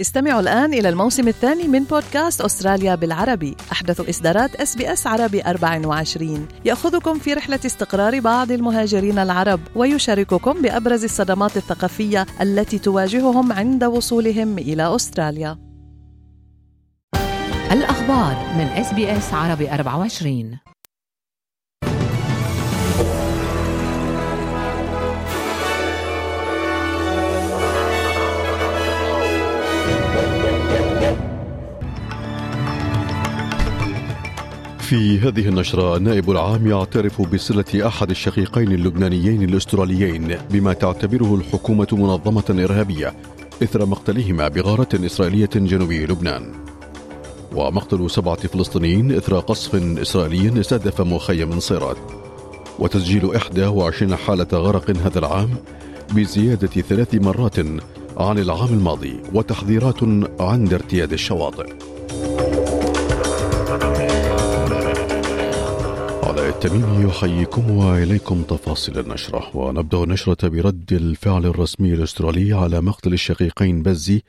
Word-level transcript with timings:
استمعوا 0.00 0.40
الآن 0.40 0.74
إلى 0.74 0.88
الموسم 0.88 1.28
الثاني 1.28 1.68
من 1.68 1.84
بودكاست 1.84 2.40
أستراليا 2.40 2.94
بالعربي. 2.94 3.56
أحدث 3.72 4.08
إصدارات 4.08 4.54
SBS 4.54 5.06
عربي 5.06 5.42
24 5.42 6.48
يأخذكم 6.64 7.18
في 7.18 7.34
رحلة 7.34 7.60
استقرار 7.66 8.20
بعض 8.20 8.52
المهاجرين 8.52 9.18
العرب 9.18 9.60
ويشارككم 9.76 10.62
بأبرز 10.62 11.04
الصدمات 11.04 11.56
الثقافية 11.56 12.26
التي 12.40 12.78
تواجههم 12.78 13.52
عند 13.52 13.84
وصولهم 13.84 14.58
إلى 14.58 14.94
أستراليا. 14.94 15.58
الأخبار 17.72 18.54
من 18.54 18.64
SBS 18.64 19.34
عربي 19.34 19.74
24 19.74 20.58
في 34.90 35.18
هذه 35.18 35.48
النشرة 35.48 35.96
النائب 35.96 36.30
العام 36.30 36.66
يعترف 36.66 37.22
بصلة 37.22 37.86
أحد 37.86 38.10
الشقيقين 38.10 38.72
اللبنانيين 38.72 39.42
الأستراليين 39.42 40.36
بما 40.50 40.72
تعتبره 40.72 41.34
الحكومة 41.34 41.86
منظمة 41.92 42.44
إرهابية 42.64 43.14
إثر 43.62 43.86
مقتلهما 43.86 44.48
بغارة 44.48 44.88
إسرائيلية 44.94 45.50
جنوبي 45.54 46.06
لبنان. 46.06 46.52
ومقتل 47.54 48.10
سبعة 48.10 48.46
فلسطينيين 48.46 49.12
إثر 49.12 49.38
قصف 49.38 49.74
إسرائيلي 49.74 50.60
استهدف 50.60 51.00
مخيم 51.00 51.60
صيرات. 51.60 51.96
وتسجيل 52.78 53.24
21 53.24 54.16
حالة 54.16 54.48
غرق 54.52 54.90
هذا 54.90 55.18
العام 55.18 55.50
بزيادة 56.12 56.82
ثلاث 56.82 57.14
مرات 57.14 57.58
عن 58.16 58.38
العام 58.38 58.68
الماضي 58.68 59.20
وتحذيرات 59.34 60.02
عند 60.40 60.74
ارتياد 60.74 61.12
الشواطئ. 61.12 61.66
علاء 66.30 66.48
التميمي 66.48 67.04
يحييكم 67.08 67.70
وإليكم 67.70 68.42
تفاصيل 68.42 68.98
النشرة. 68.98 69.56
ونبدأ 69.56 70.04
النشرة 70.04 70.48
برد 70.48 70.92
الفعل 70.92 71.46
الرسمي 71.46 71.94
الأسترالي 71.94 72.52
على 72.52 72.80
مقتل 72.80 73.12
الشقيقين 73.12 73.82
بزي 73.82 74.22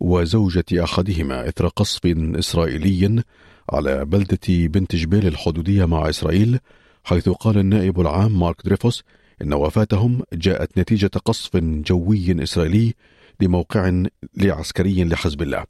وزوجة 0.00 0.64
أحدهما 0.72 1.48
إثر 1.48 1.68
قصف 1.68 2.00
إسرائيلي 2.38 3.22
على 3.70 4.04
بلدة 4.04 4.38
بنت 4.48 4.96
جبيل 4.96 5.26
الحدودية 5.26 5.84
مع 5.84 6.08
إسرائيل 6.08 6.58
حيث 7.04 7.28
قال 7.28 7.58
النائب 7.58 8.00
العام 8.00 8.40
مارك 8.40 8.56
دريفوس 8.64 9.02
إن 9.42 9.54
وفاتهم 9.54 10.22
جاءت 10.32 10.78
نتيجة 10.78 11.10
قصف 11.24 11.56
جوي 11.56 12.42
إسرائيلي 12.42 12.94
لموقع 13.40 14.02
لعسكري 14.36 15.04
لحزب 15.04 15.42
الله. 15.42 15.64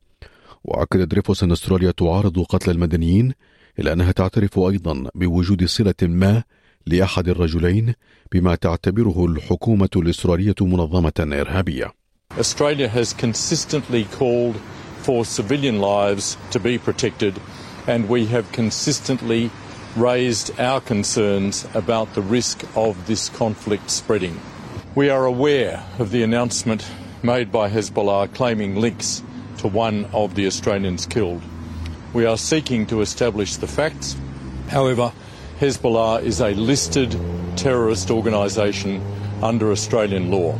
وأكد 0.64 1.08
دريفوس 1.08 1.42
إن 1.42 1.53
أستراليا 1.53 1.91
تعارض 1.91 2.38
قتل 2.38 2.70
المدنيين 2.70 3.33
إلا 3.78 3.92
أنها 3.92 4.12
تعترف 4.12 4.59
أيضا 4.59 5.05
بوجود 5.15 5.65
صلة 5.65 5.95
ما 6.03 6.42
لأحد 6.87 7.28
الرجلين 7.28 7.95
بما 8.33 8.55
تعتبره 8.55 9.25
الحكومة 9.27 9.89
الأسترالية 9.97 10.55
منظمة 10.61 11.12
إرهابية. 11.20 11.93
Australia 12.39 12.89
has 12.89 13.12
consistently 13.12 14.05
called 14.05 14.56
for 15.03 15.25
civilian 15.25 15.81
lives 15.81 16.37
to 16.50 16.59
be 16.59 16.78
protected 16.78 17.34
and 17.87 18.09
we 18.09 18.27
have 18.27 18.50
consistently 18.53 19.50
raised 19.97 20.59
our 20.59 20.81
concerns 20.81 21.67
about 21.75 22.15
the 22.15 22.23
risk 22.23 22.65
of 22.75 23.06
this 23.06 23.28
conflict 23.28 23.91
spreading. 23.91 24.41
We 24.95 25.11
are 25.11 25.27
aware 25.27 25.84
of 25.98 26.11
the 26.11 26.23
announcement 26.23 26.87
made 27.23 27.53
by 27.53 27.69
Hezbollah 27.69 28.34
claiming 28.34 28.77
links 28.77 29.23
to 29.59 29.69
one 29.69 30.06
of 30.12 30.34
the 30.34 30.47
Australians 30.47 31.06
killed. 31.06 31.43
We 32.14 32.27
are 32.27 32.36
seeking 32.36 32.84
to 32.86 33.00
establish 33.00 33.56
the 33.56 33.66
facts. 33.66 34.16
However, 34.69 35.12
Hezbollah 35.60 36.22
is 36.22 36.41
a 36.41 36.50
listed 36.70 37.16
terrorist 37.56 38.10
organisation 38.10 39.00
under 39.42 39.70
Australian 39.70 40.31
law. 40.31 40.54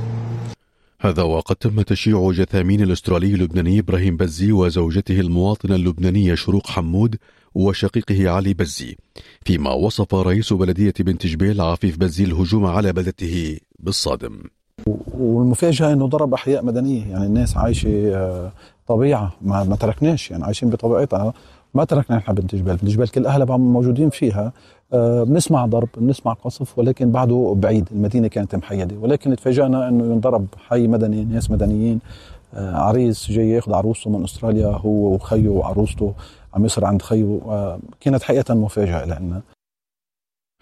هذا 1.01 1.23
وقد 1.23 1.57
تم 1.57 1.83
تشييع 1.83 2.31
جثامين 2.31 2.81
الأسترالي 2.81 3.35
اللبناني 3.35 3.79
إبراهيم 3.79 4.17
بزي 4.17 4.53
وزوجته 4.53 5.21
المواطنة 5.21 5.75
اللبنانية 5.75 6.35
شروق 6.35 6.67
حمود 6.67 7.17
وشقيقه 7.55 8.31
علي 8.31 8.55
بزي 8.55 8.97
فيما 9.45 9.73
وصف 9.73 10.15
رئيس 10.15 10.53
بلدية 10.53 10.95
بنت 11.01 11.27
جبيل 11.27 11.61
عفيف 11.61 11.99
بزي 11.99 12.25
الهجوم 12.25 12.67
على 12.67 12.93
بلدته 12.93 13.59
بالصادم 13.79 14.43
والمفاجأة 14.87 15.93
إنه 15.93 16.07
ضرب 16.07 16.35
أحياء 16.35 16.65
مدنية 16.65 17.07
يعني 17.11 17.27
الناس 17.27 17.57
عايشة 17.57 18.53
طبيعة 18.87 19.33
ما, 19.43 19.65
ما 19.65 19.77
تركناش 19.77 20.31
يعني 20.31 20.45
عايشين 20.45 20.71
بطبيعتها. 20.71 21.35
ما 21.75 21.85
تركنا 21.85 22.17
نحن 22.17 22.33
بنت 22.35 22.55
جبال. 22.55 22.77
بنت 22.77 22.91
جبال 22.91 23.09
كل 23.09 23.27
أهلها 23.27 23.57
موجودين 23.57 24.11
فيها. 24.11 24.53
آه 24.93 25.23
بنسمع 25.23 25.67
ضرب 25.67 25.89
بنسمع 25.97 26.33
قصف 26.33 26.79
ولكن 26.79 27.11
بعده 27.11 27.55
بعيد. 27.57 27.89
المدينة 27.93 28.29
كانت 28.29 28.55
محيدة. 28.57 28.97
ولكن 28.97 29.37
تفاجئنا 29.37 29.89
إنه 29.89 30.05
ينضرب 30.05 30.47
حي 30.69 30.87
مدني 30.87 31.25
ناس 31.25 31.51
مدنيين. 31.51 32.01
آه 32.55 32.77
عريس 32.77 33.31
جاي 33.31 33.51
ياخذ 33.51 33.73
عروسته 33.73 34.11
من 34.11 34.25
أستراليا 34.25 34.67
هو 34.67 35.15
وخيه 35.15 35.49
وعروسته 35.49 36.15
عم 36.55 36.65
يصير 36.65 36.85
عند 36.85 37.03
خيه. 37.03 37.41
آه 37.47 37.79
كانت 38.01 38.23
حقيقة 38.23 38.55
مفاجأة 38.55 39.05
لنا. 39.05 39.41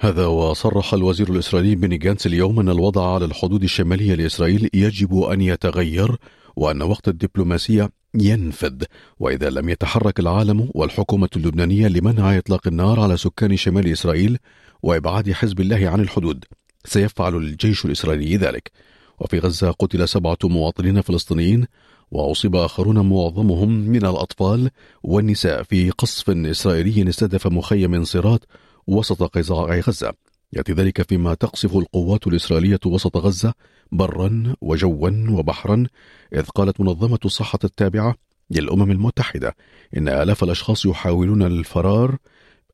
هذا 0.00 0.26
وصرح 0.26 0.94
الوزير 0.94 1.30
الإسرائيلي 1.30 1.74
بني 1.74 1.96
جانس 1.96 2.26
اليوم 2.26 2.60
أن 2.60 2.68
الوضع 2.68 3.14
على 3.14 3.24
الحدود 3.24 3.62
الشمالية 3.62 4.14
لإسرائيل 4.14 4.70
يجب 4.74 5.22
أن 5.22 5.40
يتغير. 5.40 6.16
وأن 6.56 6.82
وقت 6.82 7.08
الدبلوماسية 7.08 7.90
ينفذ 8.14 8.82
وإذا 9.18 9.50
لم 9.50 9.68
يتحرك 9.68 10.20
العالم 10.20 10.70
والحكومة 10.74 11.28
اللبنانية 11.36 11.88
لمنع 11.88 12.38
إطلاق 12.38 12.66
النار 12.66 13.00
على 13.00 13.16
سكان 13.16 13.56
شمال 13.56 13.92
إسرائيل 13.92 14.38
وإبعاد 14.82 15.32
حزب 15.32 15.60
الله 15.60 15.88
عن 15.88 16.00
الحدود 16.00 16.44
سيفعل 16.84 17.36
الجيش 17.36 17.84
الإسرائيلي 17.84 18.36
ذلك. 18.36 18.70
وفي 19.18 19.38
غزة 19.38 19.70
قتل 19.70 20.08
سبعة 20.08 20.38
مواطنين 20.44 21.00
فلسطينيين 21.00 21.66
وأصيب 22.10 22.56
آخرون 22.56 23.08
معظمهم 23.08 23.68
من 23.68 24.06
الأطفال 24.06 24.70
والنساء 25.02 25.62
في 25.62 25.90
قصف 25.90 26.30
إسرائيلي 26.30 27.08
استهدف 27.08 27.46
مخيم 27.46 28.04
صيرات 28.04 28.44
وسط 28.86 29.22
قطاع 29.22 29.78
غزة. 29.78 30.12
يأتي 30.52 30.72
ذلك 30.72 31.08
فيما 31.08 31.34
تقصف 31.34 31.76
القوات 31.76 32.26
الإسرائيلية 32.26 32.80
وسط 32.86 33.16
غزة 33.16 33.54
برا 33.92 34.54
وجوا 34.60 35.10
وبحرا 35.30 35.86
إذ 36.34 36.42
قالت 36.42 36.80
منظمة 36.80 37.18
الصحة 37.24 37.58
التابعة 37.64 38.14
للأمم 38.50 38.90
المتحدة 38.90 39.56
إن 39.96 40.08
آلاف 40.08 40.44
الأشخاص 40.44 40.86
يحاولون 40.86 41.42
الفرار 41.42 42.16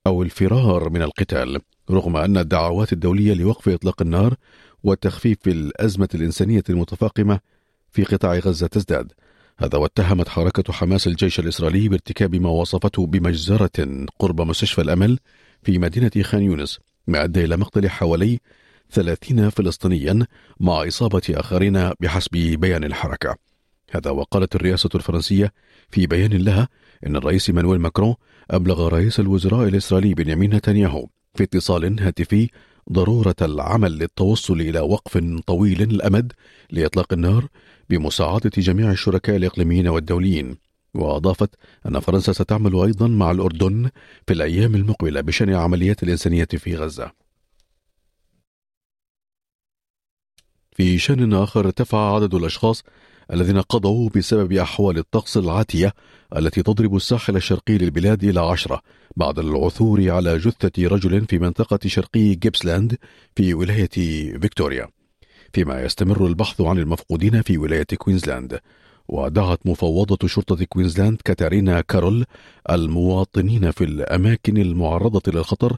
أو 0.06 0.22
الفرار 0.22 0.90
من 0.90 1.02
القتال 1.02 1.60
رغم 1.90 2.16
أن 2.16 2.36
الدعوات 2.38 2.92
الدولية 2.92 3.34
لوقف 3.34 3.68
إطلاق 3.68 4.02
النار 4.02 4.34
وتخفيف 4.84 5.38
الأزمة 5.46 6.08
الإنسانية 6.14 6.62
المتفاقمة 6.70 7.40
في 7.90 8.04
قطاع 8.04 8.38
غزة 8.38 8.66
تزداد. 8.66 9.12
هذا 9.58 9.78
واتهمت 9.78 10.28
حركة 10.28 10.72
حماس 10.72 11.06
الجيش 11.06 11.40
الإسرائيلي 11.40 11.88
بارتكاب 11.88 12.34
ما 12.34 12.50
وصفته 12.50 13.06
بمجزرة 13.06 14.06
قرب 14.18 14.40
مستشفى 14.40 14.80
الأمل 14.80 15.18
في 15.62 15.78
مدينة 15.78 16.10
خان 16.22 16.42
يونس. 16.42 16.80
ما 17.06 17.24
أدى 17.24 17.44
إلى 17.44 17.56
مقتل 17.56 17.90
حوالي 17.90 18.40
30 18.90 19.50
فلسطينيا 19.50 20.26
مع 20.60 20.88
إصابة 20.88 21.22
آخرين 21.30 21.90
بحسب 22.00 22.30
بيان 22.36 22.84
الحركة. 22.84 23.36
هذا 23.90 24.10
وقالت 24.10 24.54
الرئاسة 24.56 24.90
الفرنسية 24.94 25.52
في 25.90 26.06
بيان 26.06 26.32
لها 26.32 26.68
إن 27.06 27.16
الرئيس 27.16 27.50
إيمانويل 27.50 27.80
ماكرون 27.80 28.14
أبلغ 28.50 28.88
رئيس 28.88 29.20
الوزراء 29.20 29.68
الإسرائيلي 29.68 30.14
بنيامين 30.14 30.54
نتنياهو 30.54 31.06
في 31.34 31.42
اتصال 31.42 32.00
هاتفي 32.00 32.50
ضرورة 32.92 33.36
العمل 33.42 33.98
للتوصل 33.98 34.60
إلى 34.60 34.80
وقف 34.80 35.18
طويل 35.46 35.82
الأمد 35.82 36.32
لإطلاق 36.70 37.12
النار 37.12 37.46
بمساعدة 37.90 38.50
جميع 38.56 38.90
الشركاء 38.90 39.36
الإقليميين 39.36 39.88
والدوليين. 39.88 40.65
وأضافت 40.96 41.50
أن 41.86 42.00
فرنسا 42.00 42.32
ستعمل 42.32 42.76
أيضا 42.76 43.08
مع 43.08 43.30
الأردن 43.30 43.90
في 44.26 44.32
الأيام 44.32 44.74
المقبلة 44.74 45.20
بشأن 45.20 45.48
العمليات 45.48 46.02
الإنسانية 46.02 46.44
في 46.44 46.76
غزة. 46.76 47.12
في 50.76 50.98
شأن 50.98 51.32
آخر 51.32 51.66
ارتفع 51.66 52.14
عدد 52.14 52.34
الأشخاص 52.34 52.82
الذين 53.32 53.60
قضوا 53.60 54.10
بسبب 54.16 54.52
أحوال 54.52 54.98
الطقس 54.98 55.36
العاتية 55.36 55.94
التي 56.36 56.62
تضرب 56.62 56.96
الساحل 56.96 57.36
الشرقي 57.36 57.78
للبلاد 57.78 58.24
إلى 58.24 58.40
عشرة 58.40 58.82
بعد 59.16 59.38
العثور 59.38 60.10
على 60.10 60.38
جثة 60.38 60.88
رجل 60.88 61.26
في 61.26 61.38
منطقة 61.38 61.78
شرقي 61.86 62.34
جيبسلاند 62.34 62.96
في 63.36 63.54
ولاية 63.54 63.88
فيكتوريا. 64.40 64.88
فيما 65.52 65.84
يستمر 65.84 66.26
البحث 66.26 66.60
عن 66.60 66.78
المفقودين 66.78 67.42
في 67.42 67.58
ولاية 67.58 67.86
كوينزلاند. 67.98 68.60
ودعت 69.08 69.58
مفوضة 69.64 70.28
شرطة 70.28 70.64
كوينزلاند 70.64 71.20
كاتارينا 71.24 71.80
كارول 71.80 72.26
المواطنين 72.70 73.70
في 73.70 73.84
الأماكن 73.84 74.56
المعرضة 74.56 75.32
للخطر 75.32 75.76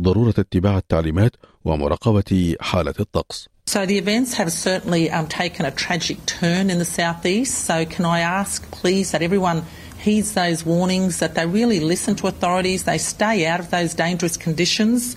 ضرورة 0.00 0.34
اتباع 0.38 0.78
التعليمات 0.78 1.36
ومراقبة 1.64 2.56
حالة 2.60 2.94
الطقس 3.00 3.48
So 3.66 3.86
the 3.86 3.98
events 3.98 4.34
have 4.34 4.50
certainly 4.50 5.10
um, 5.10 5.28
taken 5.28 5.64
a 5.64 5.70
tragic 5.70 6.18
turn 6.26 6.70
in 6.70 6.78
the 6.78 6.84
southeast. 6.84 7.54
So 7.66 7.84
can 7.84 8.04
I 8.04 8.18
ask, 8.18 8.68
please, 8.72 9.12
that 9.12 9.22
everyone 9.22 9.62
heeds 10.00 10.34
those 10.34 10.66
warnings, 10.66 11.20
that 11.20 11.36
they 11.36 11.46
really 11.46 11.78
listen 11.78 12.16
to 12.16 12.26
authorities, 12.26 12.82
they 12.82 12.98
stay 12.98 13.46
out 13.46 13.60
of 13.60 13.70
those 13.70 13.94
dangerous 13.94 14.36
conditions. 14.36 15.16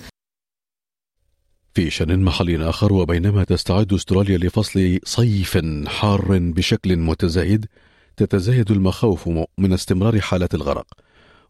في 1.76 1.90
شأن 1.90 2.20
محلي 2.20 2.70
آخر 2.70 2.94
وبينما 2.94 3.44
تستعد 3.44 3.94
أستراليا 3.94 4.38
لفصل 4.38 5.00
صيف 5.04 5.58
حار 5.88 6.40
بشكل 6.40 6.98
متزايد 6.98 7.66
تتزايد 8.18 8.72
المخاوف 8.72 9.30
من 9.58 9.74
استمرار 9.74 10.22
حالات 10.22 10.56
الغرق. 10.56 10.88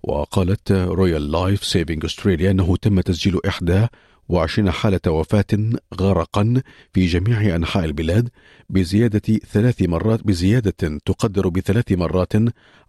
وقالت 0.04 0.72
Royal 0.72 1.31
Life 1.31 1.66
Saving 1.66 2.06
أستراليا 2.06 2.52
أنه 2.52 2.75
تم 2.78 3.02
تسجيل 3.02 3.40
إحدى 3.48 3.88
وعشرين 4.30 4.72
حالة 4.72 5.00
وفاة 5.08 5.72
غرقا 6.02 6.62
في 6.94 7.06
جميع 7.06 7.56
أنحاء 7.56 7.86
البلاد 7.86 8.30
بزيادة 8.69 9.40
ثلاث 9.52 9.81
مرات 9.81 10.24
بزيادة 10.24 11.00
تقدر 11.06 11.50
بثلاث 11.50 11.92
مرات 11.92 12.34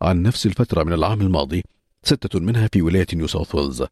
عن 0.03 0.23
نفس 0.23 0.47
الفترة 0.47 0.83
من 0.83 0.93
العام 0.93 1.21
الماضي 1.21 1.63
ستة 2.03 2.41
منها 2.41 2.69
في 2.73 2.83
ولاية 2.83 3.07
نيو 3.15 3.27
ساوث 3.27 3.55
ويلز. 3.55 3.85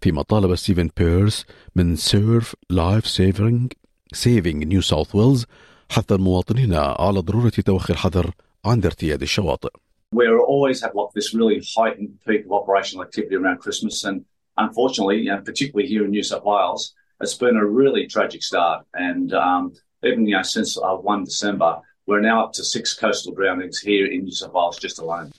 فيما 0.00 0.22
طالب 0.22 0.54
ستيفن 0.54 0.90
بيرس 0.96 1.46
من 1.76 1.96
سيرف 1.96 2.54
لايف 2.70 3.06
سيفينج 3.06 3.72
سيفينج 4.12 4.64
نيو 4.64 4.80
ساوث 4.80 5.14
ويلز 5.14 5.46
حث 5.90 6.12
المواطنين 6.12 6.74
على 6.74 7.20
ضرورة 7.20 7.48
توخي 7.48 7.92
الحذر 7.92 8.30
عند 8.64 8.86
ارتياد 8.86 9.22
الشواطئ. 9.22 9.70
We 10.14 10.26
always 10.28 10.82
have 10.82 10.94
like 10.94 11.12
this 11.14 11.34
really 11.34 11.62
heightened 11.76 12.12
peak 12.26 12.44
of 12.46 12.52
operational 12.52 13.02
activity 13.06 13.34
around 13.36 13.58
Christmas 13.64 14.04
and 14.04 14.24
unfortunately, 14.58 15.18
you 15.24 15.30
know, 15.32 15.40
particularly 15.40 15.88
here 15.88 16.04
in 16.04 16.10
New 16.10 16.22
South 16.22 16.44
Wales, 16.44 16.94
it's 17.20 17.34
been 17.34 17.56
a 17.56 17.64
really 17.64 18.06
tragic 18.06 18.42
start. 18.42 18.84
And 18.94 19.32
um, 19.32 19.72
even 20.02 20.26
you 20.26 20.36
know, 20.36 20.42
since 20.42 20.76
uh, 20.76 20.94
1 20.96 21.24
December, 21.24 21.80
we're 22.06 22.20
now 22.20 22.44
up 22.44 22.52
to 22.54 22.64
six 22.64 22.94
coastal 22.94 23.32
drownings 23.34 23.78
here 23.78 24.06
in 24.06 24.24
New 24.24 24.32
South 24.32 24.52
Wales 24.52 24.78
just 24.78 24.98
alone. 24.98 25.32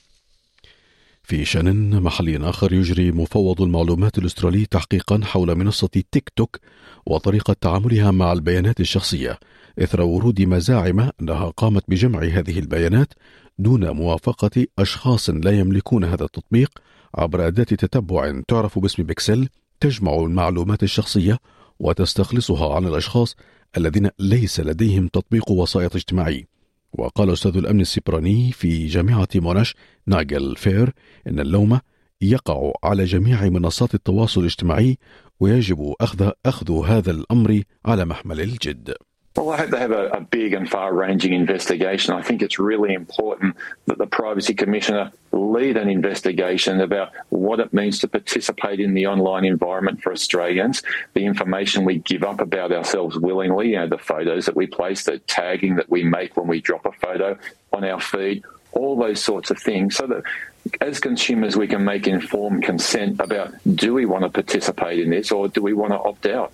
في 1.28 1.44
شأن 1.44 2.02
محلي 2.02 2.48
آخر 2.48 2.72
يجري 2.72 3.12
مفوض 3.12 3.62
المعلومات 3.62 4.18
الأسترالي 4.18 4.66
تحقيقا 4.66 5.20
حول 5.24 5.54
منصة 5.54 5.88
تيك 6.12 6.32
توك 6.36 6.56
وطريقة 7.06 7.56
تعاملها 7.60 8.10
مع 8.10 8.32
البيانات 8.32 8.80
الشخصية 8.80 9.38
إثر 9.78 10.00
ورود 10.00 10.40
مزاعم 10.42 11.10
أنها 11.20 11.50
قامت 11.50 11.84
بجمع 11.88 12.22
هذه 12.22 12.58
البيانات 12.58 13.12
دون 13.58 13.90
موافقة 13.90 14.66
أشخاص 14.78 15.30
لا 15.30 15.50
يملكون 15.50 16.04
هذا 16.04 16.24
التطبيق. 16.24 16.70
عبر 17.14 17.46
أداة 17.46 17.64
تتبع 17.64 18.40
تعرف 18.48 18.78
باسم 18.78 19.02
بيكسل 19.02 19.48
تجمع 19.80 20.14
المعلومات 20.14 20.82
الشخصية 20.82 21.38
وتستخلصها 21.78 22.74
عن 22.74 22.86
الأشخاص 22.86 23.36
الذين 23.76 24.10
ليس 24.18 24.60
لديهم 24.60 25.08
تطبيق 25.08 25.50
وسائط 25.50 25.96
اجتماعي. 25.96 26.46
وقال 26.92 27.30
أستاذ 27.30 27.56
الأمن 27.56 27.80
السيبراني 27.80 28.52
في 28.52 28.86
جامعة 28.86 29.28
موناش 29.34 29.74
ناجل 30.06 30.56
فير 30.56 30.92
إن 31.26 31.40
اللوم 31.40 31.80
يقع 32.20 32.72
على 32.84 33.04
جميع 33.04 33.48
منصات 33.48 33.94
التواصل 33.94 34.40
الاجتماعي 34.40 34.98
ويجب 35.40 35.94
أخذ 36.00 36.30
أخذ 36.46 36.84
هذا 36.86 37.10
الأمر 37.10 37.62
على 37.86 38.04
محمل 38.04 38.40
الجد. 38.40 38.94
Well, 39.38 39.50
I 39.50 39.58
hope 39.58 39.70
they 39.70 39.78
have 39.78 39.92
a, 39.92 40.08
a 40.08 40.20
big 40.20 40.52
and 40.52 40.68
far 40.68 40.92
ranging 40.92 41.32
investigation. 41.32 42.12
I 42.12 42.22
think 42.22 42.42
it's 42.42 42.58
really 42.58 42.92
important 42.92 43.56
that 43.86 43.96
the 43.96 44.06
Privacy 44.08 44.52
Commissioner 44.52 45.12
lead 45.30 45.76
an 45.76 45.88
investigation 45.88 46.80
about 46.80 47.12
what 47.28 47.60
it 47.60 47.72
means 47.72 48.00
to 48.00 48.08
participate 48.08 48.80
in 48.80 48.94
the 48.94 49.06
online 49.06 49.44
environment 49.44 50.02
for 50.02 50.10
Australians, 50.10 50.82
the 51.14 51.24
information 51.24 51.84
we 51.84 51.98
give 51.98 52.24
up 52.24 52.40
about 52.40 52.72
ourselves 52.72 53.16
willingly, 53.16 53.70
you 53.70 53.76
know, 53.76 53.86
the 53.86 53.96
photos 53.96 54.46
that 54.46 54.56
we 54.56 54.66
place, 54.66 55.04
the 55.04 55.20
tagging 55.20 55.76
that 55.76 55.88
we 55.88 56.02
make 56.02 56.36
when 56.36 56.48
we 56.48 56.60
drop 56.60 56.84
a 56.84 56.90
photo 56.90 57.38
on 57.72 57.84
our 57.84 58.00
feed, 58.00 58.42
all 58.72 58.98
those 58.98 59.22
sorts 59.22 59.52
of 59.52 59.58
things, 59.60 59.94
so 59.94 60.08
that 60.08 60.24
as 60.80 60.98
consumers 60.98 61.56
we 61.56 61.68
can 61.68 61.84
make 61.84 62.08
informed 62.08 62.64
consent 62.64 63.20
about 63.20 63.54
do 63.76 63.94
we 63.94 64.04
want 64.04 64.24
to 64.24 64.30
participate 64.30 64.98
in 64.98 65.10
this 65.10 65.30
or 65.30 65.46
do 65.46 65.62
we 65.62 65.74
want 65.74 65.92
to 65.92 65.98
opt 66.00 66.26
out. 66.26 66.52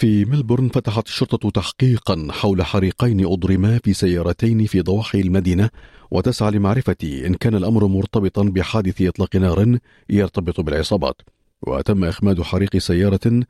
في 0.00 0.24
ملبورن 0.24 0.68
فتحت 0.68 1.06
الشرطة 1.06 1.50
تحقيقا 1.50 2.28
حول 2.30 2.62
حريقين 2.62 3.26
أضرما 3.26 3.80
في 3.84 3.92
سيارتين 3.92 4.66
في 4.66 4.80
ضواحي 4.80 5.20
المدينة 5.20 5.70
وتسعى 6.10 6.50
لمعرفة 6.50 6.96
إن 7.02 7.34
كان 7.34 7.54
الأمر 7.54 7.86
مرتبطا 7.86 8.42
بحادث 8.42 9.02
إطلاق 9.02 9.36
نار 9.36 9.78
يرتبط 10.10 10.60
بالعصابات. 10.60 11.22
وتم 11.62 12.04
إخماد 12.04 12.42
حريق 12.42 12.76
سيارة 12.76 13.42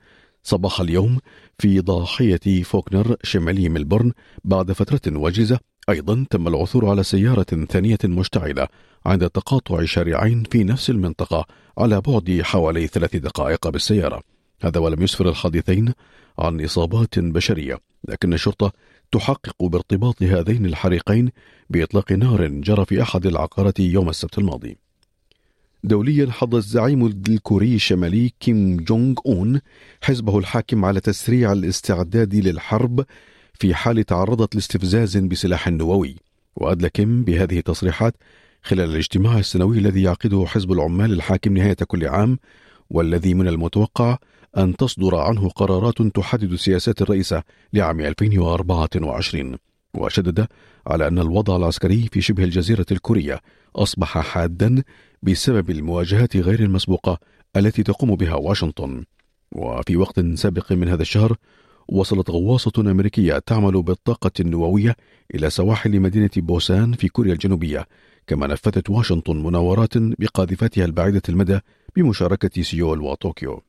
صباح 0.43 0.81
اليوم 0.81 1.19
في 1.58 1.81
ضاحية 1.81 2.62
فوكنر 2.62 3.17
شمالي 3.23 3.69
ملبورن 3.69 4.12
بعد 4.44 4.73
فترة 4.73 5.19
وجيزة. 5.19 5.58
أيضا 5.88 6.26
تم 6.31 6.49
العثور 6.49 6.88
على 6.88 7.02
سيارة 7.02 7.67
ثانية 7.70 7.99
مشتعلة 8.05 8.69
عند 9.06 9.31
تقاطع 9.31 9.85
شارعين 9.85 10.43
في 10.50 10.64
نفس 10.64 10.91
المنطقة 10.91 11.47
على 11.79 12.00
بعد 12.00 12.41
حوالي 12.44 12.87
ثلاث 12.87 13.17
دقائق 13.17 13.69
بالسيارة. 13.69 14.23
هذا 14.62 14.81
ولم 14.81 15.02
يسفر 15.02 15.29
الحادثين 15.29 15.93
عن 16.40 16.64
إصابات 16.64 17.19
بشرية 17.19 17.78
لكن 18.08 18.32
الشرطة 18.32 18.72
تحقق 19.12 19.64
بارتباط 19.64 20.22
هذين 20.22 20.66
الحريقين 20.66 21.31
بإطلاق 21.70 22.12
نار 22.12 22.46
جرى 22.46 22.84
في 22.84 23.02
أحد 23.02 23.26
العقارات 23.26 23.81
يوم 23.81 24.08
السبت 24.08 24.38
الماضي. 24.38 24.76
دوليا 25.84 26.31
حض 26.31 26.54
الزعيم 26.54 27.06
الكوري 27.06 27.75
الشمالي 27.75 28.32
كيم 28.40 28.76
جونغ 28.76 29.14
أون 29.26 29.60
حزبه 30.02 30.38
الحاكم 30.38 30.84
على 30.84 31.00
تسريع 31.00 31.52
الاستعداد 31.52 32.34
للحرب 32.34 33.04
في 33.54 33.75
حال 33.75 34.04
تعرضت 34.04 34.54
لاستفزاز 34.54 35.16
بسلاح 35.16 35.69
نووي. 35.69 36.16
وأدلى 36.56 36.90
كيم 36.90 37.25
بهذه 37.25 37.58
التصريحات 37.58 38.14
خلال 38.62 38.90
الاجتماع 38.90 39.38
السنوي 39.38 39.78
الذي 39.78 40.02
يعقده 40.02 40.44
حزب 40.46 40.72
العمال 40.72 41.12
الحاكم 41.12 41.56
نهاية 41.56 41.75
كل 41.75 42.06
عام 42.06 42.38
والذي 42.90 43.34
من 43.34 43.48
المتوقع 43.48 44.19
أن 44.56 44.76
تصدر 44.76 45.17
عنه 45.17 45.49
قرارات 45.49 46.02
تحدد 46.02 46.55
سياسات 46.55 47.02
الرئيسة 47.02 47.43
لعام 47.73 48.00
2024 48.00 49.56
وشدد 49.94 50.47
على 50.87 51.06
أن 51.06 51.19
الوضع 51.19 51.56
العسكري 51.56 52.08
في 52.12 52.20
شبه 52.20 52.44
الجزيرة 52.44 52.87
الكورية 52.93 53.41
أصبح 53.76 54.19
حادا 54.19 54.82
بسبب 55.23 55.70
المواجهات 55.70 56.37
غير 56.37 56.61
المسبوقة 56.61 57.19
التي 57.56 57.82
تقوم 57.82 58.17
بها 58.17 58.35
واشنطن. 58.35 59.05
وفي 59.52 59.97
وقت 59.97 60.20
سابق 60.20 60.73
من 60.73 60.88
هذا 60.88 61.02
الشهر 61.02 61.37
وصلت 61.88 62.31
غواصة 62.31 62.73
أمريكية 62.79 63.38
تعمل 63.38 63.82
بالطاقة 63.82 64.31
النووية 64.41 64.97
إلى 65.35 65.50
سواحل 65.50 66.00
مدينة 66.00 66.31
بوسان 66.37 66.92
في 66.92 67.09
كوريا 67.09 67.33
الجنوبية 67.33 67.87
كما 68.26 68.47
نفذت 68.47 68.90
واشنطن 68.90 69.42
مناورات 69.42 69.97
بقاذفاتها 69.97 70.85
البعيدة 70.85 71.23
المدى 71.28 71.59
بمشاركة 71.97 72.62
سيول 72.62 73.00
وطوكيو. 73.00 73.62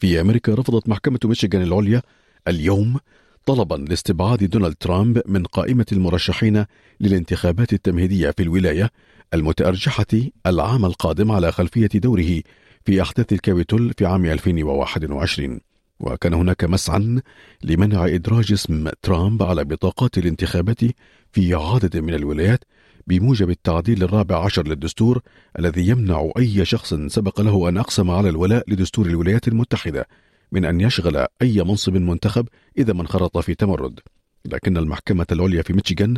في 0.00 0.20
أمريكا 0.20 0.54
رفضت 0.54 0.88
محكمة 0.88 1.18
ميشيغان 1.24 1.62
العليا 1.62 2.02
اليوم 2.48 2.98
طلبا 3.46 3.74
لاستبعاد 3.74 4.44
دونالد 4.44 4.74
ترامب 4.74 5.22
من 5.26 5.44
قائمة 5.44 5.86
المرشحين 5.92 6.64
للانتخابات 7.00 7.72
التمهيدية 7.72 8.30
في 8.30 8.42
الولاية 8.42 8.90
المتأرجحة 9.34 10.06
العام 10.46 10.84
القادم 10.84 11.32
على 11.32 11.52
خلفية 11.52 11.88
دوره 11.94 12.42
في 12.84 13.02
أحداث 13.02 13.32
الكابيتول 13.32 13.92
في 13.98 14.06
عام 14.06 14.24
2021 14.24 15.60
وكان 16.00 16.34
هناك 16.34 16.64
مسعى 16.64 17.20
لمنع 17.64 18.06
إدراج 18.06 18.52
اسم 18.52 18.88
ترامب 19.02 19.42
على 19.42 19.64
بطاقات 19.64 20.18
الانتخابات 20.18 20.80
في 21.32 21.54
عدد 21.54 21.96
من 21.96 22.14
الولايات 22.14 22.64
بموجب 23.06 23.50
التعديل 23.50 24.02
الرابع 24.02 24.44
عشر 24.44 24.68
للدستور 24.68 25.22
الذي 25.58 25.88
يمنع 25.88 26.30
أي 26.38 26.64
شخص 26.64 26.94
سبق 26.94 27.40
له 27.40 27.68
أن 27.68 27.78
أقسم 27.78 28.10
على 28.10 28.28
الولاء 28.28 28.70
لدستور 28.70 29.06
الولايات 29.06 29.48
المتحدة 29.48 30.08
من 30.52 30.64
أن 30.64 30.80
يشغل 30.80 31.26
أي 31.42 31.62
منصب 31.62 31.96
منتخب 31.96 32.48
إذا 32.78 32.92
ما 32.92 33.02
انخرط 33.02 33.38
في 33.38 33.54
تمرد. 33.54 34.00
لكن 34.44 34.76
المحكمة 34.76 35.26
العليا 35.32 35.62
في 35.62 35.72
ميشيغان 35.72 36.16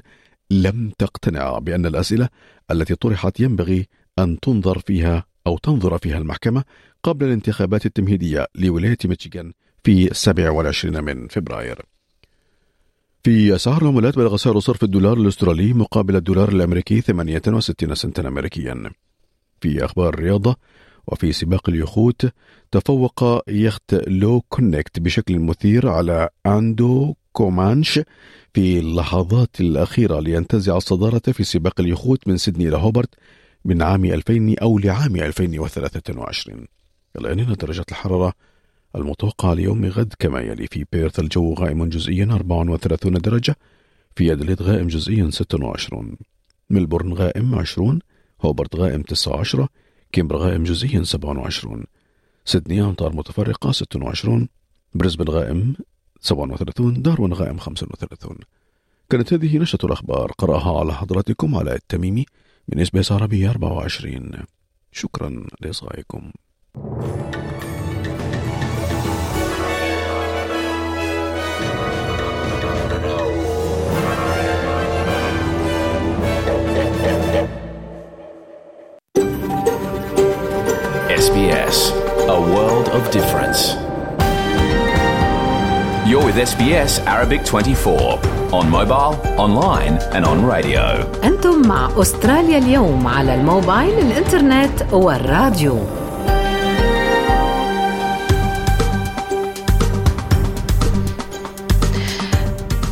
لم 0.50 0.90
تقتنع 0.98 1.58
بأن 1.58 1.86
الأسئلة 1.86 2.28
التي 2.70 2.94
طرحت 2.94 3.40
ينبغي 3.40 3.86
أن 4.18 4.40
تنظر 4.40 4.78
فيها 4.78 5.24
أو 5.46 5.58
تنظر 5.58 5.98
فيها 5.98 6.18
المحكمة 6.18 6.64
قبل 7.02 7.26
الانتخابات 7.26 7.86
التمهيدية 7.86 8.46
لولاية 8.54 8.98
ميشيغان 9.04 9.52
في 9.84 10.14
27 10.14 11.04
من 11.04 11.28
فبراير. 11.28 11.82
في 13.28 13.54
أسعار 13.54 13.82
العملات 13.82 14.16
بلغ 14.16 14.36
سعر 14.36 14.58
صرف 14.58 14.84
الدولار 14.84 15.16
الأسترالي 15.16 15.72
مقابل 15.72 16.16
الدولار 16.16 16.48
الأمريكي 16.48 17.00
68 17.00 17.94
سنتا 17.94 18.28
أمريكيا. 18.28 18.90
في 19.60 19.84
أخبار 19.84 20.14
الرياضة 20.14 20.56
وفي 21.06 21.32
سباق 21.32 21.68
اليخوت 21.68 22.26
تفوق 22.70 23.42
يخت 23.48 23.94
LawConnect 24.06 25.00
بشكل 25.00 25.38
مثير 25.38 25.88
على 25.88 26.28
Andoo 26.46 27.14
Comanche 27.32 28.00
في 28.54 28.78
اللحظات 28.78 29.60
الأخيرة 29.60 30.20
لينتزع 30.20 30.76
الصدارة 30.76 31.32
في 31.32 31.44
سباق 31.44 31.80
اليخوت 31.80 32.28
من 32.28 32.36
سيدني 32.36 32.68
إلى 32.68 32.76
هوبرت 32.76 33.14
من 33.64 33.82
عام 33.82 34.04
2000 34.04 34.54
أو 34.62 34.78
لعام 34.78 35.16
2023 35.16 36.66
الآن 37.18 37.54
درجة 37.54 37.84
الحرارة 37.90 38.32
المتوقع 38.94 39.52
ليوم 39.52 39.84
غد 39.84 40.14
كما 40.18 40.40
يلي 40.40 40.66
في 40.66 40.84
بيرث 40.92 41.20
الجو 41.20 41.54
غائم 41.54 41.88
جزئيا 41.88 42.24
34 42.24 43.12
درجة 43.12 43.56
في 44.16 44.32
أدليد 44.32 44.62
غائم 44.62 44.86
جزئيا 44.86 45.30
26 45.30 46.16
ملبورن 46.70 47.12
غائم 47.12 47.54
20 47.54 47.98
هوبرت 48.42 48.76
غائم 48.76 49.02
19 49.02 49.68
كانبرا 50.12 50.36
غائم 50.36 50.64
جزئيا 50.64 51.02
27 51.02 51.84
سيدني 52.44 52.80
أمطار 52.82 53.16
متفرقة 53.16 53.72
26 53.72 54.48
بريسبن 54.94 55.28
غائم 55.28 55.74
37 56.20 57.02
داروين 57.02 57.32
غائم 57.32 57.58
35 57.58 58.36
كانت 59.10 59.32
هذه 59.32 59.58
نشرة 59.58 59.86
الأخبار 59.86 60.32
قرأها 60.38 60.78
على 60.78 60.94
حضراتكم 60.94 61.56
علاء 61.56 61.74
التميمي 61.74 62.26
من 62.68 62.80
SBS 62.80 63.12
عربي 63.12 63.50
24 63.50 64.30
شكرا 64.92 65.46
لإصغائكم. 65.60 66.32
SBS, 81.23 81.77
a 82.27 82.39
world 82.53 82.87
of 82.97 83.01
difference. 83.11 83.59
You're 86.09 86.25
with 86.25 86.35
SBS 86.35 86.99
Arabic 87.05 87.45
24 87.45 88.19
on 88.51 88.69
mobile, 88.69 89.13
online 89.39 89.97
and 90.15 90.25
on 90.25 90.45
radio. 90.45 91.05
أنتم 91.23 91.67
مع 91.67 91.89
أستراليا 92.01 92.57
اليوم 92.57 93.07
على 93.07 93.35
الموبايل 93.35 93.99
الإنترنت 93.99 94.93
والراديو 94.93 95.79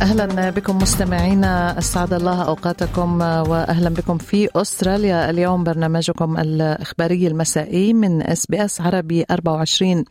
أهلا 0.01 0.49
بكم 0.49 0.77
مستمعينا 0.77 1.77
أسعد 1.77 2.13
الله 2.13 2.41
أوقاتكم 2.41 3.21
واهلا 3.21 3.89
بكم 3.89 4.17
في 4.17 4.49
أستراليا. 4.55 5.29
اليوم 5.29 5.63
برنامجكم 5.63 6.37
الإخباري 6.37 7.27
المسائي 7.27 7.93
من 7.93 8.21
SBS 8.21 8.81
عربي 8.81 9.25
24 9.31 10.03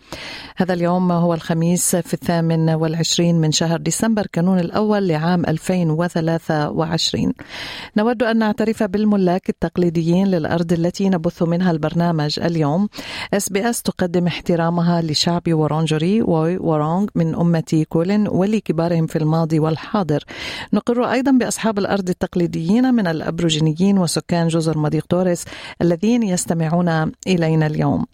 هذا 0.56 0.74
اليوم 0.74 1.12
هو 1.12 1.34
الخميس 1.34 1.96
في 1.96 2.14
الثامن 2.14 2.70
والعشرين 2.70 3.40
من 3.40 3.52
شهر 3.52 3.78
ديسمبر 3.80 4.26
كانون 4.32 4.58
الأول 4.58 5.08
لعام 5.08 5.46
2023 5.46 7.32
نود 7.96 8.22
أن 8.22 8.38
نعترف 8.38 8.82
بالملاك 8.82 9.48
التقليديين 9.48 10.26
للأرض 10.26 10.72
التي 10.72 11.08
نبث 11.08 11.42
منها 11.42 11.70
البرنامج 11.70 12.40
اليوم. 12.40 12.88
SBS 13.34 13.82
تقدم 13.82 14.26
احترامها 14.26 15.02
لشعب 15.02 15.42
وروندجيري 15.48 16.22
ووي 16.22 16.55
ورونج 16.55 17.10
من 17.14 17.34
أمة 17.34 17.84
كولين 17.88 18.28
ولكبارهم 18.28 19.06
في 19.06 19.16
الماضي 19.16 19.58
والحاضر. 19.58 19.75
الحاضر. 19.76 20.25
نقر 20.73 21.12
أيضا 21.12 21.30
بأصحاب 21.30 21.78
الأرض 21.78 22.09
التقليديين 22.09 22.95
من 22.95 23.06
الأبروجينيين 23.06 23.99
وسكان 23.99 24.49
جزر 24.49 24.78
مضيق 24.78 25.06
توريس 25.06 25.45
الذين 25.83 26.23
يستمعون 26.23 27.12
إلينا 27.26 27.66
اليوم. 27.66 28.06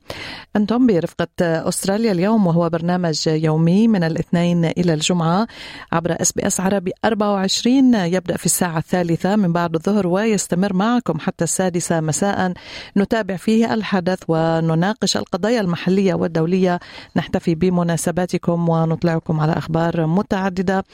أنتم 0.57 0.87
برفقة 0.87 1.29
أستراليا 1.41 2.13
اليوم 2.13 2.47
وهو 2.47 2.69
برنامج 2.69 3.27
يومي 3.27 3.89
من 3.89 4.05
الاثنين 4.05 4.65
إلى 4.65 4.95
الجمعة 4.95 5.47
عبر 5.93 6.17
SBS 6.23 6.61
عربي 6.61 6.93
24 7.05 7.95
يبدأ 7.95 8.37
في 8.37 8.47
الساعة 8.47 8.79
الثالثة 8.79 9.37
من 9.37 9.53
بعد 9.53 9.75
الظهر 9.75 10.07
ويستمر 10.07 10.73
معكم 10.73 11.19
حتى 11.19 11.45
السادسة 11.45 12.01
مساء. 12.01 12.53
نتابع 12.97 13.37
فيه 13.37 13.75
الحدث 13.75 14.19
ونناقش 14.29 15.17
القضايا 15.17 15.61
المحلية 15.61 16.15
والدولية. 16.15 16.81
نحتفي 17.17 17.55
بمناسباتكم 17.55 18.69
ونطلعكم 18.69 19.41
على 19.41 19.53
أخبار 19.53 20.07
متعددة. 20.07 20.85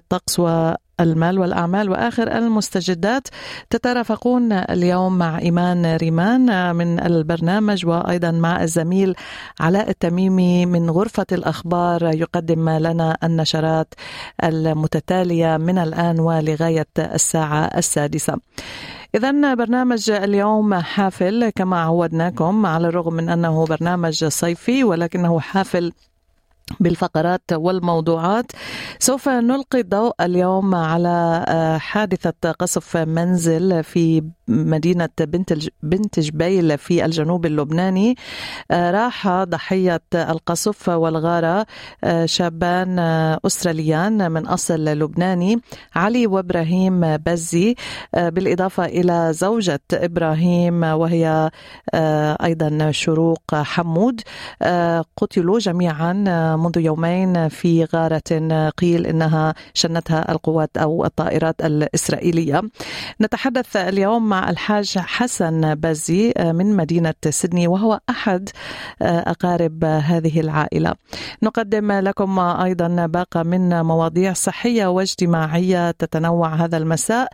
كالطقس 0.00 0.40
المال 1.00 1.38
والأعمال 1.38 1.90
وآخر 1.90 2.38
المستجدات 2.38 3.28
تترافقون 3.70 4.52
اليوم 4.52 5.18
مع 5.18 5.38
إيمان 5.38 5.96
ريمان 5.96 6.76
من 6.76 7.00
البرنامج 7.00 7.86
وأيضا 7.86 8.30
مع 8.30 8.62
الزميل 8.62 9.14
علاء 9.60 9.90
التميمي 9.90 10.66
من 10.66 10.90
غرفة 10.90 11.26
الأخبار. 11.32 12.02
يقدم 12.02 12.70
لنا 12.70 13.16
النشرات 13.24 13.94
المتتالية 14.44 15.56
من 15.56 15.78
الآن 15.78 16.20
ولغاية 16.20 16.86
الساعة 16.98 17.64
السادسة. 17.64 18.36
إذا 19.14 19.54
برنامج 19.54 20.10
اليوم 20.10 20.74
حافل 20.74 21.50
كما 21.50 21.80
عودناكم 21.80 22.66
على 22.66 22.88
الرغم 22.88 23.14
من 23.14 23.28
أنه 23.28 23.66
برنامج 23.66 24.24
صيفي 24.24 24.84
ولكنه 24.84 25.40
حافل 25.40 25.92
بالفقرات 26.80 27.52
والموضوعات. 27.52 28.52
سوف 28.98 29.28
نلقي 29.28 29.80
الضوء 29.80 30.14
اليوم 30.20 30.74
على 30.74 31.44
حادثة 31.80 32.52
قصف 32.52 32.96
منزل 32.96 33.84
في 33.84 34.22
مدينة 34.50 35.08
بنت 35.20 35.54
بنت 35.82 36.20
جبيل 36.20 36.78
في 36.78 37.04
الجنوب 37.04 37.46
اللبناني. 37.46 38.16
راح 38.72 39.28
ضحية 39.28 40.02
القصف 40.14 40.88
والغارة. 40.88 41.66
شابان 42.24 42.98
أستراليان 43.46 44.32
من 44.32 44.46
أصل 44.46 44.84
لبناني. 44.84 45.60
علي 45.94 46.26
وإبراهيم 46.26 47.16
بزي. 47.16 47.74
بالإضافة 48.16 48.84
إلى 48.84 49.28
زوجة 49.32 49.80
إبراهيم 49.92 50.82
وهي 50.82 51.50
أيضا 52.44 52.90
شروق 52.90 53.54
حمود. 53.54 54.20
قتلوا 55.16 55.58
جميعا 55.58 56.12
منذ 56.56 56.78
يومين 56.78 57.48
في 57.48 57.84
غارة 57.84 58.70
قيل 58.78 59.06
إنها 59.06 59.54
شنتها 59.74 60.32
القوات 60.32 60.70
أو 60.76 61.04
الطائرات 61.04 61.60
الإسرائيلية. 61.60 62.62
نتحدث 63.20 63.76
اليوم 63.76 64.28
مع 64.28 64.39
الحاج 64.48 64.98
حسن 64.98 65.74
بازي 65.74 66.32
من 66.38 66.76
مدينة 66.76 67.14
سيدني 67.28 67.68
وهو 67.68 68.00
أحد 68.10 68.48
أقارب 69.02 69.84
هذه 69.84 70.40
العائلة. 70.40 70.94
نقدم 71.42 71.92
لكم 71.92 72.38
أيضا 72.38 73.06
باقة 73.06 73.42
من 73.42 73.80
مواضيع 73.82 74.32
صحية 74.32 74.86
واجتماعية 74.86 75.90
تتنوع 75.90 76.54
هذا 76.54 76.76
المساء 76.76 77.28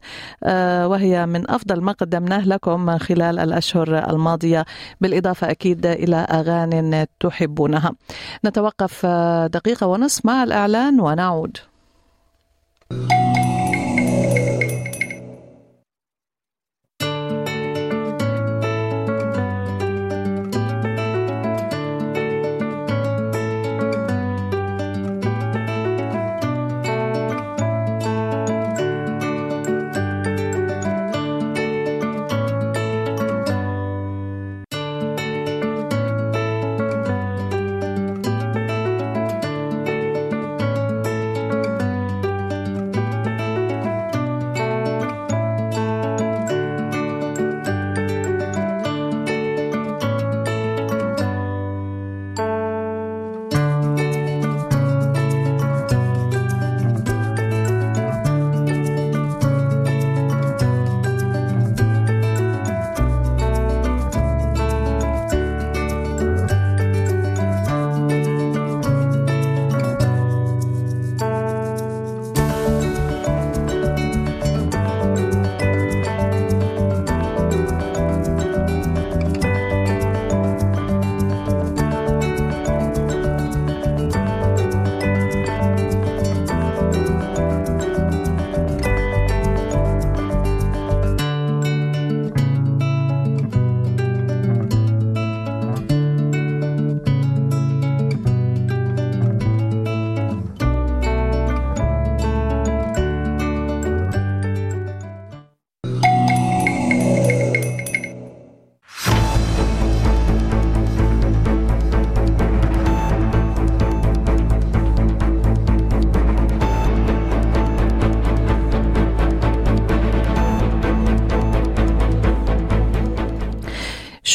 وهي 0.86 1.26
من 1.26 1.50
أفضل 1.50 1.80
ما 1.80 1.92
قدمناه 1.92 2.44
لكم 2.44 2.98
خلال 2.98 3.38
الأشهر 3.38 4.10
الماضية 4.10 4.64
بالإضافة 5.00 5.50
أكيد 5.50 5.86
إلى 5.86 6.16
أغاني 6.16 7.06
تحبونها. 7.20 7.92
نتوقف 8.44 9.06
دقيقة 9.46 9.86
ونصف 9.86 10.26
مع 10.26 10.42
الإعلان 10.42 11.00
ونعود. 11.00 11.56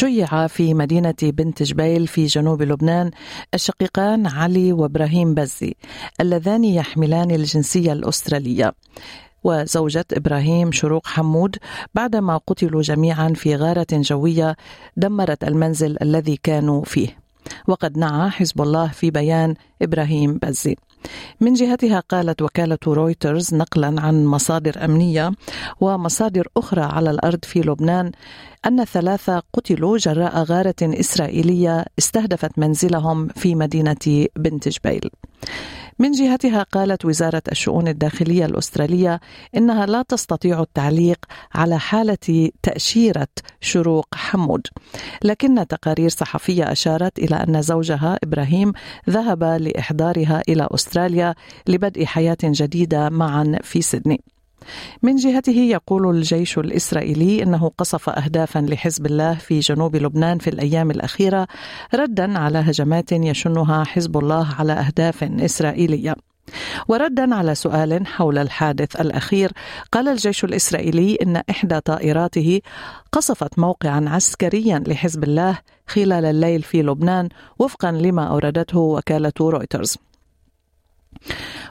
شيع 0.02 0.48
في 0.48 0.74
مدينة 0.74 1.16
بنت 1.24 1.64
جبيل 1.64 2.08
في 2.08 2.26
جنوب 2.26 2.62
لبنان 2.62 3.12
الشقيقان 3.54 4.28
علي 4.28 4.74
وإبراهيم 4.74 5.34
بزي 5.34 5.74
اللذان 6.22 6.64
يحملان 6.64 7.32
الجنسية 7.32 7.94
الأسترالية. 7.94 8.74
وزوجة 9.44 10.06
إبراهيم 10.14 10.72
شروق 10.72 11.08
حمود 11.08 11.56
بعدما 11.96 12.38
قتلوا 12.38 12.82
جميعا 12.82 13.34
في 13.36 13.56
غارة 13.56 13.88
جوية 13.92 14.56
دمرت 14.98 15.44
المنزل 15.44 15.98
الذي 16.02 16.40
كانوا 16.44 16.84
فيه. 16.84 17.18
وقد 17.68 17.98
نعى 17.98 18.30
حزب 18.30 18.62
الله 18.62 18.88
في 18.88 19.12
بيان 19.12 19.56
إبراهيم 19.82 20.40
بزي. 20.44 20.76
من 21.42 21.54
جهتها 21.54 22.00
قالت 22.00 22.42
وكالة 22.42 22.78
رويترز 22.88 23.54
نقلا 23.54 24.02
عن 24.02 24.26
مصادر 24.26 24.86
أمنية 24.86 25.32
ومصادر 25.82 26.48
أخرى 26.58 26.82
على 26.82 27.12
الأرض 27.12 27.46
في 27.46 27.60
لبنان 27.60 28.12
أن 28.66 28.86
ثلاثة 28.86 29.44
قتلوا 29.54 29.98
جراء 29.98 30.44
غارة 30.44 30.76
إسرائيلية 30.82 31.86
استهدفت 32.00 32.60
منزلهم 32.60 33.28
في 33.28 33.56
مدينة 33.56 34.28
بنت 34.36 34.68
جبيل. 34.68 35.10
من 36.02 36.12
جهتها 36.12 36.64
قالت 36.64 37.06
وزارة 37.06 37.42
الشؤون 37.52 37.88
الداخلية 37.88 38.46
الأسترالية 38.46 39.20
إنها 39.56 39.86
لا 39.86 40.02
تستطيع 40.02 40.62
التعليق 40.62 41.26
على 41.56 41.80
حالة 41.80 42.50
تأشيرة 42.64 43.28
شروق 43.60 44.08
حمود. 44.16 44.68
لكن 45.24 45.68
تقارير 45.68 46.10
صحفية 46.10 46.72
أشارت 46.72 47.20
إلى 47.20 47.36
أن 47.36 47.62
زوجها 47.62 48.20
إبراهيم 48.24 48.74
ذهب 49.10 49.44
لإحضارها 49.44 50.42
إلى 50.50 50.68
أستراليا 50.72 51.36
لبدء 51.68 52.06
حياة 52.06 52.38
جديدة 52.44 53.10
معا 53.10 53.60
في 53.64 53.82
سيدني. 53.82 54.22
من 55.02 55.16
جهته 55.16 55.58
يقول 55.58 56.16
الجيش 56.16 56.58
الإسرائيلي 56.58 57.44
إنه 57.44 57.72
قصف 57.78 58.10
اهدافا 58.10 58.60
لحزب 58.60 59.06
الله 59.06 59.34
في 59.34 59.60
جنوب 59.60 59.96
لبنان 59.96 60.38
في 60.38 60.50
الأيام 60.50 60.92
الأخيرة 60.92 61.48
ردا 61.94 62.40
على 62.40 62.58
هجمات 62.58 63.12
يشنها 63.12 63.84
حزب 63.84 64.18
الله 64.18 64.48
على 64.60 64.74
أهداف 64.74 65.24
إسرائيلية. 65.24 66.16
وردا 66.88 67.36
على 67.36 67.56
سؤال 67.56 68.08
حول 68.08 68.38
الحادث 68.38 69.02
الأخير 69.02 69.52
قال 69.92 70.08
الجيش 70.08 70.44
الإسرائيلي 70.44 71.18
إن 71.22 71.42
إحدى 71.50 71.80
طائراته 71.80 72.62
قصفت 73.12 73.60
موقعا 73.60 74.06
عسكريا 74.08 74.84
لحزب 74.88 75.24
الله 75.24 75.58
خلال 75.88 76.26
الليل 76.26 76.62
في 76.62 76.82
لبنان 76.82 77.30
وفقا 77.60 77.92
لما 77.92 78.24
أوردته 78.24 78.80
وكالة 78.80 79.34
رويترز. 79.42 79.98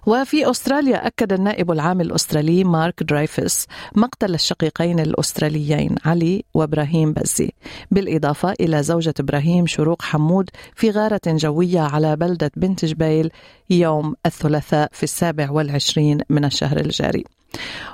وفي 0.07 0.51
أستراليا 0.51 1.07
أكد 1.07 1.33
النائب 1.33 1.71
العام 1.71 2.01
الأسترالي 2.01 2.65
مارك 2.65 3.03
درايفوس 3.03 3.67
مقتل 3.97 4.35
الشقيقين 4.35 5.01
الأستراليين 5.01 5.95
علي 6.05 6.45
وإبراهيم 6.55 7.13
بزي 7.13 7.51
بالإضافة 7.91 8.55
إلى 8.61 8.83
زوجة 8.83 9.15
إبراهيم 9.21 9.67
شروق 9.67 10.03
حمود 10.03 10.51
في 10.75 10.91
غارة 10.91 11.21
جوية 11.27 11.81
على 11.81 12.17
بلدة 12.17 12.51
بنت 12.57 12.85
جبيل 12.85 13.31
يوم 13.71 14.15
الثلاثاء 14.27 14.89
في 14.93 15.03
السابع 15.03 15.51
والعشرين 15.51 16.21
من 16.31 16.45
الشهر 16.45 16.81
الجاري. 16.81 17.25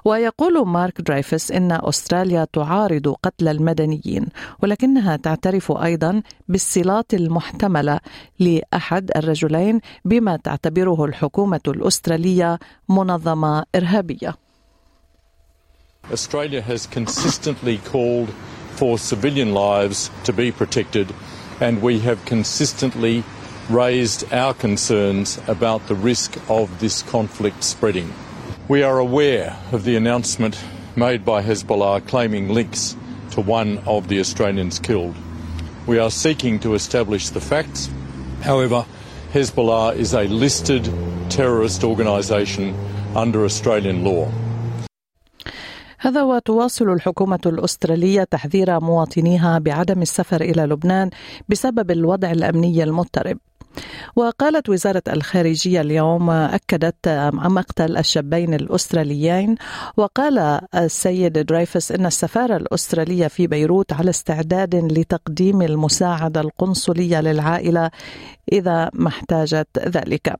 ويقول 0.04 0.66
مارك 0.66 1.00
درايفوس 1.00 1.52
ان 1.52 1.72
استراليا 1.72 2.46
تعارض 2.52 3.16
قتل 3.22 3.48
المدنيين 3.48 4.26
ولكنها 4.62 5.16
تعترف 5.16 5.72
أيضا 5.72 6.22
بالصلات 6.48 7.14
المحتمله 7.14 8.00
لاحد 8.38 9.10
الرجلين 9.16 9.80
بما 10.04 10.36
تعتبره 10.36 11.04
الحكومة 11.04 11.60
الاستراليه 11.68 12.58
منظمه 12.88 13.64
ارهابيه. 13.74 14.34
Australia 16.12 16.62
has 16.62 16.86
consistently 16.86 17.78
called 17.78 18.30
for 18.78 18.96
civilian 18.96 19.52
lives 19.54 20.10
to 20.24 20.32
be 20.32 20.52
protected 20.52 21.06
and 21.60 21.82
we 21.82 21.98
have 21.98 22.24
consistently 22.24 23.24
raised 23.70 24.32
our 24.32 24.54
concerns 24.54 25.40
about 25.48 25.86
the 25.88 25.94
risk 25.94 26.36
of 26.48 26.78
this 26.78 27.02
conflict 27.02 27.64
spreading. 27.64 28.12
We 28.68 28.82
are 28.82 28.98
aware 28.98 29.56
of 29.70 29.84
the 29.84 29.94
announcement 29.94 30.58
made 30.96 31.24
by 31.24 31.40
Hezbollah 31.40 32.04
claiming 32.08 32.48
links 32.48 32.96
to 33.30 33.40
one 33.40 33.78
of 33.86 34.08
the 34.08 34.18
Australians 34.18 34.80
killed. 34.80 35.14
We 35.86 36.00
are 36.00 36.10
seeking 36.10 36.58
to 36.64 36.74
establish 36.74 37.28
the 37.28 37.40
facts. 37.40 37.88
However, 38.42 38.84
Hezbollah 39.32 39.94
is 39.94 40.14
a 40.14 40.24
listed 40.24 40.90
terrorist 41.28 41.84
organisation 41.84 42.74
under 43.14 43.44
Australian 43.44 44.02
law. 44.02 44.26
هذا 45.98 46.22
وتواصل 46.22 46.88
الحكومة 46.88 47.40
الأسترالية 47.46 48.24
تحذير 48.24 48.80
مواطنيها 48.80 49.58
بعدم 49.58 50.02
السفر 50.02 50.40
إلى 50.40 50.62
لبنان 50.62 51.10
بسبب 51.48 51.90
الوضع 51.90 52.30
الأمني 52.30 52.82
المضطرب 52.82 53.38
وقالت 54.16 54.68
وزارة 54.68 55.02
الخارجية 55.08 55.80
اليوم 55.80 56.30
أكدت 56.30 57.08
مقتل 57.32 57.96
الشابين 57.96 58.54
الأستراليين. 58.54 59.56
وقال 59.96 60.60
السيد 60.74 61.32
درايفس 61.38 61.92
أن 61.92 62.06
السفارة 62.06 62.56
الأسترالية 62.56 63.26
في 63.26 63.46
بيروت 63.46 63.92
على 63.92 64.10
استعداد 64.10 64.74
لتقديم 64.74 65.62
المساعدة 65.62 66.40
القنصلية 66.40 67.20
للعائلة 67.20 67.90
إذا 68.52 68.90
ما 68.94 69.08
احتاجت 69.08 69.68
ذلك. 69.78 70.34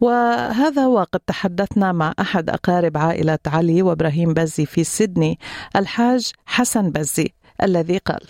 وهذا 0.00 0.86
وقد 0.86 1.20
تحدثنا 1.20 1.92
مع 1.92 2.12
أحد 2.20 2.50
أقارب 2.50 2.96
عائلة 2.96 3.38
علي 3.46 3.82
وإبراهيم 3.82 4.34
بزي 4.34 4.66
في 4.66 4.84
سيدني 4.84 5.38
الحاج 5.76 6.32
حسن 6.46 6.90
بزي 6.90 7.28
الذي 7.62 7.98
قال 7.98 8.20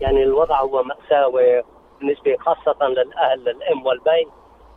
يعني 0.00 0.22
الوضع 0.22 0.60
هو 0.60 0.82
مأساوي. 0.82 1.62
بالنسبة 2.00 2.36
خاصة 2.36 2.88
للأهل 2.88 3.44
للأم 3.44 3.86
والبين 3.86 4.28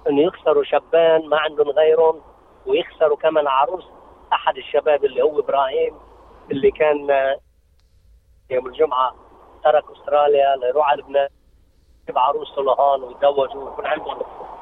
إنه 0.10 0.22
يخسروا 0.22 0.64
شبان 0.64 1.30
ما 1.30 1.40
عندهم 1.40 1.70
غيرهم 1.70 2.22
ويخسروا 2.66 3.18
كمان 3.18 3.48
عروس 3.48 3.84
أحد 4.34 4.58
الشباب 4.58 5.06
اللي 5.06 5.22
هو 5.22 5.40
إبراهيم 5.40 5.96
اللي 6.52 6.72
كان 6.72 7.08
يوم 8.50 8.68
الجمعة 8.68 9.16
ترك 9.64 9.84
أستراليا 9.92 10.56
ليروح 10.56 10.90
على 10.90 11.02
لبنان 11.02 11.28
يجيب 12.04 12.18
عروسته 12.18 12.64
لهون 12.64 13.04
ويتزوجوا 13.04 13.64
ويكون 13.64 13.86
عندهم 13.86 14.18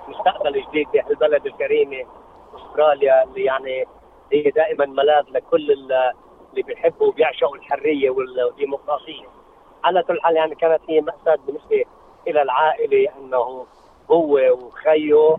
مستقبل 0.07 0.65
جديد 0.69 0.87
في 0.91 1.09
البلد 1.09 1.45
الكريمة 1.45 2.05
أستراليا 2.55 3.23
اللي 3.23 3.43
يعني 3.43 3.85
هي 4.33 4.41
دائما 4.51 4.85
ملاذ 4.85 5.23
لكل 5.29 5.71
اللي 5.71 6.13
بيحبوا 6.63 7.07
وبيعشقوا 7.07 7.55
الحرية 7.55 8.09
والديمقراطية. 8.09 9.27
على 9.83 10.03
كل 10.03 10.21
حال 10.21 10.35
يعني 10.35 10.55
كانت 10.55 10.81
هي 10.89 11.01
مأساة 11.01 11.35
بالنسبة 11.47 11.85
إلى 12.27 12.41
العائلة 12.41 13.11
أنه 13.17 13.65
هو 14.11 14.39
وخيه 14.51 15.37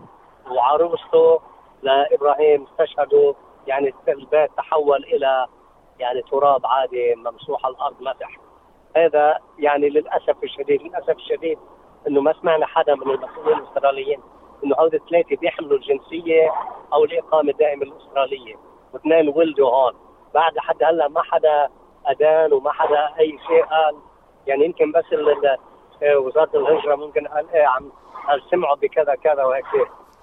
وعروسته 0.51 1.39
لابراهيم 1.81 2.67
استشهدوا 2.71 3.33
يعني 3.67 3.93
البيت 4.07 4.51
تحول 4.57 5.03
إلى 5.03 5.47
يعني 5.99 6.21
تراب 6.21 6.65
عادي 6.65 7.15
ممسوح 7.15 7.65
الأرض 7.65 8.01
مسح 8.01 8.37
هذا 8.97 9.39
يعني 9.59 9.89
للأسف 9.89 10.43
الشديد 10.43 10.81
للأسف 10.81 11.09
الشديد 11.09 11.59
إنه 12.07 12.21
ما 12.21 12.33
سمعنا 12.41 12.65
حدا 12.65 12.95
من 12.95 13.01
المسؤولين 13.11 13.57
الأستراليين 13.57 14.19
إنه 14.63 14.75
هؤلاء 14.75 14.95
الثلاثة 14.95 15.35
بيحملوا 15.35 15.77
الجنسية 15.77 16.51
أو 16.93 17.03
الإقامة 17.03 17.51
الدائمة 17.51 17.83
الأسترالية. 17.83 18.55
واثنين 18.93 19.29
ولدوا 19.29 19.69
هون. 19.69 19.93
بعد 20.33 20.55
لحد 20.55 20.83
هلأ 20.83 21.07
ما 21.07 21.21
حدا 21.23 21.69
ادان 22.05 22.53
وما 22.53 22.71
حدا 22.71 23.09
أي 23.19 23.39
شيء 23.47 23.65
قال. 23.65 23.95
يعني 24.47 24.65
يمكن 24.65 24.91
بس 24.91 25.05
وزارة 26.03 26.49
الهجرة 26.55 26.95
ممكن 26.95 27.27
قال 27.27 27.49
إيه 27.49 27.65
عم 27.65 27.91
سمعوا 28.51 28.75
بكذا 28.75 29.15
كذا 29.15 29.43
وهيك. 29.43 29.65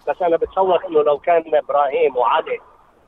بس 0.09 0.23
أنا 0.23 0.37
بتصور 0.37 0.87
إنه 0.87 1.03
لو 1.03 1.19
كان 1.19 1.55
إبراهيم 1.55 2.17
وعلي 2.17 2.59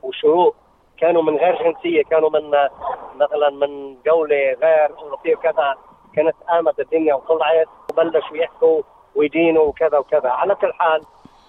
وشروق 0.03 0.55
كانوا 0.97 1.21
من 1.21 1.37
غير 1.37 1.63
جنسية 1.63 2.03
كانوا 2.03 2.29
من 2.29 2.49
مثلا 3.15 3.49
من 3.49 3.97
دوله 4.05 4.53
غير 4.61 4.97
أوروبية 4.97 5.35
وكذا 5.35 5.75
كانت 6.15 6.35
قامت 6.49 6.79
الدنيا 6.79 7.15
وطلعت 7.15 7.67
وبلشوا 7.91 8.37
يحكوا 8.37 8.81
ويدينوا 9.15 9.63
وكذا 9.63 9.97
وكذا. 9.97 10.29
على 10.29 10.55
كل 10.55 10.73
حال 10.73 11.01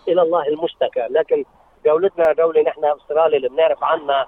إلى 0.09 0.23
الله 0.23 0.49
المشتكى 0.49 1.07
لكن 1.11 1.45
دولتنا 1.85 2.33
دولة 2.33 2.63
نحن 2.63 2.85
أستراليا 2.85 3.37
اللي 3.37 3.49
بنعرف 3.49 3.85
عنها 3.85 4.27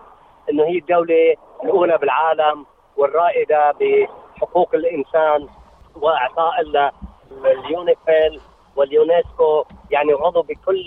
إنه 0.50 0.64
هي 0.64 0.78
الدولة 0.78 1.34
الأولى 1.64 1.98
بالعالم 1.98 2.66
والرائدة 2.96 3.74
بحقوق 3.80 4.74
الإنسان 4.74 5.48
وأعضاء 5.96 6.60
اليونيفيل 7.44 8.40
واليونسكو 8.76 9.64
يعني 9.90 10.12
عضو 10.12 10.42
بكل 10.42 10.86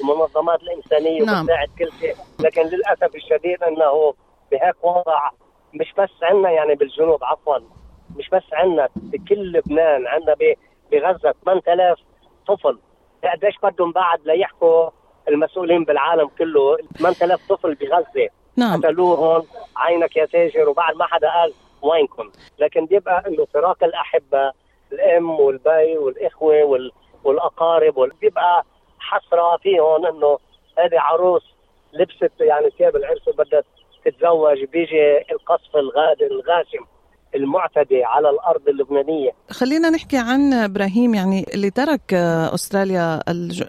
المنظمات 0.00 0.62
الإنسانية 0.62 1.22
نعم. 1.22 1.40
وبتساعد 1.40 1.68
كل 1.78 1.90
شيء. 2.00 2.14
لكن 2.40 2.62
للأسف 2.62 3.14
الشديد 3.14 3.62
إنه 3.62 4.14
بهيك 4.52 4.84
وضع 4.84 5.30
مش 5.74 5.92
بس 5.98 6.10
عندنا 6.22 6.50
يعني 6.50 6.74
بالجنوب 6.74 7.24
عفوا 7.24 7.58
مش 8.16 8.28
بس 8.28 8.42
عندنا 8.52 8.88
بكل 8.96 9.52
لبنان 9.52 10.06
عندنا 10.06 10.34
بغزة 10.92 11.34
8000 11.44 11.98
طفل. 12.46 12.78
قديش 13.24 13.54
بدهم 13.62 13.92
بعد 13.92 14.20
ليحكوا 14.24 14.90
المسؤولين 15.28 15.84
بالعالم 15.84 16.28
كله؟ 16.38 16.76
8000 16.98 17.40
طفل 17.48 17.74
بغزة. 17.74 18.28
نعم. 18.56 18.80
قتلوهم 18.80 19.42
عينك 19.76 20.16
يا 20.16 20.26
تاجر 20.26 20.68
وبعد 20.68 20.96
ما 20.96 21.06
حدا 21.06 21.30
قال 21.30 21.52
وينكم. 21.82 22.30
لكن 22.58 22.86
بيبقى 22.86 23.24
إنه 23.26 23.46
فراق 23.54 23.84
الأحبة 23.84 24.52
الأم 24.92 25.30
والبي 25.30 25.98
والإخوة 25.98 26.64
وال 26.64 26.90
والأقارب 27.24 28.10
بيبقى 28.20 28.64
حسرة 28.98 29.56
فيهم 29.62 30.06
إنه 30.06 30.38
هذه 30.78 31.00
عروس 31.00 31.42
لبست 31.92 32.40
يعني 32.40 32.70
ثياب 32.78 32.96
العرس 32.96 33.28
وبدها 33.28 33.62
تتزوج. 34.04 34.64
بيجي 34.72 35.18
القصف 35.32 35.76
الغاشم 36.30 36.84
المعتدي 37.34 38.04
على 38.04 38.30
الأرض 38.30 38.68
اللبنانية. 38.68 39.30
خلينا 39.50 39.90
نحكي 39.90 40.16
عن 40.16 40.52
إبراهيم 40.52 41.14
يعني 41.14 41.46
اللي 41.54 41.70
ترك 41.70 42.14
أستراليا 42.54 43.20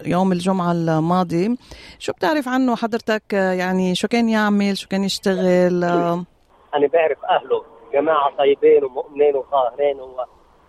يوم 0.06 0.32
الجمعة 0.32 0.72
الماضي. 0.72 1.58
شو 2.00 2.14
بتعرف 2.14 2.48
عنه؟ 2.48 2.76
حضرتك 2.76 3.34
يعني 3.34 3.96
شو 3.96 4.08
كان 4.08 4.30
يعمل؟ 4.30 4.78
شو 4.78 4.88
كان 4.88 5.04
يشتغل؟ 5.04 5.84
أنا 5.84 6.88
بعرف 6.94 7.26
أهله. 7.26 7.73
جماعة 7.94 8.36
طيبين 8.38 8.84
ومؤمنين 8.84 9.36
وطاهرين 9.36 9.98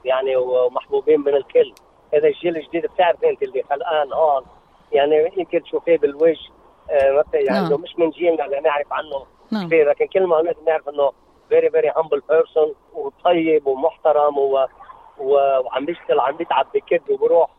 يعني 0.05 0.37
ومحبوبين 0.37 1.21
من 1.21 1.35
الكل. 1.35 1.75
هذا 2.15 2.29
الجيل 2.29 2.57
الجديد 2.57 2.87
بتعرف 2.87 3.25
أنت 3.25 3.43
اللي 3.43 3.63
خلقان 3.63 4.13
هون. 4.13 4.45
يعني 4.93 5.33
يمكن 5.37 5.63
تشوفيه 5.63 5.99
بالوجه 5.99 6.51
آه 6.91 7.25
يعني 7.35 7.69
نعم. 7.69 7.81
مش 7.81 7.99
من 7.99 8.11
جيلنا 8.11 8.61
نعرف 8.61 8.93
عنه. 8.93 9.27
نعم. 9.53 9.67
كثير 9.67 9.89
لكن 9.91 10.07
كل 10.07 10.27
ما 10.27 10.55
نعرف 10.67 10.89
إنه 10.89 11.13
very 11.49 11.71
very 11.71 11.93
humble 11.97 12.23
person 12.29 12.75
وطيب 12.95 13.67
ومحترم 13.67 14.39
و... 14.39 14.67
و... 15.19 15.35
وعم 15.65 15.85
بيشتغل 15.85 16.21
عم 16.21 16.37
بيتعب 16.37 16.67
بكد 16.75 17.11
وبروح. 17.11 17.51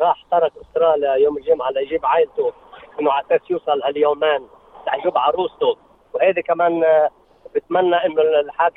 راح 0.00 0.24
ترك 0.30 0.52
أستراليا 0.62 1.14
يوم 1.14 1.36
الجمعة 1.36 1.70
ليجيب 1.70 2.06
عائلته 2.06 2.52
إنه 3.00 3.12
على 3.12 3.24
أساس 3.26 3.50
يوصل 3.50 3.82
هاليومين 3.82 4.48
ليجيب 4.94 5.18
عروسته. 5.18 5.76
وهذه 6.14 6.40
كمان 6.40 6.84
آه، 6.84 7.10
بتمنى 7.54 7.96
إنه 7.96 8.22
الحاك 8.40 8.74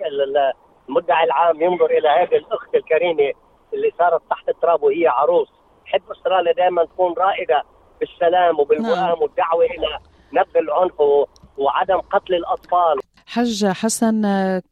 المدعي 0.89 1.23
العام 1.23 1.61
ينظر 1.61 1.85
إلى 1.85 2.09
هذه 2.09 2.35
الأخت 2.37 2.75
الكريمة 2.75 3.31
اللي 3.73 3.91
صارت 3.99 4.21
تحت 4.29 4.49
التراب 4.49 4.83
وهي 4.83 5.07
عروس 5.07 5.47
حب 5.85 6.11
استراليا 6.11 6.53
دائما 6.53 6.85
تكون 6.85 7.13
رائدة 7.17 7.63
بالسلام 7.99 8.59
وبالوئام 8.59 8.95
نعم. 8.95 9.21
والدعوة 9.21 9.65
إلى 9.65 9.99
نبذ 10.33 10.57
العنف 10.57 11.01
وعدم 11.57 11.97
قتل 11.97 12.33
الأطفال 12.33 12.99
حج 13.27 13.65
حسن 13.65 14.21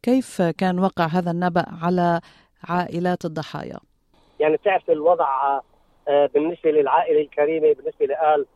كيف 0.02 0.42
كان 0.42 0.78
وقع 0.78 1.06
هذا 1.06 1.30
النبأ 1.30 1.64
على 1.82 2.20
عائلات 2.68 3.24
الضحايا؟ 3.24 3.78
يعني 4.40 4.56
تعرف 4.56 4.90
الوضع 4.90 5.60
آه، 6.08 6.26
بالنسبة 6.34 6.70
للعائلة 6.70 7.20
الكريمة 7.20 7.72
بالنسبة 7.74 8.06
لآل 8.06 8.46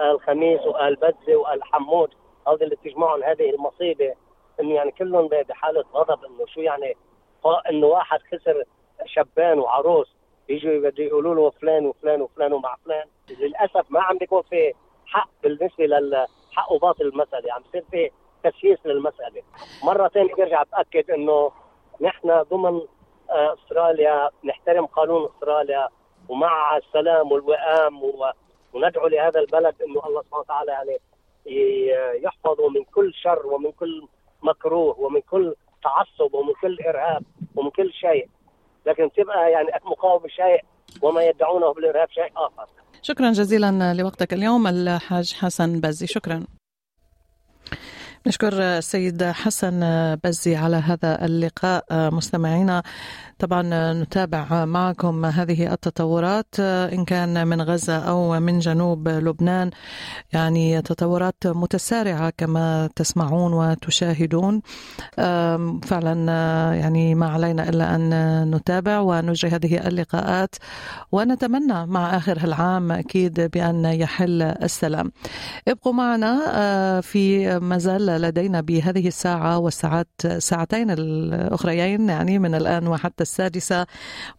آل 0.00 0.20
خميس 0.20 0.60
وآل 0.60 0.96
بدزه 0.96 1.36
وآل 1.36 1.64
حمود 1.64 2.10
هذول 2.48 2.62
اللي 2.62 2.76
بتجمعهم 2.76 3.22
هذه 3.22 3.50
المصيبة 3.50 4.14
إنه 4.60 4.74
يعني 4.74 4.90
كلهم 4.90 5.28
بحالة 5.28 5.84
غضب 5.94 6.24
إنه 6.24 6.46
شو 6.46 6.60
يعني 6.60 6.96
إنه 7.70 7.86
واحد 7.86 8.20
خسر 8.32 8.64
شبان 9.06 9.58
وعروس 9.58 10.16
يجوا 10.48 10.90
بده 10.90 11.04
يقولوا 11.04 11.34
له 11.34 11.50
فلان 11.50 11.86
وفلان 11.86 12.22
وفلان 12.22 12.52
ومع 12.52 12.76
فلان. 12.84 13.06
للأسف 13.30 13.90
ما 13.90 14.00
عم 14.02 14.18
بيكون 14.18 14.42
في 14.42 14.72
حق 15.06 15.28
بالنسبة 15.42 15.86
للحق 15.86 16.72
وباطل 16.72 17.02
المسألة 17.06 17.52
عم 17.52 17.62
بصير 17.62 17.84
في 17.90 18.10
تسييس 18.44 18.78
للمسألة. 18.86 19.42
مرة 19.84 20.08
ثانية 20.08 20.34
برجع 20.34 20.62
بأكد 20.62 21.10
إنه 21.10 21.52
نحن 22.00 22.42
ضمن 22.42 22.80
آه، 23.30 23.54
أستراليا 23.54 24.30
نحترم 24.44 24.86
قانون 24.86 25.24
أستراليا 25.24 25.88
ومع 26.28 26.76
السلام 26.76 27.32
والوئام 27.32 28.02
وندعو 28.72 29.06
لهذا 29.06 29.40
البلد 29.40 29.82
إنه 29.82 30.06
الله 30.06 30.22
سبحانه 30.22 30.40
وتعالى 30.40 30.72
يعني 30.72 30.98
يحفظه 32.24 32.68
من 32.68 32.84
كل 32.84 33.14
شر 33.14 33.46
ومن 33.46 33.72
كل 33.72 34.08
مكروه 34.42 35.00
ومن 35.00 35.20
كل 35.20 35.54
تعصب 35.82 36.34
ومن 36.34 36.54
كل 36.62 36.78
إرهاب 36.88 37.22
ومن 37.56 37.70
كل 37.70 37.92
شيء. 37.92 38.28
لكن 38.86 39.10
تبقى 39.16 39.50
يعني 39.50 39.68
مقاومة 39.84 40.28
شيء 40.28 40.64
وما 41.02 41.22
يدعونه 41.22 41.74
بالإرهاب 41.74 42.08
شيء 42.10 42.32
آخر. 42.36 42.66
شكرا 43.02 43.32
جزيلا 43.32 43.94
لوقتك 43.94 44.32
اليوم 44.32 44.66
الحاج 44.66 45.34
حسن 45.34 45.80
بزي. 45.80 46.06
شكرا. 46.06 46.44
نشكر 48.26 48.52
السيد 48.52 49.24
حسن 49.24 49.80
بزي 50.24 50.56
على 50.56 50.76
هذا 50.76 51.24
اللقاء. 51.24 51.84
مستمعينا 51.90 52.82
طبعا 53.40 53.92
نتابع 53.92 54.64
معكم 54.64 55.24
هذه 55.24 55.72
التطورات 55.72 56.60
إن 56.60 57.04
كان 57.04 57.46
من 57.46 57.62
غزة 57.62 57.98
أو 57.98 58.40
من 58.40 58.58
جنوب 58.58 59.08
لبنان. 59.08 59.70
يعني 60.32 60.82
تطورات 60.82 61.46
متسارعة 61.46 62.30
كما 62.36 62.88
تسمعون 62.96 63.52
وتشاهدون. 63.52 64.62
فعلا 65.82 66.14
يعني 66.74 67.14
ما 67.14 67.28
علينا 67.28 67.68
إلا 67.68 67.94
أن 67.94 68.10
نتابع 68.54 69.00
ونجري 69.00 69.50
هذه 69.50 69.88
اللقاءات 69.88 70.54
ونتمنى 71.12 71.86
مع 71.86 72.16
آخر 72.16 72.36
العام 72.44 72.92
أكيد 72.92 73.40
بأن 73.40 73.84
يحل 73.84 74.42
السلام. 74.42 75.12
ابقوا 75.68 75.92
معنا 75.92 76.40
آه، 76.54 77.00
في 77.00 77.58
مازال 77.58 78.06
لدينا 78.06 78.60
بهذه 78.60 79.08
الساعة 79.08 79.58
والساعات 79.58 80.08
ساعتين 80.38 80.90
الأخريين 80.90 82.08
يعني 82.08 82.38
من 82.38 82.54
الآن 82.54 82.86
وحتى 82.86 83.22
السادسة. 83.30 83.86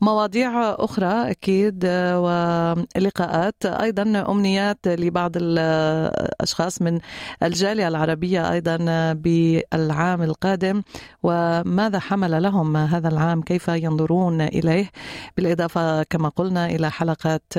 مواضيع 0.01 0.51
أخرى 0.71 1.31
أكيد 1.31 1.85
ولقاءات. 2.25 3.65
أيضا 3.65 4.25
أمنيات 4.31 4.87
لبعض 4.87 5.31
الأشخاص 5.35 6.81
من 6.81 6.99
الجالية 7.43 7.87
العربية 7.87 8.51
أيضا 8.51 8.77
بالعام 9.13 10.21
القادم. 10.23 10.81
وماذا 11.23 11.99
حمل 11.99 12.43
لهم 12.43 12.77
هذا 12.77 13.07
العام؟ 13.07 13.41
كيف 13.41 13.67
ينظرون 13.67 14.41
إليه؟ 14.41 14.89
بالإضافة 15.37 16.03
كما 16.03 16.29
قلنا 16.29 16.65
إلى 16.65 16.91
حلقات 16.91 17.53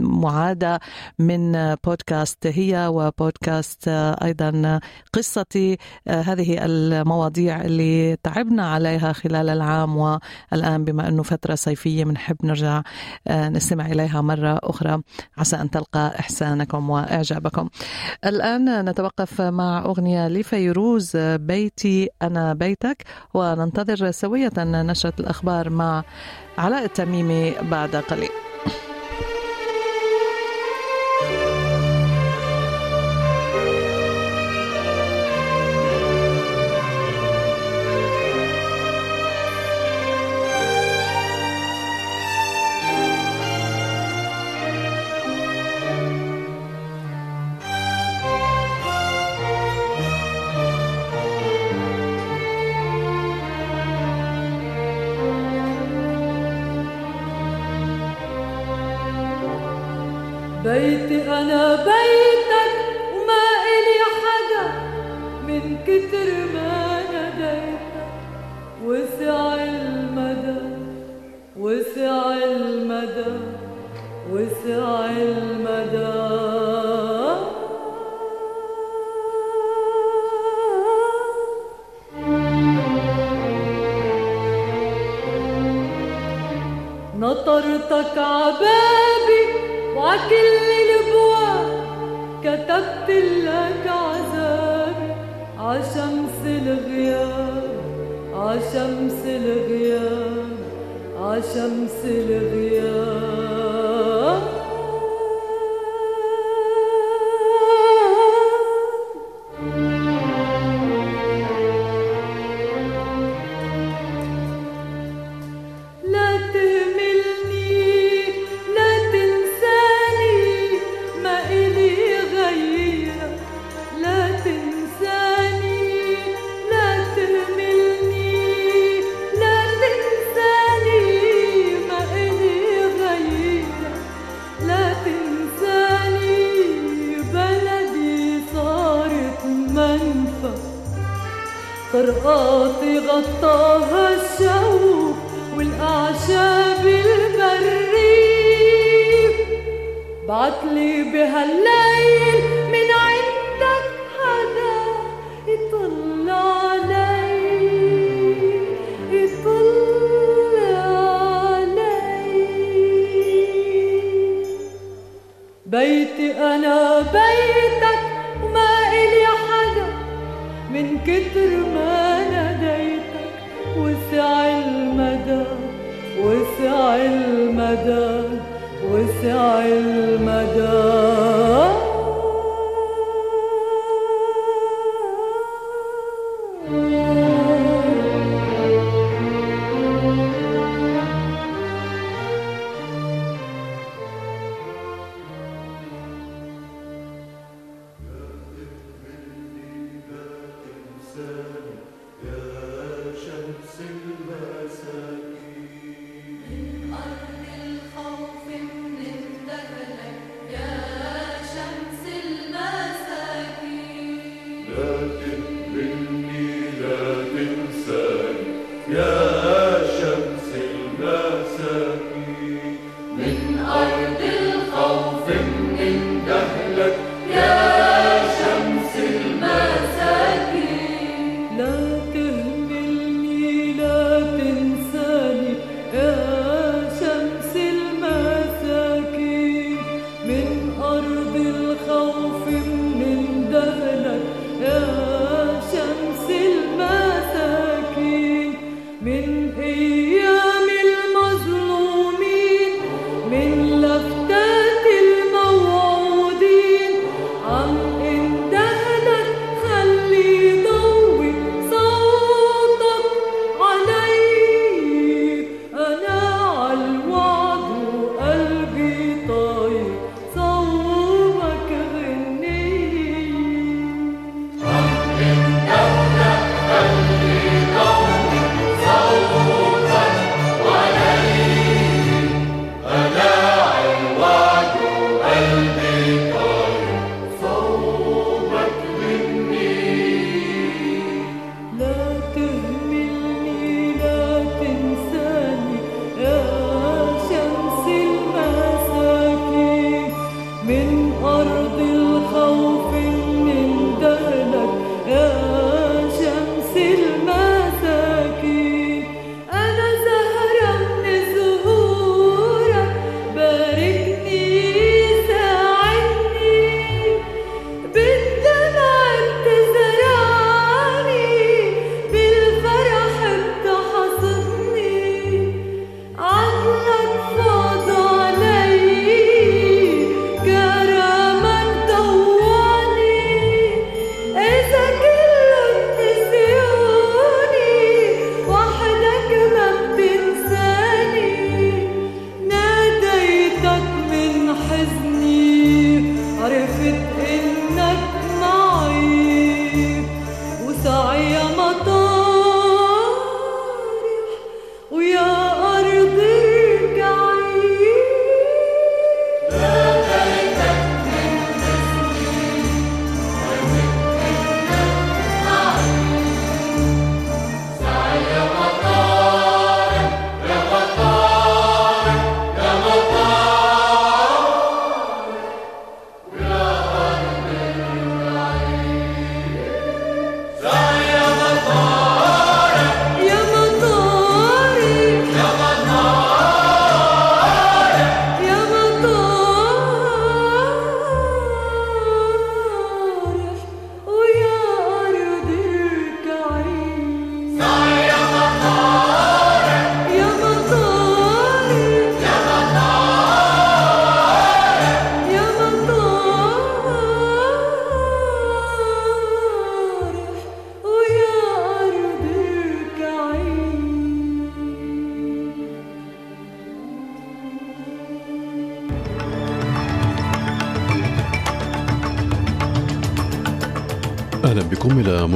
معادة 0.00 0.80
من 1.18 1.74
بودكاست 1.84 2.46
هي 2.46 2.86
وبودكاست 2.86 3.88
أيضا 4.22 4.80
قصتي. 5.12 5.76
هذه 6.08 6.64
المواضيع 6.64 7.60
اللي 7.60 8.16
تعبنا 8.22 8.70
عليها 8.70 9.12
خلال 9.12 9.48
العام 9.48 9.96
والآن 9.96 10.65
بما 10.66 11.08
أنه 11.08 11.22
فترة 11.22 11.54
صيفية 11.54 12.04
بنحب 12.04 12.36
نرجع 12.44 12.82
آه، 13.28 13.48
نستمع 13.48 13.86
إليها 13.86 14.20
مرة 14.20 14.60
أخرى. 14.62 15.02
عسى 15.38 15.56
أن 15.56 15.70
تلقى 15.70 16.18
إحسانكم 16.18 16.90
وإعجابكم. 16.90 17.68
الآن 18.24 18.84
نتوقف 18.84 19.40
مع 19.40 19.84
أغنية 19.84 20.28
لفيروز 20.28 21.16
بيتي 21.16 22.08
أنا 22.22 22.54
بيتك. 22.54 23.04
وننتظر 23.34 24.10
سوية 24.10 24.52
نشرة 24.58 25.14
الأخبار 25.20 25.70
مع 25.70 26.04
علاء 26.58 26.84
التميمي 26.84 27.54
بعد 27.70 27.96
قليل. 27.96 28.45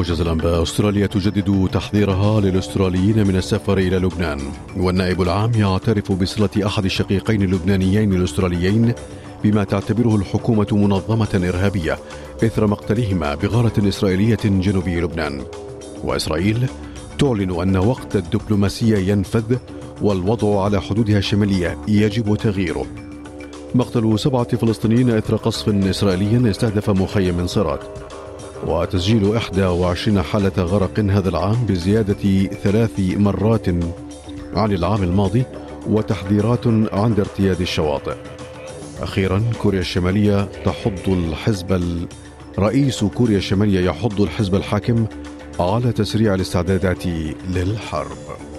موجز 0.00 0.20
الأنباء 0.20 0.62
أستراليا 0.62 1.06
تجدد 1.06 1.68
تحذيرها 1.72 2.40
للأستراليين 2.40 3.26
من 3.26 3.36
السفر 3.36 3.78
إلى 3.78 3.96
لبنان. 3.96 4.40
والنائب 4.76 5.22
العام 5.22 5.52
يعترف 5.54 6.12
بصلة 6.12 6.66
أحد 6.66 6.84
الشقيقين 6.84 7.42
اللبنانيين 7.42 8.12
الأستراليين 8.12 8.94
بما 9.44 9.64
تعتبره 9.64 10.16
الحكومة 10.16 10.66
منظمة 10.72 11.28
إرهابية 11.34 11.98
إثر 12.44 12.66
مقتلهما 12.66 13.34
بغارة 13.34 13.88
إسرائيلية 13.88 14.38
جنوبي 14.44 15.00
لبنان. 15.00 15.42
وإسرائيل 16.04 16.66
تعلن 17.18 17.60
أن 17.60 17.76
وقت 17.76 18.16
الدبلوماسية 18.16 19.12
ينفذ 19.12 19.56
والوضع 20.02 20.64
على 20.64 20.80
حدودها 20.80 21.18
الشمالية 21.18 21.78
يجب 21.88 22.36
تغييره. 22.36 22.86
مقتل 23.74 24.18
سبعة 24.18 24.56
فلسطينيين 24.56 25.10
إثر 25.10 25.36
قصف 25.36 25.68
إسرائيلي 25.68 26.50
استهدف 26.50 26.90
مخيم 26.90 27.46
صرات 27.46 27.80
وتسجيل 28.66 29.25
21 29.25 30.23
حالة 30.23 30.53
غرق 30.59 31.01
هذا 31.01 31.29
العام 31.29 31.66
بزيادة 31.66 32.44
ثلاث 32.62 33.01
مرات 33.01 33.68
عن 34.55 34.73
العام 34.73 35.03
الماضي 35.03 35.44
وتحذيرات 35.87 36.66
عند 36.92 37.20
ارتياد 37.20 37.61
الشواطئ. 37.61 38.16
أخيرا 39.03 39.42
كوريا 39.62 39.81
الشمالية 39.81 40.44
تحض 40.64 41.09
الحزب 41.09 41.73
ال... 41.73 42.07
رئيس 42.59 43.05
كوريا 43.05 43.38
الشمالية 43.38 43.81
يحض 43.81 44.20
الحزب 44.20 44.55
الحاكم 44.55 45.07
على 45.61 45.92
تسريع 45.92 46.35
الاستعدادات 46.35 47.07
للحرب. 47.49 48.49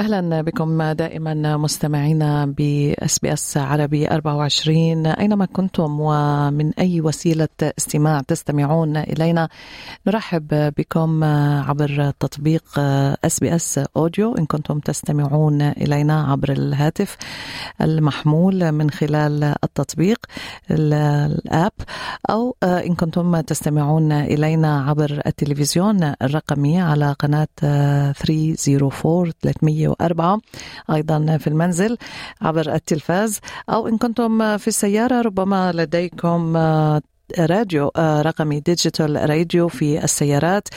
أهلا 0.00 0.40
بكم 0.40 0.82
دائما 0.82 1.56
مستمعينا 1.56 2.46
ب 2.46 3.18
SBS 3.18 3.56
عربي 3.56 4.08
24 4.08 5.06
أينما 5.06 5.46
كنتم 5.46 6.00
ومن 6.00 6.72
أي 6.78 7.00
وسيلة 7.00 7.48
استماع 7.62 8.20
تستمعون 8.20 8.96
إلينا 8.96 9.48
نرحب 10.06 10.72
بكم 10.78 11.24
عبر 11.64 12.12
تطبيق 12.20 12.64
SBS 13.24 13.80
Audio. 13.96 14.34
إن 14.34 14.46
كنتم 14.46 14.78
تستمعون 14.78 15.62
إلينا 15.62 16.22
عبر 16.22 16.52
الهاتف 16.52 17.16
المحمول 17.80 18.72
من 18.72 18.90
خلال 18.90 19.54
التطبيق 19.64 20.26
ال 20.70 20.96
app 20.96 21.72
أو 22.30 22.56
إن 22.62 22.94
كنتم 22.94 23.40
تستمعون 23.40 24.12
إلينا 24.12 24.84
عبر 24.84 25.22
التلفزيون 25.26 26.14
الرقمي 26.22 26.80
على 26.80 27.12
قناة 27.12 27.48
304 27.58 29.32
304 29.98 30.40
أيضا 30.90 31.36
في 31.36 31.46
المنزل 31.46 31.96
عبر 32.42 32.74
التلفاز. 32.74 33.40
أو 33.70 33.88
إن 33.88 33.98
كنتم 33.98 34.56
في 34.56 34.68
السيارة 34.68 35.20
ربما 35.20 35.72
لديكم 35.72 36.56
راديو 37.38 37.90
رقمي 37.98 38.60
digital 38.60 39.30
radio 39.30 39.68
في 39.68 40.04
السيارات 40.04 40.68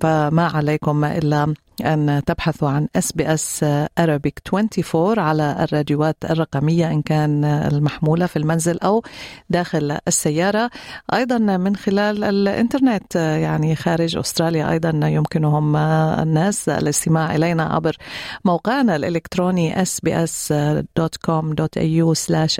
فما 0.00 0.50
عليكم 0.54 1.04
إلا 1.04 1.54
أن 1.84 2.22
تبحثوا 2.26 2.68
عن 2.68 2.88
SBS 2.96 3.64
Arabic 4.00 4.54
24 4.54 5.18
على 5.18 5.56
الراديوات 5.60 6.16
الرقمية 6.30 6.90
إن 6.90 7.02
كان 7.02 7.44
المحمولة 7.44 8.26
في 8.26 8.36
المنزل 8.36 8.78
أو 8.78 9.02
داخل 9.50 9.98
السيارة. 10.08 10.70
أيضا 11.14 11.38
من 11.38 11.76
خلال 11.76 12.24
الإنترنت 12.24 13.16
يعني 13.16 13.76
خارج 13.76 14.16
أستراليا 14.16 14.70
أيضا 14.70 14.90
يمكنهم 15.08 15.76
الناس 15.76 16.68
الاستماع 16.68 17.34
إلينا 17.34 17.62
عبر 17.64 17.96
موقعنا 18.44 18.96
الإلكتروني 18.96 19.74
sbs.com.au 19.84 21.02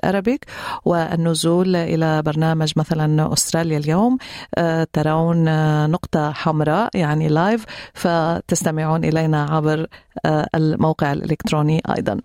arabic. 0.06 0.38
والنزول 0.84 1.76
إلى 1.76 2.22
برنامج 2.22 2.72
مثلا 2.76 3.32
أستراليا 3.32 3.78
اليوم 3.78 4.18
ترون 4.92 5.44
نقطة 5.90 6.32
حمراء 6.32 6.90
يعني 6.94 7.28
لايف 7.28 7.64
فتستمعون 7.94 9.04
إلينا 9.12 9.44
عبر 9.44 9.86
الموقع 10.54 11.12
الإلكتروني 11.12 11.82
أيضا. 11.96 12.20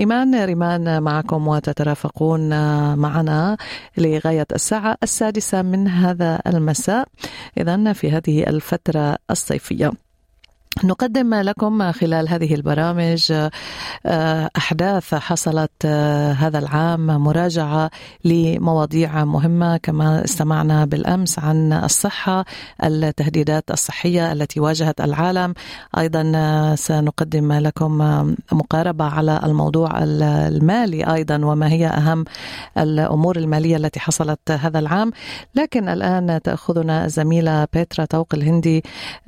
إيمان 0.00 0.44
ريمان 0.44 1.02
معكم 1.02 1.48
وتترافقون 1.48 2.48
معنا 2.94 3.56
لغاية 3.98 4.46
الساعة 4.54 4.96
السادسة 5.02 5.62
من 5.62 5.88
هذا 5.88 6.40
المساء. 6.46 7.08
إذا 7.58 7.92
في 7.92 8.10
هذه 8.10 8.42
الفترة 8.46 9.16
الصيفية. 9.30 9.92
نقدم 10.84 11.34
لكم 11.34 11.92
خلال 11.92 12.28
هذه 12.28 12.54
البرامج 12.54 13.32
أحداث 14.56 15.14
حصلت 15.14 15.86
هذا 16.36 16.58
العام 16.58 17.06
مراجعة 17.06 17.90
لمواضيع 18.24 19.24
مهمة 19.24 19.76
كما 19.76 20.24
استمعنا 20.24 20.84
بالأمس 20.84 21.38
عن 21.38 21.72
الصحة 21.72 22.44
التهديدات 22.84 23.70
الصحية 23.70 24.32
التي 24.32 24.60
واجهت 24.60 25.00
العالم. 25.00 25.54
أيضا 25.98 26.74
سنقدم 26.74 27.52
لكم 27.52 27.98
مقاربة 28.52 29.04
على 29.04 29.40
الموضوع 29.44 29.90
المالي 30.02 31.14
أيضا 31.14 31.44
وما 31.44 31.68
هي 31.68 31.86
أهم 31.86 32.24
الأمور 32.78 33.36
المالية 33.36 33.76
التي 33.76 34.00
حصلت 34.00 34.50
هذا 34.50 34.78
العام. 34.78 35.10
لكن 35.54 35.88
الآن 35.88 36.40
تأخذنا 36.44 37.04
الزميله 37.04 37.66
بيترا 37.72 38.04
توق 38.04 38.34
الهندي 38.34 38.82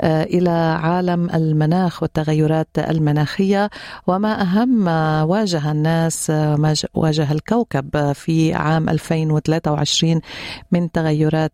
إلى 0.05 0.79
عالم 0.83 1.40
المناخ 1.41 2.03
والتغيرات 2.03 2.79
المناخية 2.79 3.71
وما 4.07 4.43
أهم 4.43 4.69
ما 4.69 5.23
واجه 5.23 5.71
الناس 5.71 6.31
ما 6.31 6.75
واجه 6.95 7.33
الكوكب 7.33 8.13
في 8.13 8.55
عام 8.55 8.89
2023 8.89 10.21
من 10.73 10.93
تغيرات 10.93 11.53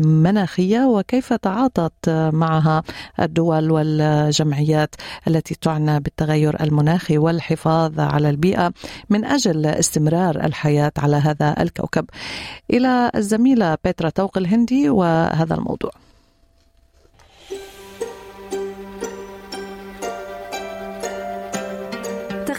مناخية 0.00 0.80
وكيف 0.86 1.32
تعاطت 1.32 2.10
معها 2.32 2.82
الدول 3.20 3.70
والجمعيات 3.70 4.94
التي 5.28 5.54
تعنى 5.54 6.00
بالتغير 6.00 6.62
المناخي 6.62 7.18
والحفاظ 7.18 8.00
على 8.00 8.30
البيئة 8.30 8.72
من 9.10 9.24
أجل 9.24 9.66
استمرار 9.66 10.44
الحياة 10.44 10.92
على 10.98 11.16
هذا 11.16 11.54
الكوكب. 11.62 12.04
إلى 12.70 13.10
الزميلة 13.14 13.76
بيترا 13.84 14.10
توق 14.10 14.38
الهندي 14.38 14.90
وهذا 14.90 15.54
الموضوع. 15.54 16.09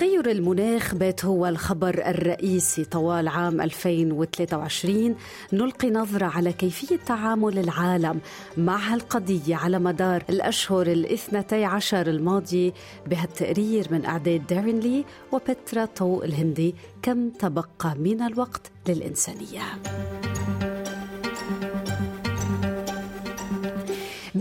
تغير 0.02 0.32
المناخ 0.32 0.96
بات 0.96 1.26
هو 1.26 1.48
الخبر 1.48 2.08
الرئيسي 2.08 2.86
طوال 2.86 3.28
عام 3.28 3.62
2023 3.62 5.16
نلقي 5.54 5.90
نظرة 5.90 6.26
على 6.26 6.54
كيفية 6.54 6.96
تعامل 7.06 7.60
العالم 7.60 8.20
مع 8.58 8.78
هالقضية 8.78 9.56
على 9.56 9.80
مدار 9.80 10.24
الأشهر 10.30 10.88
الاثنتي 10.88 11.66
عشر 11.66 12.08
الماضية 12.08 12.72
بهالتقرير 13.08 13.88
من 13.92 14.06
إعداد 14.06 14.48
دارين 14.48 14.80
لي 14.80 15.06
وبترا 15.32 15.86
طوق 15.86 16.24
الهندي 16.24 16.76
كم 17.02 17.30
تبقى 17.30 17.96
من 17.96 18.22
الوقت 18.22 18.72
للإنسانية. 18.88 19.62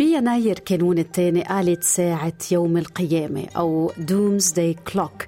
بيناير 0.01 0.59
كانون 0.59 0.99
الثاني 0.99 1.43
قالت 1.43 1.85
ساعة 1.85 2.33
يوم 2.53 2.77
القيامة 2.77 3.47
أو 3.57 3.93
Doomsday 3.99 4.77
Clock 4.93 5.27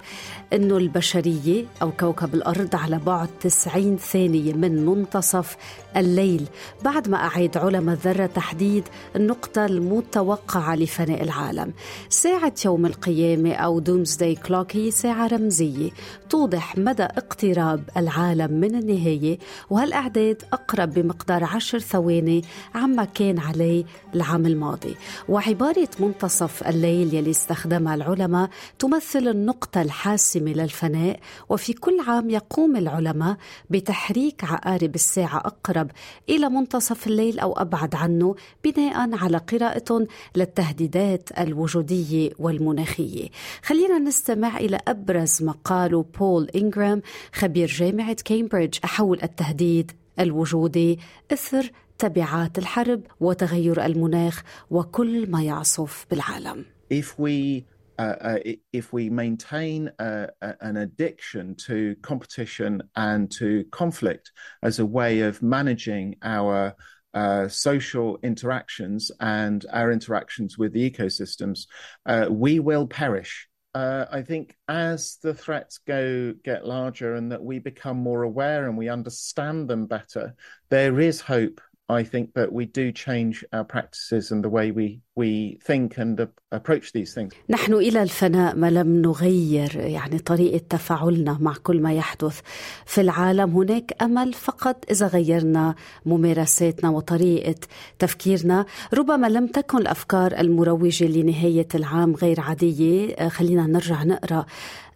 أنه 0.52 0.76
البشرية 0.76 1.64
أو 1.82 1.92
كوكب 2.00 2.34
الأرض 2.34 2.76
على 2.76 2.98
بعد 2.98 3.28
90 3.40 3.96
ثانية 3.96 4.52
من 4.52 4.86
منتصف 4.86 5.56
الليل. 5.96 6.46
بعد 6.84 7.08
ما 7.08 7.16
أعاد 7.16 7.56
علماء 7.56 7.94
الذرة 7.94 8.26
تحديد 8.26 8.84
النقطة 9.16 9.66
المتوقعة 9.66 10.76
لفناء 10.76 11.22
العالم. 11.22 11.72
ساعة 12.08 12.54
يوم 12.64 12.86
القيامة 12.86 13.52
أو 13.52 13.78
دومزداي 13.78 14.34
كلوك 14.34 14.76
هي 14.76 14.90
ساعة 14.90 15.26
رمزية 15.26 15.90
توضح 16.30 16.78
مدى 16.78 17.02
اقتراب 17.02 17.82
العالم 17.96 18.52
من 18.52 18.74
النهاية 18.74 19.38
وهالأعداد 19.70 20.42
أقرب 20.52 20.94
بمقدار 20.94 21.44
عشر 21.44 21.78
ثواني 21.78 22.44
عما 22.74 23.04
كان 23.04 23.38
عليه 23.38 23.84
العام 24.14 24.46
الماضي. 24.46 24.96
وعبارة 25.28 25.88
منتصف 26.00 26.68
الليل 26.68 27.14
يلي 27.14 27.30
استخدمها 27.30 27.94
العلماء 27.94 28.50
تمثل 28.78 29.28
النقطة 29.28 29.82
الحاسمة 29.82 30.41
للفناء 30.48 31.20
وفي 31.48 31.72
كل 31.72 32.00
عام 32.06 32.30
يقوم 32.30 32.76
العلماء 32.76 33.36
بتحريك 33.70 34.44
عقارب 34.44 34.94
الساعة 34.94 35.36
أقرب 35.38 35.90
إلى 36.28 36.48
منتصف 36.48 37.06
الليل 37.06 37.38
أو 37.38 37.52
أبعد 37.52 37.94
عنه 37.94 38.34
بناء 38.64 39.14
على 39.14 39.36
قراءة 39.38 40.06
للتهديدات 40.36 41.28
الوجودية 41.38 42.30
والمناخية 42.38 43.28
خلينا 43.62 43.98
نستمع 43.98 44.56
إلى 44.58 44.80
أبرز 44.88 45.42
ما 45.42 45.52
قاله 45.64 46.04
بول 46.18 46.48
إنغرام 46.56 47.02
خبير 47.32 47.68
جامعة 47.68 48.16
كامبريدج 48.24 48.78
حول 48.84 49.18
التهديد 49.22 49.92
الوجودي 50.20 50.98
إثر 51.32 51.70
تبعات 51.98 52.58
الحرب 52.58 53.00
وتغير 53.20 53.84
المناخ 53.86 54.42
وكل 54.70 55.30
ما 55.30 55.42
يعصف 55.42 56.06
بالعالم. 56.10 56.64
If 56.92 57.06
we 57.18 57.62
uh, 58.02 58.16
uh, 58.20 58.38
if 58.72 58.92
we 58.92 59.08
maintain 59.08 59.88
uh, 60.00 60.26
an 60.60 60.76
addiction 60.76 61.54
to 61.54 61.94
competition 62.02 62.82
and 62.96 63.30
to 63.30 63.64
conflict 63.70 64.32
as 64.60 64.80
a 64.80 64.86
way 64.86 65.20
of 65.20 65.40
managing 65.40 66.16
our 66.22 66.74
uh, 67.14 67.46
social 67.46 68.18
interactions 68.24 69.12
and 69.20 69.66
our 69.72 69.92
interactions 69.92 70.58
with 70.58 70.72
the 70.72 70.90
ecosystems, 70.90 71.66
uh, 72.06 72.26
we 72.28 72.58
will 72.58 72.88
perish. 72.88 73.48
I 73.74 74.22
think 74.26 74.54
as 74.68 75.16
the 75.22 75.32
threats 75.32 75.78
go 75.78 76.34
get 76.44 76.66
larger 76.66 77.14
and 77.14 77.32
that 77.32 77.42
we 77.42 77.58
become 77.58 77.96
more 77.96 78.22
aware 78.22 78.66
and 78.66 78.76
we 78.76 78.90
understand 78.90 79.66
them 79.68 79.86
better, 79.86 80.34
there 80.68 81.00
is 81.00 81.22
hope. 81.22 81.60
I 81.92 82.04
think 82.04 82.26
that 82.34 82.52
we 82.52 82.64
do 82.80 82.92
change 82.92 83.44
our 83.52 83.64
practices 83.74 84.24
and 84.32 84.42
the 84.44 84.52
way 84.58 84.66
we 84.78 84.86
we 85.14 85.58
think 85.68 85.98
and 85.98 86.28
approach 86.52 86.92
these 86.92 87.14
things. 87.14 87.34
نحن 87.50 87.74
إلى 87.74 88.02
الفناء 88.02 88.56
ما 88.56 88.70
لم 88.70 89.02
نغير 89.02 89.76
يعني 89.76 90.18
طريقة 90.18 90.64
تفاعلنا 90.70 91.38
مع 91.40 91.54
كل 91.62 91.80
ما 91.80 91.92
يحدث 91.92 92.40
في 92.86 93.00
العالم. 93.00 93.56
هناك 93.56 94.02
أمل 94.02 94.32
فقط 94.32 94.84
إذا 94.90 95.06
غيرنا 95.06 95.74
ممارساتنا 96.06 96.90
وطريقة 96.90 97.60
تفكيرنا. 97.98 98.66
ربما 98.94 99.26
لم 99.26 99.46
تكن 99.46 99.78
الأفكار 99.78 100.38
المروجة 100.38 101.04
لنهاية 101.04 101.68
العام 101.74 102.14
غير 102.14 102.40
عادية. 102.40 103.28
خلينا 103.28 103.66
نرجع 103.66 104.02
نقرأ 104.02 104.46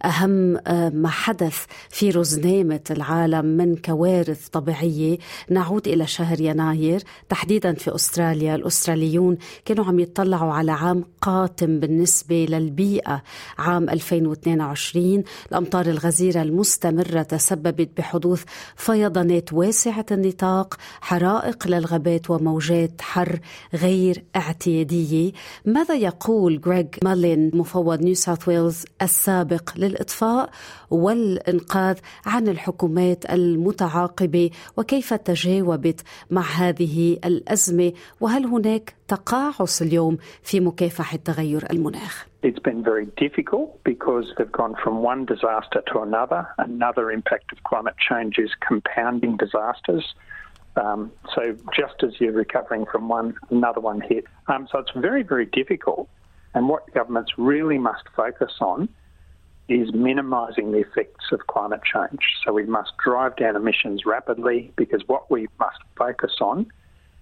أهم 0.05 0.57
ما 0.93 1.09
حدث 1.09 1.65
في 1.89 2.09
رزنامة 2.09 2.79
العالم 2.91 3.45
من 3.45 3.75
كوارث 3.75 4.47
طبيعية. 4.47 5.17
نعود 5.49 5.87
إلى 5.87 6.07
شهر 6.07 6.41
يناير. 6.41 7.03
تحديدا 7.29 7.73
في 7.73 7.95
أستراليا 7.95 8.55
الأستراليون 8.55 9.37
كانوا 9.65 9.85
عم 9.85 9.99
يطلعوا 9.99 10.53
على 10.53 10.71
عام 10.71 11.03
قاتم 11.21 11.79
بالنسبة 11.79 12.45
للبيئة. 12.49 13.23
عام 13.57 13.89
2022 13.89 15.23
الأمطار 15.51 15.85
الغزيرة 15.85 16.41
المستمرة 16.41 17.21
تسببت 17.21 17.89
بحدوث 17.97 18.43
فيضانات 18.75 19.53
واسعة 19.53 20.05
النطاق 20.11 20.77
حرائق 21.01 21.67
للغابات 21.67 22.29
وموجات 22.29 23.01
حر 23.01 23.39
غير 23.73 24.23
اعتيادية. 24.35 25.31
ماذا 25.65 25.95
يقول 25.95 26.61
غريغ 26.65 26.85
مالين 27.03 27.51
مفوض 27.53 28.01
نيو 28.01 28.15
ساوث 28.15 28.47
ويلز 28.47 28.85
السابق 29.01 29.69
للإطفاء 29.87 30.49
والإنقاذ 30.89 31.99
عن 32.25 32.47
الحكومات 32.47 33.31
المتعاقبة 33.31 34.49
وكيف 34.77 35.13
تجاوبت 35.13 36.01
مع 36.29 36.41
هذه 36.41 37.19
الأزمة 37.25 37.93
وهل 38.21 38.45
هناك 38.45 38.93
تقاعس 39.07 39.81
اليوم 39.81 40.17
في 40.43 40.59
مكافحة 40.59 41.17
تغير 41.17 41.67
المناخ؟ 41.71 42.27
It's 42.43 42.59
been 42.59 42.83
very 42.83 43.07
difficult 43.17 43.83
because 43.83 44.25
they've 44.37 44.51
gone 44.51 44.75
from 44.83 45.01
one 45.01 45.25
disaster 45.25 45.81
to 45.91 45.99
another. 46.01 46.47
Another 46.57 47.11
impact 47.11 47.51
of 47.51 47.57
climate 47.63 47.95
change 47.97 48.37
is 48.37 48.51
compounding 48.67 49.37
disasters. 49.37 50.05
Um, 50.77 51.11
so 51.33 51.41
just 51.75 52.03
as 52.03 52.11
you're 52.19 52.31
recovering 52.31 52.85
from 52.91 53.09
one, 53.09 53.35
another 53.49 53.81
one 53.81 54.01
hit. 54.01 54.25
Um, 54.47 54.67
so 54.71 54.79
it's 54.79 54.91
very, 54.95 55.23
very 55.23 55.45
difficult. 55.45 56.07
And 56.53 56.69
what 56.69 56.93
governments 56.93 57.31
really 57.37 57.79
must 57.79 58.03
focus 58.15 58.53
on 58.61 58.89
is 59.69 59.93
minimising 59.93 60.71
the 60.71 60.79
effects 60.79 61.25
of 61.31 61.47
climate 61.47 61.81
change. 61.83 62.21
So 62.45 62.53
we 62.53 62.65
must 62.65 62.93
drive 63.03 63.35
down 63.35 63.55
emissions 63.55 64.05
rapidly 64.05 64.71
because 64.75 65.03
what 65.07 65.29
we 65.29 65.47
must 65.59 65.79
focus 65.97 66.35
on 66.39 66.67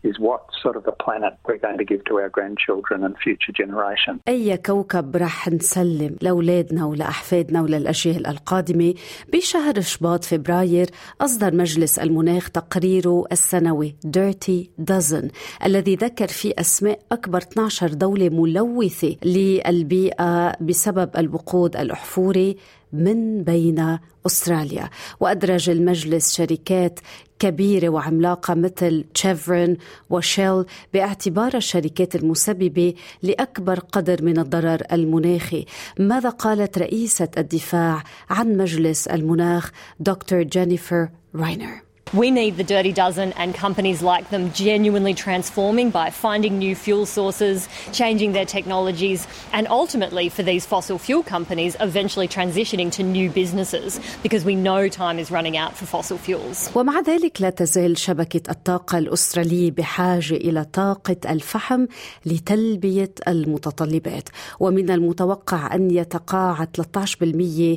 is 0.10 0.16
what 0.28 0.41
sort 0.64 0.76
of 0.80 0.84
a 0.93 0.95
planet 1.03 1.34
we're 1.47 1.64
going 1.68 1.80
to 1.84 1.88
give 1.91 2.01
to 2.10 2.14
our 2.22 2.30
grandchildren 2.38 2.97
and 3.06 3.14
future 3.26 3.53
generations. 3.62 4.20
أي 4.28 4.58
كوكب 4.58 5.16
رح 5.16 5.49
نسلم 5.49 6.16
لأولادنا 6.22 6.86
ولأحفادنا 6.86 7.62
وللأجيال 7.62 8.28
القادمة 8.28 8.93
بشهر 9.34 9.82
شباط 9.82 10.24
فبراير 10.24 10.88
أصدر 11.22 11.56
مجلس 11.56 11.99
المناخ 11.99 12.49
تقريره 12.49 13.26
السنوي 13.32 13.95
Dirty 14.08 14.84
Dozen 14.91 15.32
الذي 15.66 15.95
ذكر 15.95 16.28
فيه 16.28 16.53
أسماء 16.60 16.99
أكبر 17.12 17.38
12 17.38 17.88
دولة 17.88 18.30
ملوثة 18.30 19.16
للبيئة 19.26 20.56
بسبب 20.62 21.10
الوقود 21.18 21.76
الأحفوري 21.78 22.58
من 22.93 23.43
بين 23.43 23.99
أستراليا 24.26 24.89
وأدرج 25.20 25.70
المجلس 25.70 26.36
شركات 26.38 26.99
كبيرة 27.45 27.89
وعملاقة 27.89 28.53
مثل 28.53 29.05
تشيفرن 29.13 29.77
وشيل 30.09 30.65
باعتبار 30.93 31.55
الشركات 31.55 32.15
المسببة 32.15 32.93
لأكبر 33.23 33.79
قدر 33.79 34.23
من 34.23 34.39
الضرر 34.39 34.81
المناخي. 34.91 35.65
ماذا 35.99 36.29
قالت 36.29 36.77
رئيسة 36.77 37.29
الدفاع 37.37 38.03
عن 38.29 38.57
مجلس 38.57 39.07
المناخ 39.07 39.71
دكتور 39.99 40.43
جينيفر 40.43 41.09
راينر 41.35 41.84
We 42.14 42.30
need 42.30 42.56
the 42.56 42.64
Dirty 42.64 42.93
Dozen 42.93 43.34
and 43.34 43.53
companies 43.56 44.01
like 44.01 44.30
them 44.30 44.53
genuinely 44.53 45.16
transforming 45.16 45.89
by 45.89 46.12
finding 46.12 46.60
new 46.60 46.76
fuel 46.76 47.06
sources, 47.08 47.68
changing 47.91 48.32
their 48.32 48.45
technologies, 48.45 49.28
and 49.51 49.68
ultimately 49.68 50.30
for 50.30 50.43
these 50.43 50.66
fossil 50.68 50.97
fuel 50.99 51.24
companies 51.24 51.76
eventually 51.80 52.28
transitioning 52.28 52.91
to 52.91 53.03
new 53.03 53.30
businesses 53.32 53.99
because 54.22 54.45
we 54.45 54.56
know 54.56 54.88
time 54.88 55.18
is 55.18 55.32
running 55.32 55.58
out 55.58 55.76
for 55.76 55.86
fossil 55.86 56.18
fuels. 56.18 56.70
ومع 56.76 56.99
ذلك 56.99 57.41
لا 57.41 57.49
تزال 57.49 57.97
شبكة 57.97 58.51
الطاقة 58.51 58.97
الأسترالية 58.97 59.72
بحاجة 59.72 60.36
إلى 60.36 60.66
طاقة 60.74 61.18
الفحم 61.30 61.86
لتلبية 62.26 63.12
المتطلبات 63.28 64.30
ومن 64.60 64.89
المتوقع 64.89 65.76
أن 65.76 65.91
يتقاعد 65.91 66.70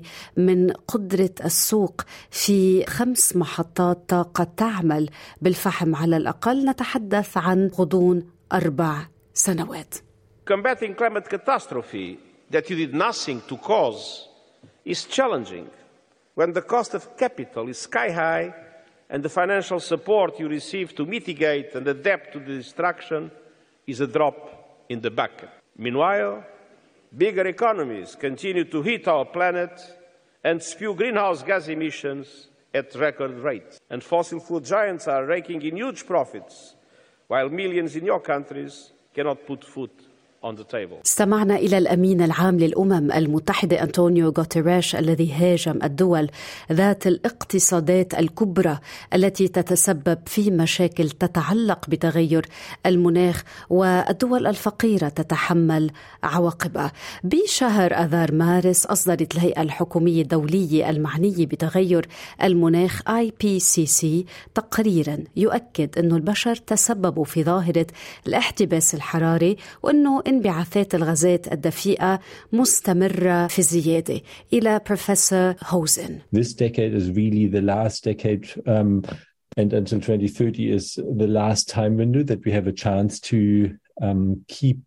13% 0.00 0.02
من 0.36 0.70
قدرة 0.88 1.30
السوق 1.44 2.02
في 2.30 2.84
خمس 2.86 3.36
محطات 3.36 4.17
طاقة 4.18 4.44
تعمل 4.56 5.10
بالفحم 5.42 5.94
على 5.96 6.16
الأقل 6.16 6.64
نتحدث 6.70 7.36
عن 7.36 7.70
غضون 7.78 8.30
أربع 8.52 9.06
سنوات 9.34 9.94
Combating 10.44 10.94
climate 10.94 11.28
catastrophe 11.28 12.18
that 12.50 12.68
you 12.70 12.76
did 12.76 12.94
nothing 12.94 13.40
to 13.48 13.56
cause 13.56 14.28
is 14.84 15.04
challenging 15.04 15.66
when 16.34 16.52
the 16.52 16.62
cost 16.62 16.94
of 16.94 17.02
capital 17.16 17.68
is 17.68 17.78
sky 17.78 18.10
high 18.10 18.54
and 19.10 19.22
the 19.22 19.28
financial 19.28 19.78
support 19.78 20.40
you 20.40 20.48
receive 20.48 20.94
to 20.96 21.04
mitigate 21.06 21.74
and 21.76 21.86
adapt 21.86 22.32
to 22.32 22.38
the 22.40 22.54
destruction 22.62 23.30
is 23.86 24.00
a 24.00 24.06
drop 24.06 24.38
in 24.88 25.00
the 25.00 25.10
bucket. 25.10 25.50
Meanwhile, 25.76 26.44
bigger 27.16 27.46
economies 27.46 28.16
continue 28.26 28.64
to 28.64 28.82
heat 28.82 29.06
our 29.06 29.26
planet 29.26 29.74
and 30.42 30.62
spew 30.62 30.94
greenhouse 30.94 31.42
gas 31.42 31.68
emissions 31.68 32.47
at 32.74 32.94
record 32.94 33.38
rates. 33.38 33.80
And 33.90 34.02
fossil 34.02 34.40
fuel 34.40 34.60
giants 34.60 35.08
are 35.08 35.24
raking 35.24 35.62
in 35.62 35.76
huge 35.76 36.06
profits, 36.06 36.76
while 37.26 37.48
millions 37.48 37.96
in 37.96 38.04
your 38.04 38.20
countries 38.20 38.92
cannot 39.14 39.46
put 39.46 39.64
food. 39.64 39.90
استمعنا 41.04 41.56
إلى 41.56 41.78
الأمين 41.78 42.22
العام 42.22 42.58
للأمم 42.58 43.12
المتحدة 43.12 43.82
أنطونيو 43.82 44.28
غوتيريش 44.38 44.96
الذي 44.96 45.32
هاجم 45.32 45.78
الدول 45.84 46.30
ذات 46.72 47.06
الاقتصادات 47.06 48.14
الكبرى 48.14 48.78
التي 49.14 49.48
تتسبب 49.48 50.18
في 50.26 50.50
مشاكل 50.50 51.10
تتعلق 51.10 51.90
بتغير 51.90 52.46
المناخ 52.86 53.44
والدول 53.70 54.46
الفقيرة 54.46 55.08
تتحمل 55.08 55.90
عواقبها. 56.22 56.92
بشهر 57.24 57.92
أذار 57.92 58.34
مارس 58.34 58.86
أصدرت 58.86 59.34
الهيئة 59.34 59.62
الحكومية 59.62 60.22
الدولية 60.22 60.90
المعنية 60.90 61.46
بتغير 61.46 62.08
المناخ 62.42 63.02
IPCC 63.02 64.06
تقريرا 64.54 65.18
يؤكد 65.36 65.98
أن 65.98 66.12
البشر 66.12 66.56
تسببوا 66.56 67.24
في 67.24 67.44
ظاهرة 67.44 67.86
الاحتباس 68.26 68.94
الحراري 68.94 69.56
وأنه 69.82 70.27
انبعاثات 70.27 70.95
الغازات 70.95 71.53
الدفيئة 71.53 72.19
مستمرة 72.53 73.47
في 73.47 73.59
الزيادة 73.59 74.21
إلى 74.53 74.81
بروفيسور 74.87 75.55
هوزن 75.63 76.19
This 76.31 76.53
decade 76.53 76.93
is 76.93 77.11
really 77.11 77.47
the 77.47 77.61
last 77.61 78.03
decade, 78.03 78.47
um, 78.65 79.03
and 79.57 79.73
until 79.73 79.99
2030 79.99 80.71
is 80.71 80.95
the 80.95 81.27
last 81.27 81.69
time 81.69 81.97
window 81.97 82.23
that 82.23 82.43
we 82.45 82.51
have 82.51 82.67
a 82.67 82.71
chance 82.71 83.19
to 83.19 83.75
um, 84.01 84.43
keep 84.47 84.77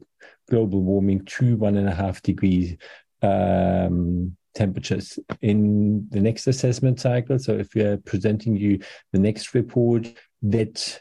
global 0.51 0.81
warming 0.81 1.25
to 1.25 1.57
one 1.57 1.77
and 1.77 1.89
a 1.89 1.95
half 1.95 2.23
degree 2.23 2.79
um, 3.23 4.37
temperatures 4.55 5.19
in 5.43 6.09
the 6.11 6.21
next 6.21 6.47
assessment 6.47 6.99
cycle. 7.01 7.39
So, 7.39 7.53
if 7.55 7.75
we 7.75 7.83
are 7.83 7.99
presenting 7.99 8.57
you 8.57 8.81
the 9.13 9.19
next 9.19 9.55
report, 9.55 10.13
that 10.43 11.01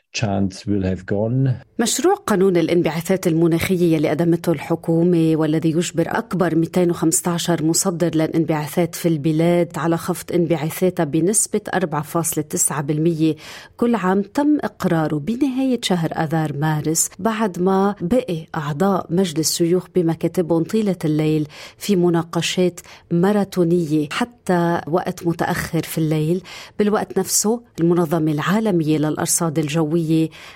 مشروع 1.78 2.14
قانون 2.14 2.56
الانبعاثات 2.56 3.26
المناخية 3.26 3.96
اللي 3.96 4.08
قدمته 4.08 4.52
الحكومة 4.52 5.32
والذي 5.36 5.70
يجبر 5.70 6.04
أكبر 6.08 6.54
215 6.54 7.64
مصدر 7.64 8.10
للانبعاثات 8.14 8.94
في 8.94 9.08
البلاد 9.08 9.78
على 9.78 9.96
خفض 9.96 10.32
انبعاثاتها 10.32 11.04
بنسبة 11.04 11.60
4.9% 11.74 13.36
كل 13.76 13.94
عام 13.94 14.22
تم 14.22 14.58
إقراره 14.60 15.16
بنهاية 15.16 15.80
شهر 15.82 16.10
أذار 16.12 16.56
مارس 16.56 17.10
بعد 17.18 17.62
ما 17.62 17.94
بقي 18.00 18.46
أعضاء 18.54 19.06
مجلس 19.10 19.50
الشيوخ 19.50 19.86
بمكاتبهم 19.94 20.64
طيلة 20.64 20.96
الليل 21.04 21.48
في 21.78 21.96
مناقشات 21.96 22.80
ماراثونية 23.10 24.08
حتى 24.12 24.80
وقت 24.86 25.26
متأخر 25.26 25.82
في 25.82 25.98
الليل. 25.98 26.42
بالوقت 26.78 27.18
نفسه 27.18 27.62
المنظمة 27.80 28.32
العالمية 28.32 28.98
للأرصاد 28.98 29.58
الجوية 29.58 29.99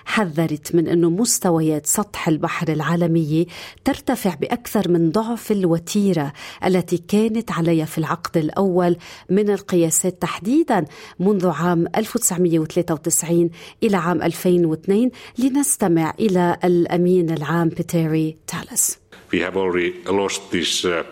حذرت 0.05 0.75
من 0.75 0.89
أنه 0.89 1.11
مستويات 1.11 1.87
سطح 1.87 2.29
البحر 2.29 2.69
العالمية 2.69 3.47
ترتفع 3.85 4.35
بأكثر 4.35 4.91
من 4.91 5.11
ضعف 5.11 5.53
الوتيرة 5.53 6.33
التي 6.65 6.99
كانت 7.09 7.53
عليها 7.53 7.85
في 7.85 7.99
العقد 7.99 8.37
الأول 8.37 8.97
من 9.31 9.51
القياسات 9.51 10.23
تحديدا 10.23 10.85
منذ 11.21 11.47
عام 11.47 11.87
1993 11.97 13.51
إلى 13.83 13.97
عام 13.97 14.23
2002 14.23 15.11
لنستمع 15.39 16.15
إلى 16.21 16.57
الأمين 16.65 17.31
العام 17.31 17.69
بيتيري 17.69 18.37
تالس 18.47 18.99
We 19.33 19.41
have 19.41 19.57
already 19.57 19.93
lost 20.07 20.41
this, 20.53 20.85
uh, 20.85 21.03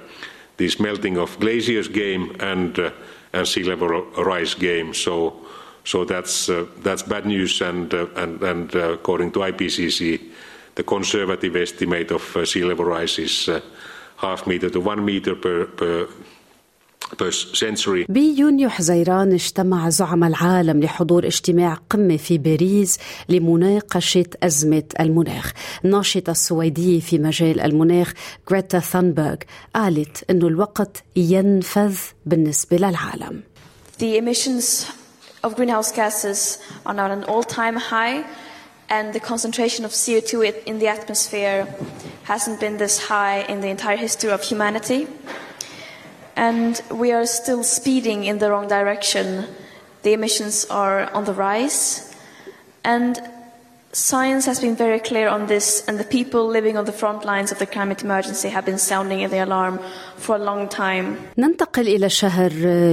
this 0.56 0.78
melting 0.78 1.16
of 1.16 1.30
glaciers 1.40 1.88
game 1.88 2.24
and, 2.38 2.78
uh, 2.78 2.90
and 3.32 3.48
sea 3.48 3.64
level 3.64 3.88
rise 4.16 4.54
game. 4.54 4.94
So 4.94 5.12
So 5.84 6.04
that's 6.04 6.48
uh, 6.48 6.66
that's 6.82 7.02
bad 7.02 7.26
news, 7.26 7.60
and 7.60 7.92
uh, 7.92 8.06
and, 8.16 8.42
and 8.42 8.74
uh, 8.76 8.92
according 8.92 9.32
to 9.32 9.40
IPCC, 9.40 10.20
the 10.74 10.82
conservative 10.84 11.56
estimate 11.56 12.10
of 12.12 12.36
uh, 12.36 12.44
sea 12.44 12.64
level 12.64 12.84
rise 12.84 13.18
is 13.18 13.48
uh, 13.48 13.60
half 14.16 14.46
meter 14.46 14.70
to 14.70 14.80
one 14.80 15.04
meter 15.04 15.34
per 15.34 15.66
per. 15.66 16.08
بيونيو 18.08 18.68
حزيران 18.68 19.32
اجتمع 19.32 19.88
زعماء 19.88 20.30
العالم 20.30 20.80
لحضور 20.80 21.26
اجتماع 21.26 21.74
قمة 21.90 22.16
في 22.16 22.38
باريس 22.38 22.98
لمناقشة 23.28 24.24
أزمة 24.42 24.82
المناخ 25.00 25.52
الناشطة 25.84 26.30
السويدية 26.30 27.00
في 27.00 27.18
مجال 27.18 27.60
المناخ 27.60 28.12
غريتا 28.50 28.78
ثانبرغ 28.78 29.36
قالت 29.74 30.30
أنه 30.30 30.46
الوقت 30.48 31.04
ينفذ 31.16 31.96
بالنسبة 32.26 32.76
للعالم 32.76 33.42
The 33.98 34.16
emissions 34.18 34.86
of 35.42 35.56
greenhouse 35.56 35.92
gases 35.92 36.58
are 36.86 36.94
now 36.94 37.06
at 37.06 37.10
an 37.10 37.24
all 37.24 37.42
time 37.42 37.76
high, 37.76 38.24
and 38.88 39.12
the 39.12 39.20
concentration 39.20 39.84
of 39.84 39.90
CO2 39.90 40.64
in 40.64 40.78
the 40.78 40.88
atmosphere 40.88 41.66
hasn't 42.24 42.60
been 42.60 42.78
this 42.78 43.06
high 43.06 43.40
in 43.42 43.60
the 43.60 43.68
entire 43.68 43.96
history 43.96 44.30
of 44.30 44.42
humanity. 44.42 45.06
And 46.36 46.80
we 46.90 47.12
are 47.12 47.26
still 47.26 47.62
speeding 47.62 48.24
in 48.24 48.38
the 48.38 48.50
wrong 48.50 48.68
direction. 48.68 49.46
The 50.02 50.12
emissions 50.12 50.66
are 50.66 51.10
on 51.12 51.24
the 51.24 51.34
rise, 51.34 52.14
and 52.84 53.20
Science 53.94 54.46
has 54.46 54.58
been 54.58 54.74
very 54.74 54.98
clear 54.98 55.28
on 55.28 55.48
this, 55.48 55.84
and 55.86 56.00
the 56.00 56.04
people 56.04 56.46
living 56.46 56.78
on 56.78 56.86
the 56.86 56.92
front 56.92 57.26
lines 57.26 57.52
of 57.52 57.58
the 57.58 57.66
climate 57.66 58.02
emergency 58.02 58.48
have 58.48 58.64
been 58.64 58.78
sounding 58.78 59.28
the 59.28 59.44
alarm 59.44 59.78
for 60.26 60.36
a 60.36 60.44
long 60.50 60.68
time. 60.68 61.16
ننتقل 61.38 61.88
إلى 61.88 62.08
شهر 62.08 62.52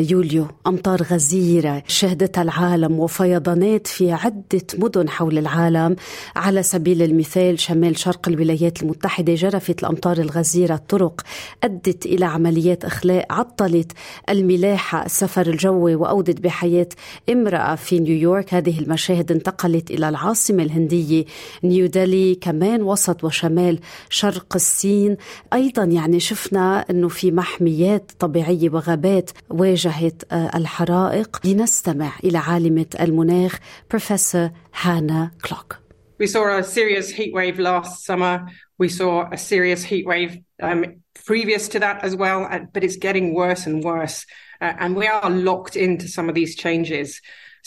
يوليو 0.10 0.48
أمطار 0.68 1.04
غزيرة 1.04 1.84
شهدتها 1.88 2.42
العالم 2.42 3.00
وفيضانات 3.00 3.88
في 3.88 4.12
عدة 4.12 4.62
مدن 4.78 5.10
حول 5.10 5.38
العالم. 5.38 5.96
على 6.36 6.64
سبيل 6.64 7.02
المثال 7.02 7.60
شمال 7.60 7.98
شرق 7.98 8.28
الولايات 8.28 8.84
المتحدة 8.84 9.36
جرفت 9.36 9.80
الأمطار 9.80 10.18
الغزيرة 10.18 10.74
الطرق 10.76 11.22
أدت 11.64 12.06
إلى 12.06 12.26
عمليات 12.26 12.86
إخلاء 12.86 13.26
عطلت 13.30 13.92
الملاحة 14.30 15.06
السفر 15.06 15.48
الجوي 15.48 15.96
وأودت 15.96 16.42
بحياة 16.42 16.90
امرأة 17.30 17.76
في 17.76 18.00
نيويورك. 18.00 18.54
هذه 18.54 18.80
المشاهد 18.80 19.32
انتقلت 19.32 19.92
إلى 19.92 20.10
العاصمة 20.10 20.64
الهندية 20.64 21.26
نيو 21.64 21.88
ديلي 21.88 22.36
كمان 22.36 22.82
وسط 22.82 23.24
وشمال 23.24 23.80
شرق 24.10 24.56
الصين. 24.56 25.18
أيضا 25.54 25.84
يعني 25.84 26.20
شفنا 26.20 26.86
أنه 26.90 27.08
في 27.20 27.32
محميات 27.32 28.12
طبيعية 28.20 28.70
وغابات 28.70 29.30
واجهت 29.50 30.24
الحرائق 30.34 31.40
لنستمع 31.46 32.12
إلى 32.24 32.38
عالمة 32.38 32.86
المناخ 33.00 33.60
بروفيسور 33.90 34.50
هانا 34.82 35.32
كلوك 35.46 35.80
We 36.22 36.28
saw 36.28 36.58
a 36.58 36.64
serious 36.64 37.10
heat 37.18 37.34
wave 37.34 37.60
last 37.60 38.06
summer. 38.06 38.36
We 38.78 38.90
saw 38.90 39.30
a 39.32 39.38
serious 39.38 39.84
heat 39.84 40.06
wave 40.06 40.32
um, 40.62 40.80
previous 41.26 41.70
to 41.74 41.80
that 41.80 41.98
as 42.08 42.14
well, 42.24 42.40
but 42.74 42.84
it's 42.84 42.98
getting 43.08 43.34
worse 43.34 43.64
and 43.70 43.84
worse. 43.84 44.26
Uh, 44.62 44.74
and 44.82 44.96
we 45.02 45.08
are 45.08 45.30
locked 45.30 45.76
into 45.78 46.08
some 46.16 46.28
of 46.30 46.36
these 46.36 46.54
changes. 46.56 47.22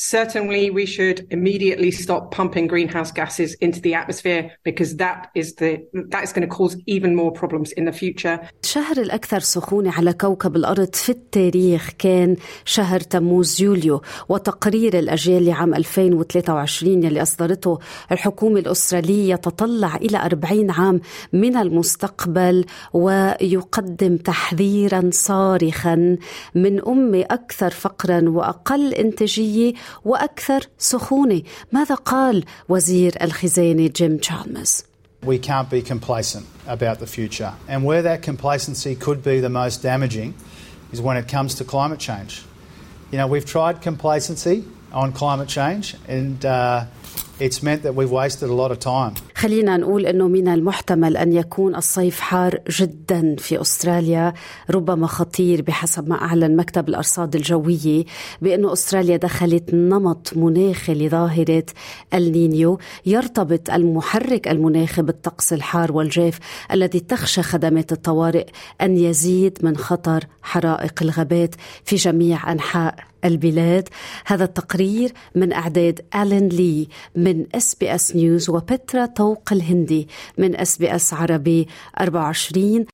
Certainly, 0.04 0.70
we 0.70 0.84
should 0.84 1.28
immediately 1.30 1.92
stop 1.92 2.32
pumping 2.32 2.66
greenhouse 2.66 3.12
gases 3.12 3.54
into 3.60 3.80
the 3.80 3.94
atmosphere 3.94 4.50
because 4.64 4.96
that 4.96 5.30
is 5.36 5.54
the 5.54 5.86
that 6.10 6.24
is 6.24 6.32
going 6.32 6.46
to 6.48 6.52
cause 6.52 6.74
even 6.86 7.14
more 7.14 7.30
problems 7.30 7.70
in 7.70 7.84
the 7.84 7.92
future. 7.92 8.40
الشهر 8.64 8.96
الأكثر 8.96 9.40
سخونة 9.40 9.92
على 9.92 10.12
كوكب 10.12 10.56
الأرض 10.56 10.94
في 10.94 11.08
التاريخ 11.08 11.90
كان 11.98 12.36
شهر 12.64 13.00
تموز 13.00 13.62
يوليو 13.62 14.02
وتقرير 14.28 14.98
الأجيال 14.98 15.46
لعام 15.46 15.74
2023 15.74 17.02
يلي 17.04 17.22
أصدرته 17.22 17.78
الحكومة 18.12 18.60
الأسترالية 18.60 19.34
يتطلع 19.34 19.96
إلى 19.96 20.18
40 20.18 20.70
عام 20.70 21.00
من 21.32 21.56
المستقبل 21.56 22.64
ويقدم 22.92 24.16
تحذيرا 24.16 25.10
صارخا 25.12 26.16
من 26.54 26.88
أمة 26.88 27.20
أكثر 27.20 27.70
فقرا 27.70 28.28
وأقل 28.28 28.94
إنتاجية 28.94 29.72
وأكثر 30.04 30.60
سخونة 30.78 31.42
ماذا 31.72 31.94
قال 31.94 32.44
وزير 32.68 33.16
الخزانة 33.22 33.86
جيم 33.86 34.16
تشالمز 34.16 34.84
We 35.24 35.38
can't 35.38 35.70
be 35.70 35.82
complacent 35.82 36.46
about 36.66 36.98
the 36.98 37.06
future. 37.06 37.52
And 37.68 37.84
where 37.84 38.02
that 38.02 38.22
complacency 38.22 38.96
could 38.96 39.22
be 39.22 39.38
the 39.38 39.48
most 39.48 39.80
damaging 39.80 40.34
is 40.92 41.00
when 41.00 41.16
it 41.16 41.28
comes 41.28 41.54
to 41.56 41.64
climate 41.64 42.00
change. 42.00 42.42
You 43.12 43.18
know, 43.18 43.28
we've 43.28 43.46
tried 43.46 43.82
complacency 43.82 44.64
on 44.92 45.12
climate 45.12 45.48
change 45.48 45.94
and 46.08 46.44
uh, 46.44 46.86
it's 47.40 47.62
meant 47.62 47.82
that 47.82 47.94
we've 47.94 48.10
wasted 48.10 48.48
a 48.48 48.54
lot 48.54 48.70
of 48.70 48.78
time. 48.78 49.14
خلينا 49.36 49.76
نقول 49.76 50.06
إنه 50.06 50.28
من 50.28 50.48
المحتمل 50.48 51.16
أن 51.16 51.32
يكون 51.32 51.74
الصيف 51.74 52.20
حار 52.20 52.58
جدا 52.70 53.36
في 53.38 53.60
أستراليا 53.60 54.32
ربما 54.70 55.06
خطير 55.06 55.62
بحسب 55.62 56.08
ما 56.08 56.22
أعلن 56.22 56.56
مكتب 56.56 56.88
الأرصاد 56.88 57.36
الجوية 57.36 58.04
بأنه 58.42 58.72
أستراليا 58.72 59.16
دخلت 59.16 59.74
نمط 59.74 60.32
مناخي 60.36 60.94
لظاهرة 60.94 61.64
النينيو 62.14 62.78
يرتبط 63.06 63.70
المحرك 63.70 64.48
المناخي 64.48 65.02
بالطقس 65.02 65.52
الحار 65.52 65.92
والجاف 65.92 66.38
الذي 66.72 67.00
تخشى 67.00 67.42
خدمات 67.42 67.92
الطوارئ 67.92 68.46
أن 68.80 68.96
يزيد 68.96 69.58
من 69.62 69.76
خطر 69.76 70.24
حرائق 70.42 71.02
الغابات 71.02 71.54
في 71.84 71.96
جميع 71.96 72.52
أنحاء 72.52 73.11
البلاد. 73.24 73.88
هذا 74.26 74.44
التقرير 74.44 75.12
من 75.34 75.52
إعداد 75.52 76.00
الين 76.14 76.48
لي 76.48 76.88
من 77.16 77.46
SBS 77.54 78.16
News 78.16 78.50
وبترا 78.50 79.06
طوق 79.06 79.48
الهندي 79.52 80.08
من 80.38 80.56
SBS 80.56 81.14
عربي 81.14 81.68
24 82.00 82.86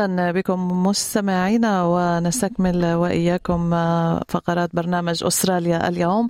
أهلا 0.00 0.32
بكم 0.32 0.86
مستمعينا 0.86 1.82
ونستكمل 1.84 2.94
وإياكم 2.94 3.70
فقرات 4.28 4.76
برنامج 4.76 5.24
أستراليا 5.24 5.88
اليوم. 5.88 6.28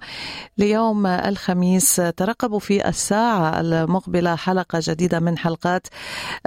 ليوم 0.59 1.07
الخميس 1.07 1.97
ترقبوا 1.97 2.59
في 2.59 2.89
الساعة 2.89 3.61
المقبلة 3.61 4.37
حلقة 4.37 4.81
جديدة 4.83 5.21
من 5.21 5.39
حلقات 5.39 5.87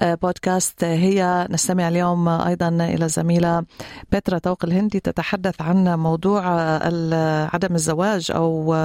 بودكاست 0.04 0.84
هي. 0.84 1.48
نستمع 1.50 1.88
اليوم 1.88 2.30
أيضا 2.30 2.68
إلى 2.68 3.06
الزميله 3.06 3.64
بترا 4.12 4.38
طوق 4.38 4.66
الهندي 4.66 5.00
تتحدث 5.00 5.62
عن 5.62 6.00
موضوع 6.00 6.42
عدم 7.54 7.76
الزواج 7.76 8.32
أو 8.36 8.76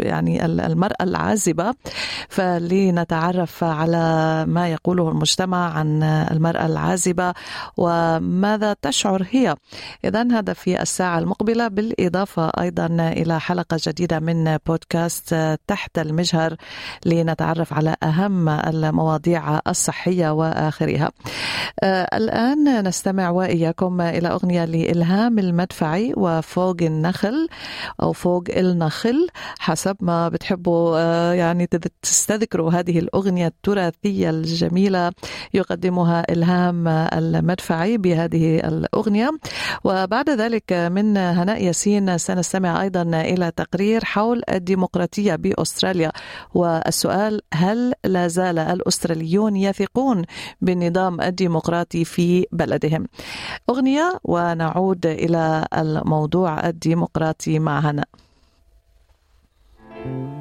يعني 0.00 0.44
المرأة 0.44 0.96
العازبة. 1.00 1.74
فلنتعرف 2.28 3.64
على 3.64 4.44
ما 4.48 4.68
يقوله 4.68 5.08
المجتمع 5.08 5.72
عن 5.72 6.02
المرأة 6.02 6.66
العازبة 6.66 7.34
وماذا 7.76 8.76
تشعر 8.82 9.26
هي. 9.30 9.54
إذا 10.04 10.22
هذا 10.22 10.52
في 10.52 10.82
الساعة 10.82 11.18
المقبلة 11.18 11.68
بالإضافة 11.68 12.48
أيضا 12.48 12.86
إلى 13.00 13.40
حلقة 13.40 13.80
جديدة 13.86 14.20
من 14.20 14.56
بودكاست 14.66 15.58
تحت 15.66 15.98
المجهر 15.98 16.56
لنتعرف 17.06 17.72
على 17.72 17.96
أهم 18.02 18.48
المواضيع 18.48 19.60
الصحية 19.66 20.30
وآخرها. 20.30 21.10
الآن 22.14 22.88
نستمع 22.88 23.30
وإياكم 23.30 24.00
إلى 24.00 24.28
أغنية 24.28 24.64
لإلهام 24.64 25.38
المدفعي 25.38 26.14
وفوق 26.16 26.76
النخل 26.82 27.48
أو 28.02 28.12
فوق 28.12 28.44
النخل 28.50 29.28
حسب 29.58 29.89
ما 30.00 30.28
بتحبوا 30.28 30.98
يعني 31.34 31.66
تستذكروا 32.02 32.70
هذه 32.70 32.98
الأغنية 32.98 33.46
التراثية 33.46 34.30
الجميلة 34.30 35.12
يقدمها 35.54 36.32
إلهام 36.32 36.88
المدفعي 36.88 37.98
بهذه 37.98 38.58
الأغنية. 38.58 39.30
وبعد 39.84 40.30
ذلك 40.30 40.72
من 40.72 41.16
هناء 41.16 41.64
ياسين 41.64 42.18
سنستمع 42.18 42.82
أيضا 42.82 43.02
إلى 43.02 43.52
تقرير 43.56 44.04
حول 44.04 44.42
الديمقراطية 44.52 45.36
بأستراليا. 45.36 46.12
والسؤال 46.54 47.40
هل 47.54 47.92
لا 48.04 48.28
زال 48.28 48.58
الأستراليون 48.58 49.56
يثقون 49.56 50.24
بالنظام 50.60 51.20
الديمقراطي 51.20 52.04
في 52.04 52.46
بلدهم؟ 52.52 53.06
أغنية 53.70 54.18
ونعود 54.24 55.06
إلى 55.06 55.66
الموضوع 55.74 56.68
الديمقراطي 56.68 57.58
مع 57.58 57.78
هناء. 57.80 58.08
فوق 60.04 60.39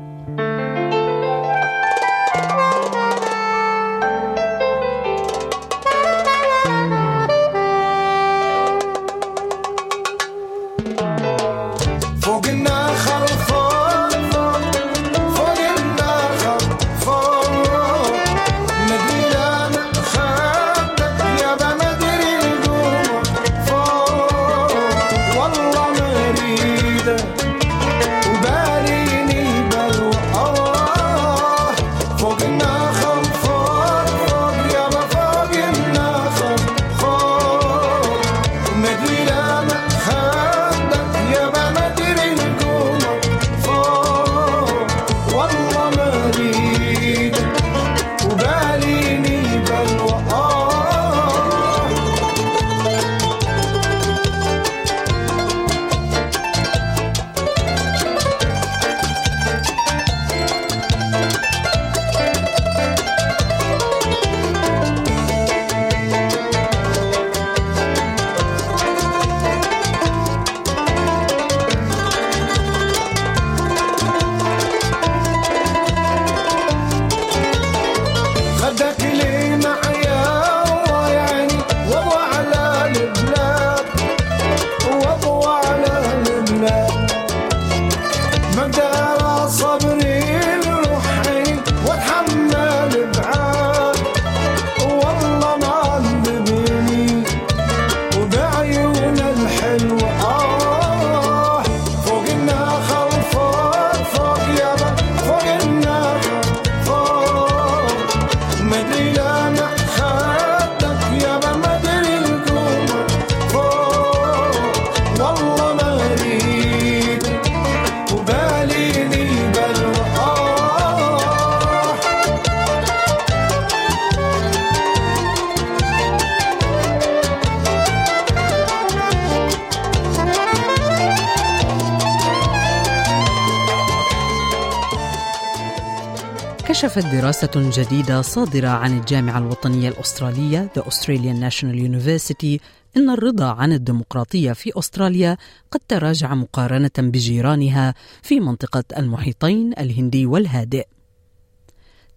كشفت 136.80 137.06
دراسة 137.06 137.50
جديدة 137.56 138.22
صادرة 138.22 138.68
عن 138.68 139.00
الجامعة 139.00 139.38
الوطنية 139.38 139.90
الأسترالية 139.90 140.70
The 140.78 140.82
Australian 140.82 141.50
National 141.50 141.76
University 141.76 142.60
إن 142.98 143.10
الرضا 143.10 143.46
عن 143.46 143.74
الديمقراطية 143.74 144.54
في 144.54 144.72
أستراليا 144.80 145.38
قد 145.72 145.80
تراجع 145.88 146.34
مقارنة 146.34 146.92
بجيرانها 146.98 147.94
في 148.22 148.40
منطقة 148.40 148.84
المحيطين 148.98 149.74
الهندي 149.80 150.26
والهادئ. 150.26 150.88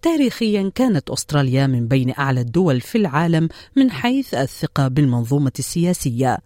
تاريخيا 0.01 0.71
كانت 0.75 1.09
أستراليا 1.09 1.67
من 1.67 1.87
بين 1.87 2.13
أعلى 2.19 2.41
الدول 2.41 2.81
في 2.81 2.97
العالم 2.97 3.49
من 3.75 3.91
حيث 3.91 4.33
الثقة 4.33 4.87
بالمنظومة 4.87 5.53
السياسية. 5.59 6.37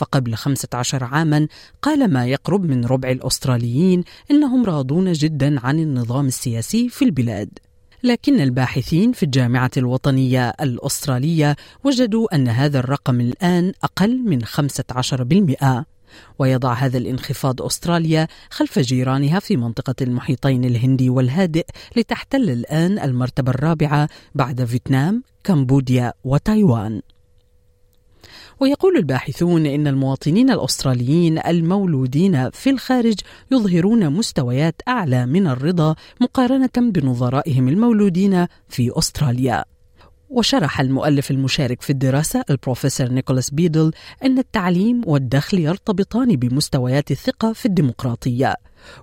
فقبل 0.00 0.34
15 0.34 1.04
عاما 1.04 1.48
قال 1.82 2.12
ما 2.12 2.26
يقرب 2.26 2.64
من 2.64 2.84
ربع 2.84 3.10
الأستراليين 3.10 4.04
إنهم 4.30 4.64
راضون 4.64 5.12
جدا 5.12 5.60
عن 5.60 5.78
النظام 5.78 6.26
السياسي 6.26 6.88
في 6.88 7.04
البلاد 7.04 7.48
لكن 8.02 8.40
الباحثين 8.40 9.12
في 9.12 9.22
الجامعة 9.22 9.70
الوطنية 9.76 10.48
الأسترالية 10.48 11.56
وجدوا 11.84 12.34
أن 12.34 12.48
هذا 12.48 12.78
الرقم 12.78 13.20
الآن 13.20 13.72
أقل 13.84 14.18
من 14.18 14.44
15% 14.44 15.84
ويضع 16.38 16.72
هذا 16.72 16.98
الانخفاض 16.98 17.62
أستراليا 17.62 18.28
خلف 18.50 18.78
جيرانها 18.78 19.38
في 19.38 19.56
منطقة 19.56 19.94
المحيطين 20.00 20.64
الهندي 20.64 21.10
والهادئ 21.10 21.66
لتحتل 21.96 22.50
الآن 22.50 22.98
المرتبة 22.98 23.50
الرابعة 23.50 24.08
بعد 24.34 24.64
فيتنام، 24.64 25.22
كمبوديا 25.44 26.12
وتايوان. 26.24 27.02
ويقول 28.60 28.96
الباحثون 28.96 29.66
إن 29.66 29.86
المواطنين 29.86 30.50
الأستراليين 30.50 31.38
المولودين 31.46 32.50
في 32.50 32.70
الخارج 32.70 33.14
يظهرون 33.50 34.10
مستويات 34.10 34.74
أعلى 34.88 35.26
من 35.26 35.46
الرضا 35.46 35.94
مقارنة 36.20 36.70
بنظرائهم 36.76 37.68
المولودين 37.68 38.46
في 38.68 38.98
أستراليا. 38.98 39.64
وشرح 40.30 40.80
المؤلف 40.80 41.30
المشارك 41.30 41.82
في 41.82 41.90
الدراسة 41.90 42.44
البروفيسور 42.50 43.08
نيكولاس 43.08 43.50
بيدل 43.50 43.92
أن 44.24 44.38
التعليم 44.38 45.02
والدخل 45.06 45.58
يرتبطان 45.58 46.36
بمستويات 46.36 47.10
الثقة 47.10 47.52
في 47.52 47.66
الديمقراطية 47.66 48.54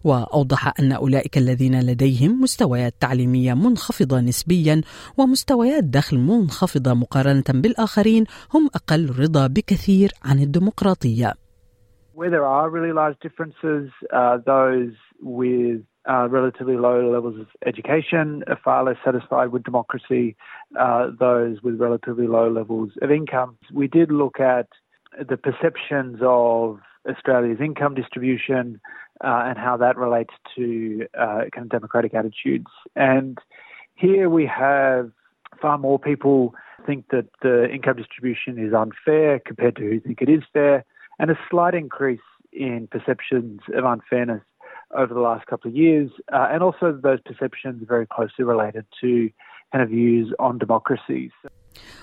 وأوضح 0.03 0.73
أن 0.79 0.91
أولئك 0.91 1.37
الذين 1.37 1.79
لديهم 1.79 2.41
مستويات 2.41 2.93
تعليمية 2.99 3.53
منخفضة 3.53 4.19
نسبيا 4.19 4.81
ومستويات 5.17 5.83
دخل 5.83 6.17
منخفضة 6.17 6.93
مقارنة 6.93 7.43
بالآخرين 7.49 8.23
هم 8.53 8.69
أقل 8.75 9.09
رضا 9.19 9.47
بكثير 9.47 10.11
عن 10.25 10.39
الديمقراطية. 10.39 11.33
Where 12.15 12.31
there 12.31 12.45
are 12.45 12.67
really 12.69 12.93
large 12.93 13.17
differences, 13.21 13.91
uh, 14.11 14.37
those 14.53 14.95
with 15.21 15.81
uh, 16.09 16.27
relatively 16.29 16.77
low 16.77 17.11
levels 17.11 17.39
of 17.39 17.47
education 17.65 18.43
are 18.47 18.59
far 18.63 18.83
less 18.83 18.97
satisfied 19.03 19.47
with 19.51 19.63
democracy, 19.63 20.35
uh, 20.79 21.09
those 21.19 21.61
with 21.61 21.79
relatively 21.79 22.27
low 22.27 22.49
levels 22.49 22.91
of 23.01 23.11
income. 23.11 23.57
We 23.73 23.87
did 23.87 24.11
look 24.11 24.39
at 24.39 24.67
the 25.17 25.37
perceptions 25.37 26.19
of 26.21 26.79
Australia's 27.09 27.59
income 27.61 27.95
distribution 27.95 28.79
uh, 29.23 29.43
and 29.45 29.57
how 29.57 29.77
that 29.77 29.97
relates 29.97 30.33
to 30.55 31.07
uh, 31.17 31.45
kind 31.53 31.65
of 31.65 31.69
democratic 31.69 32.13
attitudes. 32.13 32.67
And 32.95 33.37
here 33.95 34.29
we 34.29 34.45
have 34.45 35.11
far 35.61 35.77
more 35.77 35.99
people 35.99 36.53
think 36.85 37.05
that 37.09 37.25
the 37.41 37.69
income 37.69 37.97
distribution 37.97 38.57
is 38.59 38.73
unfair 38.73 39.39
compared 39.39 39.75
to 39.77 39.81
who 39.81 39.99
think 39.99 40.21
it 40.21 40.29
is 40.29 40.43
fair, 40.53 40.85
and 41.19 41.31
a 41.31 41.39
slight 41.49 41.73
increase 41.73 42.19
in 42.53 42.87
perceptions 42.89 43.61
of 43.73 43.83
unfairness 43.83 44.41
over 44.95 45.13
the 45.13 45.19
last 45.19 45.45
couple 45.47 45.69
of 45.69 45.75
years, 45.75 46.09
uh, 46.33 46.47
and 46.51 46.63
also 46.63 46.91
those 46.91 47.19
perceptions 47.21 47.81
are 47.81 47.85
very 47.85 48.07
closely 48.07 48.45
related 48.45 48.85
to 49.01 49.29
kind 49.71 49.83
of 49.83 49.89
views 49.89 50.33
on 50.39 50.57
democracy. 50.57 51.31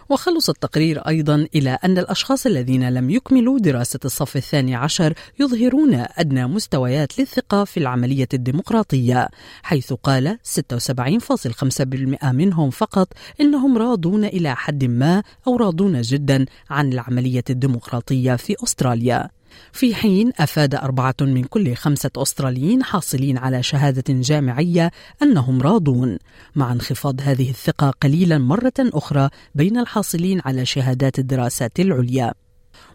وخلص 0.09 0.51
التقرير 0.51 0.99
أيضا 0.99 1.49
إلى 1.55 1.79
أن 1.85 1.99
الأشخاص 1.99 2.47
الذين 2.47 2.89
لم 2.89 3.11
يكملوا 3.11 3.59
دراسة 3.59 4.01
الصف 4.05 4.37
الثاني 4.37 4.75
عشر 4.75 5.15
يظهرون 5.41 6.07
أدنى 6.19 6.47
مستويات 6.47 7.19
للثقة 7.19 7.65
في 7.65 7.77
العملية 7.81 8.29
الديمقراطية 8.35 9.29
حيث 9.63 9.93
قال 9.93 10.39
76.5% 10.61 12.25
منهم 12.25 12.71
فقط 12.71 13.09
إنهم 13.41 13.79
راضون 13.79 14.25
إلى 14.25 14.57
حد 14.57 14.85
ما 14.85 15.23
أو 15.47 15.57
راضون 15.57 16.01
جدا 16.01 16.47
عن 16.71 16.93
العملية 16.93 17.45
الديمقراطية 17.51 18.37
في 18.37 18.55
أستراليا 18.65 19.31
في 19.73 19.95
حين 19.95 20.33
أفاد 20.39 20.75
أربعة 20.75 21.15
من 21.21 21.45
كل 21.45 21.75
خمسة 21.75 22.11
أستراليين 22.17 22.83
حاصلين 22.83 23.39
على 23.39 23.63
شهادة 23.63 24.05
جامعية 24.09 24.91
أنهم 25.23 25.63
راضون. 25.63 26.19
مع 26.55 26.73
انخفاض 26.73 27.21
هذه 27.21 27.51
الثقة 27.51 27.91
قليلا 27.91 28.39
مرة 28.39 28.73
أخرى 28.79 29.29
بين 29.55 29.79
الحاصلين 29.79 30.41
على 30.45 30.67
شهادات 30.67 31.19
الدراسات 31.19 31.81
العليا. 31.81 32.44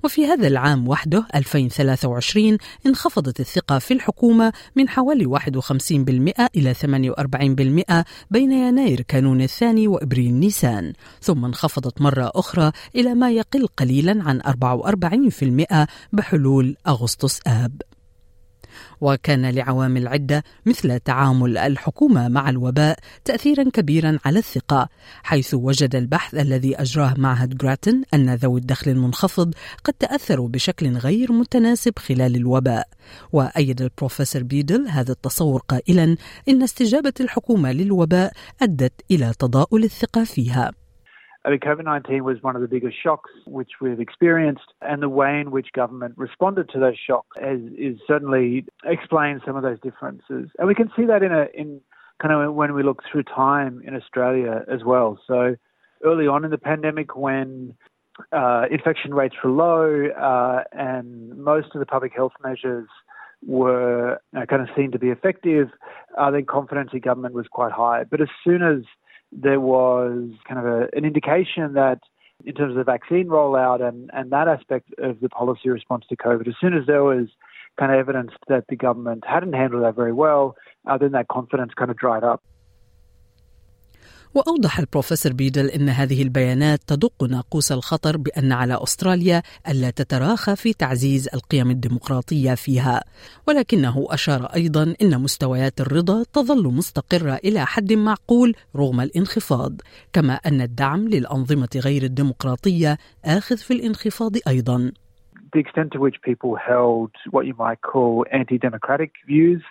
وفي 0.03 0.25
هذا 0.25 0.47
العام 0.47 0.87
وحده 0.87 1.25
2023 1.35 2.57
انخفضت 2.85 3.39
الثقة 3.39 3.79
في 3.79 3.93
الحكومة 3.93 4.53
من 4.75 4.89
حوالي 4.89 5.25
51% 5.25 6.47
إلى 6.55 6.73
48% 6.73 8.03
بين 8.31 8.51
يناير 8.51 9.01
كانون 9.01 9.41
الثاني 9.41 9.87
وإبريل 9.87 10.33
نيسان. 10.33 10.93
ثم 11.21 11.45
انخفضت 11.45 12.01
مرة 12.01 12.31
أخرى 12.35 12.71
إلى 12.95 13.15
ما 13.15 13.31
يقل 13.31 13.67
قليلا 13.67 14.23
عن 14.23 14.41
44% 14.41 15.87
بحلول 16.13 16.75
أغسطس 16.87 17.39
آب. 17.47 17.81
وكان 19.01 19.49
لعوامل 19.49 20.07
عده 20.07 20.43
مثل 20.65 20.99
تعامل 20.99 21.57
الحكومة 21.57 22.27
مع 22.27 22.49
الوباء 22.49 22.99
تاثيرا 23.25 23.69
كبيرا 23.69 24.19
على 24.25 24.39
الثقة 24.39 24.89
حيث 25.23 25.53
وجد 25.53 25.95
البحث 25.95 26.35
الذي 26.35 26.75
أجراه 26.75 27.13
معهد 27.17 27.57
جراتن 27.57 28.03
أن 28.13 28.33
ذوي 28.35 28.59
الدخل 28.59 28.91
المنخفض 28.91 29.53
قد 29.83 29.93
تأثروا 29.93 30.49
بشكل 30.49 30.97
غير 30.97 31.31
متناسب 31.31 31.99
خلال 31.99 32.35
الوباء. 32.35 32.87
وأيد 33.31 33.81
البروفيسور 33.81 34.43
بيدل 34.43 34.87
هذا 34.87 35.11
التصور 35.11 35.61
قائلا 35.67 36.17
إن 36.49 36.63
استجابة 36.63 37.13
الحكومة 37.19 37.71
للوباء 37.71 38.33
أدت 38.61 38.93
إلى 39.11 39.33
تضاؤل 39.39 39.83
الثقة 39.83 40.23
فيها. 40.23 40.78
I 41.45 41.49
mean, 41.51 41.59
COVID 41.59 41.85
19 41.85 42.23
was 42.23 42.37
one 42.41 42.55
of 42.55 42.61
the 42.61 42.67
biggest 42.67 42.97
shocks 43.01 43.31
which 43.45 43.71
we've 43.79 43.99
experienced, 43.99 44.73
and 44.81 45.01
the 45.01 45.09
way 45.09 45.39
in 45.39 45.51
which 45.51 45.71
government 45.73 46.15
responded 46.17 46.69
to 46.69 46.79
those 46.79 46.97
shocks 46.97 47.37
is, 47.41 47.61
is 47.77 47.99
certainly 48.05 48.65
explains 48.83 49.41
some 49.45 49.55
of 49.55 49.63
those 49.63 49.79
differences. 49.79 50.49
And 50.57 50.67
we 50.67 50.75
can 50.75 50.91
see 50.97 51.05
that 51.05 51.23
in 51.23 51.31
a 51.31 51.45
in 51.53 51.81
kind 52.21 52.33
of 52.33 52.53
when 52.53 52.73
we 52.73 52.83
look 52.83 53.01
through 53.09 53.23
time 53.23 53.81
in 53.85 53.95
Australia 53.95 54.65
as 54.69 54.83
well. 54.83 55.17
So 55.27 55.55
early 56.03 56.27
on 56.27 56.43
in 56.43 56.51
the 56.51 56.57
pandemic, 56.57 57.15
when 57.15 57.75
uh, 58.33 58.65
infection 58.69 59.13
rates 59.13 59.35
were 59.43 59.51
low 59.51 60.07
uh, 60.09 60.63
and 60.73 61.37
most 61.37 61.67
of 61.73 61.79
the 61.79 61.85
public 61.85 62.13
health 62.13 62.33
measures 62.43 62.87
were 63.45 64.19
you 64.33 64.39
know, 64.39 64.45
kind 64.45 64.61
of 64.61 64.67
seen 64.75 64.91
to 64.91 64.99
be 64.99 65.09
effective, 65.09 65.69
uh, 66.17 66.29
then 66.31 66.45
confidence 66.45 66.89
in 66.91 66.99
government 66.99 67.33
was 67.33 67.47
quite 67.49 67.71
high. 67.71 68.03
But 68.03 68.21
as 68.21 68.27
soon 68.43 68.61
as 68.61 68.83
there 69.31 69.59
was 69.59 70.31
kind 70.47 70.59
of 70.59 70.65
a, 70.65 70.87
an 70.93 71.05
indication 71.05 71.73
that 71.73 71.99
in 72.45 72.53
terms 72.53 72.71
of 72.71 72.77
the 72.77 72.83
vaccine 72.83 73.27
rollout 73.27 73.85
and, 73.85 74.09
and 74.13 74.31
that 74.31 74.47
aspect 74.47 74.89
of 74.97 75.19
the 75.19 75.29
policy 75.29 75.69
response 75.69 76.05
to 76.07 76.15
COVID, 76.15 76.47
as 76.47 76.55
soon 76.59 76.73
as 76.73 76.85
there 76.87 77.03
was 77.03 77.27
kind 77.77 77.91
of 77.91 77.99
evidence 77.99 78.31
that 78.47 78.65
the 78.69 78.75
government 78.75 79.23
hadn't 79.27 79.53
handled 79.53 79.83
that 79.83 79.95
very 79.95 80.13
well, 80.13 80.55
uh, 80.87 80.97
then 80.97 81.11
that 81.11 81.27
confidence 81.27 81.73
kind 81.75 81.91
of 81.91 81.97
dried 81.97 82.23
up. 82.23 82.43
وأوضح 84.33 84.79
البروفيسور 84.79 85.33
بيدل 85.33 85.65
أن 85.65 85.89
هذه 85.89 86.21
البيانات 86.21 86.79
تدق 86.87 87.23
ناقوس 87.23 87.71
الخطر 87.71 88.17
بأن 88.17 88.51
على 88.51 88.83
أستراليا 88.83 89.41
ألا 89.69 89.89
تتراخى 89.89 90.55
في 90.55 90.73
تعزيز 90.73 91.29
القيم 91.33 91.69
الديمقراطية 91.69 92.53
فيها. 92.53 93.03
ولكنه 93.47 94.07
أشار 94.09 94.45
أيضا 94.45 94.95
أن 95.01 95.21
مستويات 95.21 95.81
الرضا 95.81 96.23
تظل 96.33 96.63
مستقرة 96.73 97.39
إلى 97.45 97.65
حد 97.65 97.93
معقول 97.93 98.55
رغم 98.75 99.01
الانخفاض 99.01 99.81
كما 100.13 100.33
أن 100.33 100.61
الدعم 100.61 101.07
للأنظمة 101.07 101.69
غير 101.85 102.03
الديمقراطية 102.03 102.97
آخذ 103.25 103.57
في 103.57 103.73
الانخفاض 103.73 104.31
أيضا. 104.47 104.91
The 105.55 105.59
extent 105.59 105.89
to 105.93 105.99
which 105.99 106.17
people 106.21 106.55
held 106.55 107.11
what 107.31 107.43
you 107.47 107.55
might 107.65 107.81
call 107.81 108.23
anti-democratic 108.31 109.11
views 109.27 109.63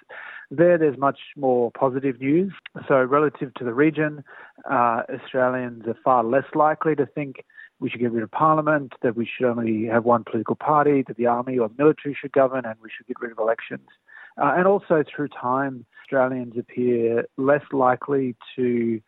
There, 0.50 0.78
there's 0.78 0.98
much 0.98 1.18
more 1.36 1.70
positive 1.72 2.20
news. 2.20 2.52
So, 2.86 3.02
relative 3.02 3.52
to 3.54 3.64
the 3.64 3.74
region, 3.74 4.24
uh, 4.70 5.02
Australians 5.12 5.86
are 5.86 5.96
far 6.02 6.24
less 6.24 6.46
likely 6.54 6.96
to 6.96 7.04
think 7.06 7.44
we 7.80 7.90
should 7.90 8.00
get 8.00 8.12
rid 8.12 8.22
of 8.22 8.30
parliament, 8.30 8.94
that 9.02 9.14
we 9.14 9.26
should 9.26 9.46
only 9.46 9.86
have 9.86 10.04
one 10.04 10.24
political 10.24 10.56
party, 10.56 11.04
that 11.06 11.16
the 11.16 11.26
army 11.26 11.58
or 11.58 11.70
military 11.78 12.16
should 12.18 12.32
govern, 12.32 12.64
and 12.64 12.74
we 12.82 12.88
should 12.96 13.06
get 13.06 13.20
rid 13.20 13.30
of 13.30 13.38
elections. 13.38 13.88
Uh, 14.36 14.54
and 14.56 14.66
also, 14.66 15.04
through 15.04 15.28
time, 15.28 15.84
Australians 16.02 16.54
appear 16.58 17.26
less 17.36 17.62
likely 17.72 18.34
to 18.56 19.00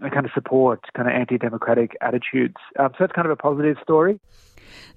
kind 0.00 0.26
of 0.26 0.32
support 0.34 0.80
kind 0.94 1.08
of 1.08 1.14
anti-democratic 1.14 1.96
attitudes. 2.00 2.56
Um, 2.78 2.90
so 2.98 3.04
it's 3.04 3.12
kind 3.12 3.26
of 3.26 3.32
a 3.32 3.36
positive 3.36 3.76
story. 3.82 4.20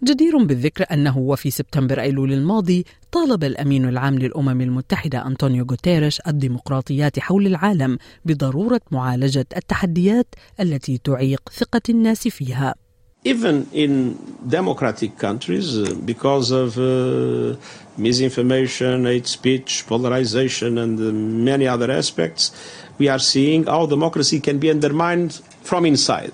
جدير 0.03 0.37
بالذكر 0.37 0.85
أنه 0.91 1.17
وفي 1.17 1.51
سبتمبر 1.51 2.01
أيلول 2.01 2.33
الماضي 2.33 2.85
طالب 3.11 3.43
الأمين 3.43 3.89
العام 3.89 4.19
للأمم 4.19 4.61
المتحدة 4.61 5.27
أنطونيو 5.27 5.65
غوتيريش 5.69 6.21
الديمقراطيات 6.27 7.19
حول 7.19 7.47
العالم 7.47 7.97
بضرورة 8.25 8.81
معالجة 8.91 9.45
التحديات 9.57 10.35
التي 10.59 10.97
تعيق 10.97 11.49
ثقة 11.49 11.81
الناس 11.89 12.27
فيها. 12.27 12.75
even 13.23 13.67
in 13.73 14.17
democratic 14.47 15.17
countries, 15.17 15.77
uh, 15.77 15.93
because 16.05 16.51
of 16.51 16.77
uh, 16.77 17.55
misinformation, 17.97 19.05
hate 19.05 19.27
speech, 19.27 19.85
polarization, 19.87 20.77
and 20.77 20.99
uh, 20.99 21.11
many 21.51 21.67
other 21.67 21.91
aspects, 21.91 22.51
we 22.97 23.09
are 23.09 23.19
seeing 23.19 23.65
how 23.65 23.85
democracy 23.85 24.39
can 24.39 24.57
be 24.57 24.69
undermined 24.69 25.41
from 25.63 25.85
inside. 25.85 26.33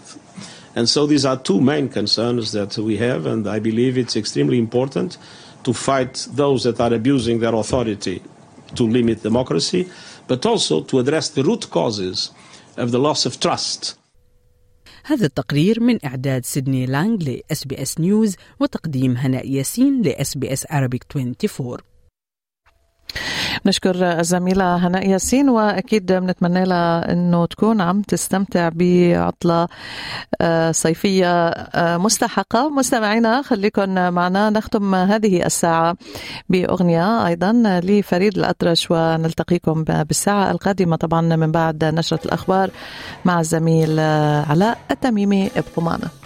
And 0.75 0.89
so 0.89 1.07
these 1.07 1.25
are 1.25 1.37
two 1.37 1.61
main 1.61 1.87
concerns 1.89 2.51
that 2.51 2.77
we 2.77 2.97
have, 2.97 3.25
and 3.25 3.47
I 3.47 3.59
believe 3.59 3.97
it's 3.97 4.15
extremely 4.15 4.59
important 4.59 5.17
to 5.63 5.73
fight 5.73 6.27
those 6.33 6.63
that 6.63 6.79
are 6.81 6.93
abusing 6.93 7.39
their 7.39 7.55
authority 7.55 8.21
to 8.75 8.83
limit 8.83 9.23
democracy, 9.23 9.89
but 10.27 10.45
also 10.45 10.81
to 10.83 10.99
address 10.99 11.29
the 11.29 11.43
root 11.43 11.69
causes 11.69 12.31
of 12.77 12.91
the 12.91 12.99
loss 12.99 13.25
of 13.25 13.39
trust 13.39 13.95
هذا 15.07 15.25
التقرير 15.25 15.79
من 15.79 16.05
إعداد 16.05 16.45
سيدني 16.45 16.85
لانج 16.85 17.29
لإس 17.29 17.63
بي 17.65 17.81
إس 17.81 17.99
نيوز 17.99 18.35
وتقديم 18.59 19.17
هناء 19.17 19.47
ياسين 19.51 20.01
لإس 20.01 20.37
بي 20.37 20.53
إس 20.53 20.65
عربيك 20.69 21.05
24 21.11 21.77
نشكر 23.65 24.19
الزميلة 24.19 24.75
هناء 24.87 25.09
ياسين 25.09 25.49
وأكيد 25.49 26.11
بنتمنى 26.11 26.63
لها 26.63 27.11
أنه 27.11 27.45
تكون 27.45 27.81
عم 27.81 28.01
تستمتع 28.01 28.69
بعطلة 28.73 29.67
آه، 30.41 30.71
صيفية 30.71 31.47
آه، 31.47 31.97
مستحقة. 31.97 32.69
مستمعينا 32.69 33.41
خليكم 33.41 33.89
معنا. 33.89 34.49
نختم 34.49 34.95
هذه 34.95 35.45
الساعة 35.45 35.95
بأغنية 36.49 37.27
أيضا 37.27 37.81
لفريد 37.83 38.37
الأطرش 38.37 38.87
ونلتقيكم 38.91 39.83
بالساعة 39.83 40.51
القادمة 40.51 40.95
طبعا 40.95 41.21
من 41.21 41.51
بعد 41.51 41.85
نشرة 41.85 42.19
الأخبار 42.25 42.69
مع 43.25 43.39
الزميل 43.39 43.99
علاء 44.49 44.77
التميمي. 44.91 45.51
ابقوا 45.57 45.83
معنا. 45.83 46.24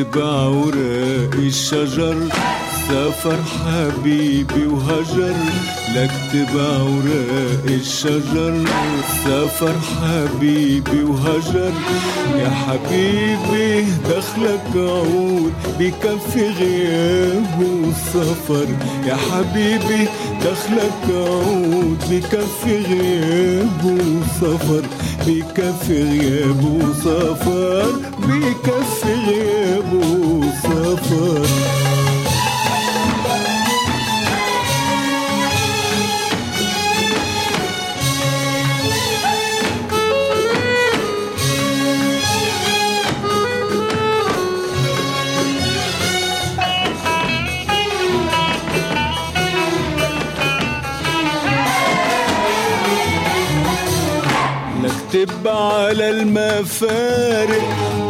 اكتب 0.00 0.18
اوراق 0.18 1.34
الشجر 1.34 2.16
سافر 2.88 3.36
حبيبي 3.36 4.66
وهجر. 4.66 5.34
لاكتب 5.94 6.56
اوراق 6.56 7.64
الشجر 7.64 8.64
سافر 9.24 9.74
حبيبي 9.90 11.02
وهجر. 11.02 11.72
يا 12.38 12.50
حبيبي 12.50 13.84
دخلك 14.10 14.70
عود 14.76 15.52
بكفي 15.78 16.48
غياب 16.58 17.60
وسفر. 17.60 18.66
يا 19.06 19.16
حبيبي 19.16 20.08
دخلك 20.44 21.04
عود 21.10 21.98
بكفي 22.10 22.74
غياب 22.88 23.84
وسفر. 23.84 24.82
غياب 26.02 26.64
وسفر 26.64 27.92
بكفي 28.18 29.14
غياب 29.26 29.92
وسفر. 29.92 31.46
نكتب 31.46 31.89
على 55.80 56.10
المفارق. 56.10 57.62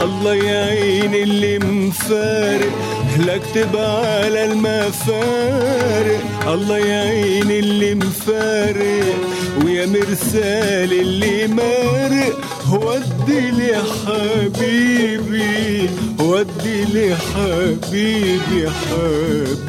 الله 0.02 0.34
يعين 0.34 1.14
اللي 1.14 1.58
مفارق. 1.58 2.72
نكتب 3.18 3.76
على 3.76 4.44
المفارق. 4.44 6.20
الله 6.48 6.78
يعين 6.78 7.50
اللي 7.50 7.94
مفارق. 7.94 9.14
ويا 9.64 9.86
مرسال 9.86 10.92
اللي 10.92 11.46
مارق. 11.46 12.36
ودي 12.72 13.50
لي 13.50 13.76
حبيبي. 14.06 15.90
ودي 16.20 16.84
لي 16.84 17.16
حبيبي. 17.16 18.70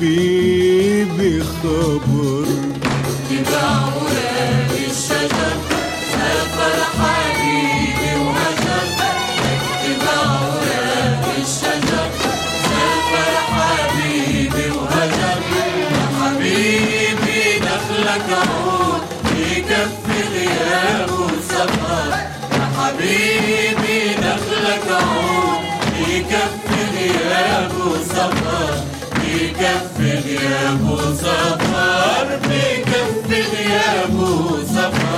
حبيبي 0.01 0.63
خبر. 1.43 2.70
بكفي 29.61 30.11
غياب 30.19 30.89
وسفر 30.91 32.39
بكفي 32.43 33.41
غياب 33.41 34.13
وسفر 34.19 34.91
في 34.91 35.10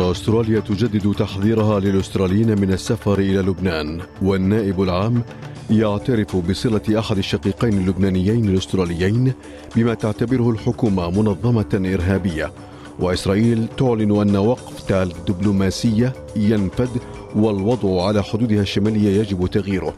أستراليا 0.00 0.60
تجدد 0.60 1.14
تحذيرها 1.14 1.80
للأستراليين 1.80 2.60
من 2.60 2.72
السفر 2.72 3.18
إلى 3.18 3.38
لبنان. 3.38 4.00
والنائب 4.22 4.82
العام 4.82 5.22
يعترف 5.70 6.36
بصلة 6.36 6.98
أحد 6.98 7.18
الشقيقين 7.18 7.72
اللبنانيين 7.72 8.48
الأستراليين 8.48 9.32
بما 9.76 9.94
تعتبره 9.94 10.50
الحكومة 10.50 11.10
منظمة 11.10 11.92
إرهابية. 11.94 12.52
وإسرائيل 13.00 13.66
تعلن 13.76 14.20
أن 14.20 14.36
وقف 14.36 14.92
الدبلوماسية 14.92 16.12
ينفد 16.36 16.90
والوضع 17.36 18.06
على 18.06 18.22
حدودها 18.22 18.62
الشمالية 18.62 19.20
يجب 19.20 19.46
تغييره. 19.46 19.94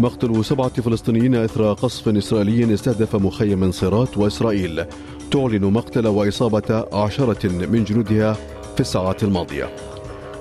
مقتل 0.00 0.44
سبعة 0.44 0.68
فلسطينيين 0.68 1.34
إثر 1.34 1.72
قصف 1.72 2.08
إسرائيلي 2.08 2.74
استهدف 2.74 3.16
مخيم 3.16 3.72
صيرات 3.72 4.18
وإسرائيل. 4.18 4.84
تعلن 5.30 5.64
مقتل 5.64 6.06
وإصابة 6.06 6.84
عشرة 6.92 7.48
من 7.48 7.84
جنودها 7.84 8.36
في 8.78 8.82
الساعات 8.82 9.22
الماضية. 9.22 9.70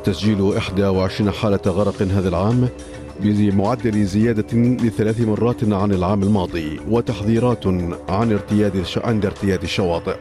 تسجيل 0.04 0.42
21 0.42 1.32
حالة 1.32 1.60
غرق 1.68 2.02
هذا 2.02 2.30
العام 2.30 2.70
بمعدل 3.20 4.06
زيادة 4.06 4.58
لثلاث 4.58 5.22
مرات 5.22 5.64
عن 5.64 5.92
العام 5.92 6.24
الماضي 6.24 6.80
وتحذيرات 6.90 7.68
عن 8.10 8.32
ارتياد 8.32 8.86
عند 8.98 9.26
ارتياد 9.26 9.64
الشواطئ. 9.64 10.16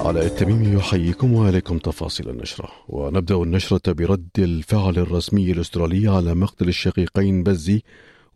علاء 0.00 0.26
التميمي 0.26 0.76
يحييكم 0.76 1.34
وعليكم 1.34 1.78
تفاصيل 1.78 2.30
النشرة. 2.30 2.68
ونبدأ 2.88 3.34
النشرة 3.34 3.92
برد 3.92 4.28
الفعل 4.38 4.98
الرسمي 4.98 5.52
الأسترالي 5.52 6.08
على 6.08 6.34
مقتل 6.34 6.68
الشقيقين 6.68 7.42
بزي 7.42 7.82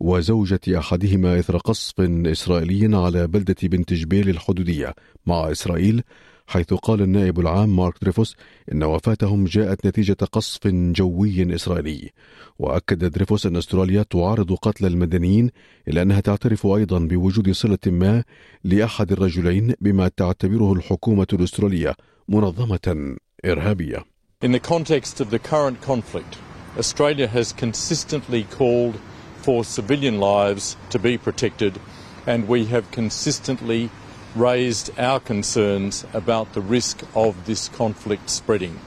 وزوجة 0.03 0.59
أحدهما 0.77 1.39
إثر 1.39 1.57
قصف 1.57 1.93
إسرائيلي 2.01 2.97
على 2.97 3.27
بلدة 3.27 3.55
بنت 3.63 3.93
جبيل 3.93 4.29
الحدودية 4.29 4.93
مع 5.25 5.51
إسرائيل 5.51 6.01
حيث 6.47 6.73
قال 6.73 7.01
النائب 7.01 7.39
العام 7.39 7.75
مارك 7.75 7.93
دريفوس 8.01 8.35
إن 8.71 8.83
وفاتهم 8.83 9.45
جاءت 9.45 9.87
نتيجة 9.87 10.17
قصف 10.31 10.67
جوي 10.67 11.55
إسرائيلي. 11.55 12.11
وأكد 12.59 13.05
دريفوس 13.05 13.45
أن 13.45 13.55
أستراليا 13.55 14.03
تعارض 14.03 14.53
قتل 14.53 14.85
المدنيين 14.85 15.49
إلا 15.87 16.01
أنها 16.01 16.19
تعترف 16.19 16.65
أيضا 16.65 16.99
بوجود 16.99 17.51
صلة 17.51 17.77
ما 17.87 18.23
لأحد 18.63 19.11
الرجلين 19.11 19.73
بما 19.81 20.07
تعتبره 20.07 20.73
الحكومة 20.73 21.27
الأسترالية 21.33 21.95
منظمة 22.27 23.15
إرهابية. 23.45 24.05
In 24.41 24.51
the 24.51 24.59
context 24.59 25.21
of 25.21 25.29
the 25.29 25.39
current 25.39 25.81
conflict, 25.81 26.37
Australia 26.77 27.27
has 27.27 27.53
consistently 27.53 28.43
called 28.43 28.95
for 29.43 29.63
civilian 29.65 30.19
lives 30.19 30.77
to 30.89 30.97
be 30.97 31.17
protected, 31.17 31.79
and 32.25 32.47
we 32.47 32.65
have 32.65 32.89
consistently 32.91 33.89
raised 34.35 34.97
our 34.97 35.19
concerns 35.19 36.05
about 36.13 36.53
the 36.53 36.61
risk 36.61 37.03
of 37.13 37.45
this 37.45 37.67
conflict 37.69 38.29
spreading. 38.29 38.79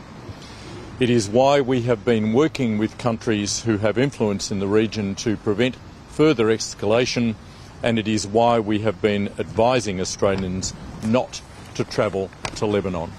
It 0.98 1.10
is 1.10 1.28
why 1.28 1.60
we 1.60 1.82
have 1.82 2.04
been 2.06 2.32
working 2.32 2.78
with 2.78 2.96
countries 2.96 3.62
who 3.62 3.76
have 3.76 3.98
influence 3.98 4.50
in 4.50 4.60
the 4.60 4.66
region 4.66 5.14
to 5.16 5.36
prevent 5.36 5.76
further 6.08 6.46
escalation, 6.46 7.34
and 7.82 7.98
it 7.98 8.08
is 8.08 8.26
why 8.26 8.58
we 8.58 8.78
have 8.78 9.02
been 9.02 9.28
advising 9.38 10.00
Australians 10.00 10.72
not 11.04 11.42
to 11.74 11.84
travel 11.84 12.30
to 12.54 12.64
Lebanon. 12.64 13.12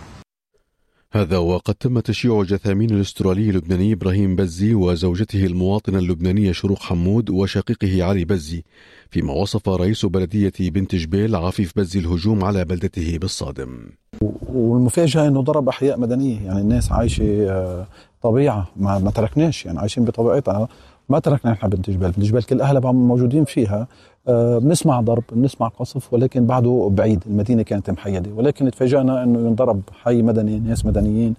هذا 1.12 1.38
وقد 1.38 1.76
تم 1.76 2.00
تشييع 2.00 2.44
جثامين 2.44 2.90
الأسترالي 2.90 3.50
اللبناني 3.50 3.94
إبراهيم 3.94 4.36
بزي 4.36 4.74
وزوجته 4.74 5.46
المواطنة 5.46 6.00
اللبنانية 6.00 6.52
شروق 6.52 6.80
حمود 6.80 7.30
وشقيقه 7.30 8.04
علي 8.04 8.26
بزي 8.26 8.64
فيما 9.10 9.34
وصف 9.34 9.70
رئيس 9.70 10.06
بلدية 10.06 10.52
بنت 10.60 10.96
جبيل 10.96 11.36
عفيف 11.36 11.74
بزي 11.76 12.00
الهجوم 12.00 12.44
على 12.44 12.66
بلدته 12.66 13.18
بالصادم. 13.18 13.90
والمفاجأة 14.50 15.28
إنه 15.28 15.42
ضرب 15.42 15.70
أحياء 15.70 16.00
مدنية 16.00 16.46
يعني 16.46 16.62
الناس 16.62 16.92
عايشة 16.92 17.52
آه، 17.52 17.88
طبيعة 18.22 18.68
ما, 18.76 19.00
ما 19.00 19.12
تركناش 19.12 19.66
يعني 19.66 19.80
عايشين 19.80 20.06
بطبيعتها 20.06 20.68
ما 21.10 21.20
تركنا 21.20 21.52
نحن 21.52 21.70
بنت 21.70 21.90
جبال، 21.90 22.12
بنت 22.12 22.26
جبال 22.26 22.46
كل 22.46 22.62
أهلها 22.62 22.92
موجودين 22.92 23.46
فيها. 23.46 23.88
آه، 24.28 24.58
بنسمع 24.58 25.02
ضرب 25.02 25.24
بنسمع 25.32 25.68
قصف 25.68 26.14
ولكن 26.14 26.46
بعده 26.46 26.90
بعيد. 26.92 27.24
المدينة 27.28 27.62
كانت 27.62 27.90
محيدة. 27.90 28.32
ولكن 28.32 28.72
تفاجئنا 28.72 29.24
إنه 29.24 29.40
ينضرب 29.40 29.82
حي 30.04 30.22
مدني 30.22 30.60
ناس 30.60 30.86
مدنيين. 30.86 31.36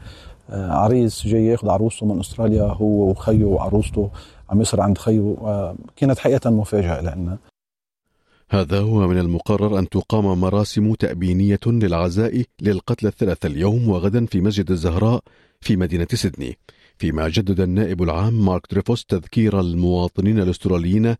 آه، 0.50 0.72
عريس 0.72 1.26
جاي 1.26 1.46
ياخذ 1.46 1.68
عروسته 1.68 2.06
من 2.06 2.20
أستراليا 2.20 2.62
هو 2.62 3.10
وخيه 3.10 3.44
وعروسته 3.44 4.10
عم 4.50 4.60
يصير 4.60 4.80
عند 4.80 4.98
خيه. 4.98 5.36
آه، 5.40 5.74
كانت 5.96 6.18
حقيقة 6.18 6.50
مفاجأة 6.50 7.00
لنا. 7.00 7.38
هذا 8.50 8.80
هو 8.80 9.08
من 9.08 9.18
المقرر 9.18 9.78
أن 9.78 9.88
تقام 9.88 10.40
مراسم 10.40 10.94
تأبينية 10.94 11.60
للعزاء 11.66 12.42
للقتلى 12.62 13.08
الثلاثة 13.08 13.46
اليوم 13.46 13.88
وغدا 13.88 14.26
في 14.26 14.40
مسجد 14.40 14.70
الزهراء 14.70 15.20
في 15.60 15.76
مدينة 15.76 16.06
سيدني. 16.14 16.56
فيما 16.98 17.28
جدد 17.28 17.60
النائب 17.60 18.02
العام 18.02 18.44
مارك 18.44 18.62
دريفوس 18.70 19.04
تذكير 19.04 19.60
المواطنين 19.60 20.40
الأستراليين 20.40 21.14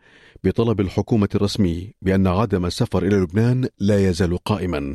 بطلب 0.44 0.80
الحكومة 0.80 1.28
الرسمي 1.34 1.94
بأن 2.02 2.26
عدم 2.26 2.66
السفر 2.66 3.02
إلى 3.02 3.16
لبنان 3.16 3.68
لا 3.78 4.08
يزال 4.08 4.38
قائما 4.38 4.94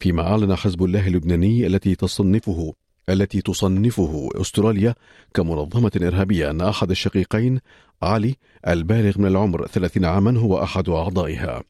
فيما 0.00 0.22
أعلن 0.22 0.56
حزب 0.56 0.84
الله 0.84 1.06
اللبناني 1.06 1.66
التي 1.66 1.94
تصنفه 1.94 2.74
التي 3.08 3.40
تصنفه 3.40 4.28
أستراليا 4.34 4.94
كمنظمة 5.34 5.92
إرهابية 5.96 6.50
أن 6.50 6.60
أحد 6.60 6.90
الشقيقين 6.90 7.60
علي 8.02 8.34
البالغ 8.68 9.18
من 9.18 9.26
العمر 9.26 9.66
30 9.66 10.04
عاما 10.04 10.38
هو 10.38 10.62
أحد 10.62 10.88
أعضائها. 10.88 11.62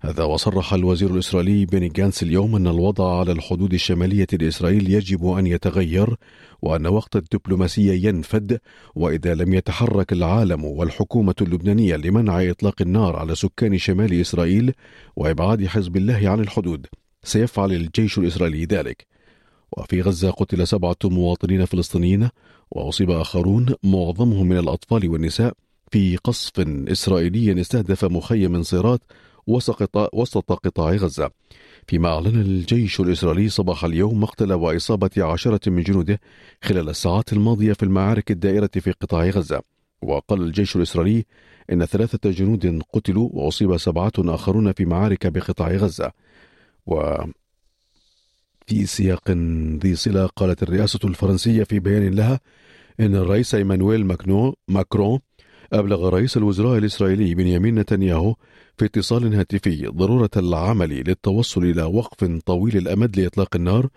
هذا 0.00 0.24
وصرح 0.24 0.74
الوزير 0.74 1.10
الإسرائيلي 1.10 1.66
بيني 1.66 1.88
جانس 1.88 2.22
اليوم 2.22 2.56
أن 2.56 2.66
الوضع 2.66 3.18
على 3.18 3.32
الحدود 3.32 3.74
الشمالية 3.74 4.26
لإسرائيل 4.32 4.90
يجب 4.90 5.26
أن 5.26 5.46
يتغير 5.46 6.16
وأن 6.64 6.86
وقت 6.86 7.16
الدبلوماسية 7.16 8.08
ينفد 8.08 8.60
وإذا 8.94 9.34
لم 9.34 9.54
يتحرك 9.54 10.12
العالم 10.12 10.64
والحكومة 10.64 11.34
اللبنانية 11.40 11.96
لمنع 11.96 12.50
إطلاق 12.50 12.74
النار 12.80 13.16
على 13.16 13.34
سكان 13.34 13.78
شمال 13.78 14.20
إسرائيل 14.20 14.72
وإبعاد 15.16 15.66
حزب 15.66 15.96
الله 15.96 16.28
عن 16.28 16.40
الحدود 16.40 16.86
سيفعل 17.24 17.72
الجيش 17.72 18.18
الإسرائيلي 18.18 18.64
ذلك. 18.64 19.06
وفي 19.76 20.00
غزة 20.02 20.30
قتل 20.30 20.66
سبعة 20.66 20.96
مواطنين 21.04 21.64
فلسطينيين 21.64 22.28
وأصيب 22.70 23.10
آخرون 23.10 23.74
معظمهم 23.82 24.48
من 24.48 24.58
الأطفال 24.58 25.08
والنساء 25.08 25.52
في 25.90 26.16
قصف 26.16 26.60
إسرائيلي 26.88 27.60
استهدف 27.60 28.04
مخيم 28.04 28.62
صيرات 28.62 29.00
وسط 30.12 30.52
قطاع 30.52 30.90
غزة. 30.92 31.30
فيما 31.88 32.08
أعلن 32.08 32.40
الجيش 32.40 33.00
الإسرائيلي 33.00 33.48
صباح 33.48 33.84
اليوم 33.84 34.20
مقتل 34.20 34.52
وإصابة 34.52 35.10
عشرة 35.18 35.70
من 35.70 35.82
جنوده 35.82 36.20
خلال 36.62 36.88
الساعات 36.88 37.32
الماضية 37.32 37.72
في 37.72 37.82
المعارك 37.82 38.30
الدائرة 38.30 38.70
في 38.74 38.92
قطاع 38.92 39.24
غزة. 39.24 39.62
وقال 40.02 40.42
الجيش 40.42 40.76
الإسرائيلي 40.76 41.24
إن 41.72 41.84
ثلاثة 41.84 42.30
جنود 42.30 42.82
قتلوا 42.92 43.28
وأصيب 43.32 43.76
سبعة 43.76 44.12
آخرون 44.18 44.72
في 44.72 44.84
معارك 44.84 45.26
بقطاع 45.26 45.68
غزة. 45.68 46.12
و 46.86 47.16
في 48.66 48.86
سياق 48.86 49.30
ذي 49.82 49.96
صلة 49.96 50.26
قالت 50.26 50.62
الرئاسة 50.62 50.98
الفرنسية 51.04 51.64
في 51.64 51.78
بيان 51.78 52.14
لها 52.14 52.40
إن 53.00 53.16
الرئيس 53.16 53.54
إيمانويل 53.54 54.16
ماكرون 54.68 55.20
أبلغ 55.72 56.08
رئيس 56.08 56.36
الوزراء 56.36 56.78
الإسرائيلي 56.78 57.34
بنيامين 57.34 57.74
نتنياهو 57.74 58.34
في 58.78 58.84
اتصال 58.84 59.34
هاتفي 59.34 59.86
ضرورة 59.86 60.30
العمل 60.36 60.88
للتوصل 60.88 61.64
إلى 61.64 61.82
وقف 61.82 62.24
طويل 62.46 62.76
الأمد 62.76 63.20
لإطلاق 63.20 63.56
النار 63.56 63.88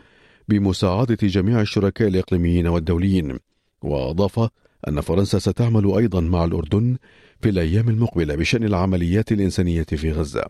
بمساعدة 0.48 1.18
جميع 1.24 1.62
الشركاء 1.62 2.08
الإقليميين 2.08 2.68
والدوليين. 2.68 3.40
وأضاف 3.82 4.50
أن 4.88 5.02
فرنسا 5.02 5.40
ستعمل 5.40 5.94
أيضا 5.98 6.22
مع 6.22 6.46
الأردن 6.46 6.98
في 7.42 7.50
الأيام 7.50 7.90
المقبلة 7.90 8.36
بشأن 8.36 8.64
العمليات 8.64 9.32
الإنسانية 9.32 9.84
في 9.84 10.12
غزة. 10.12 10.46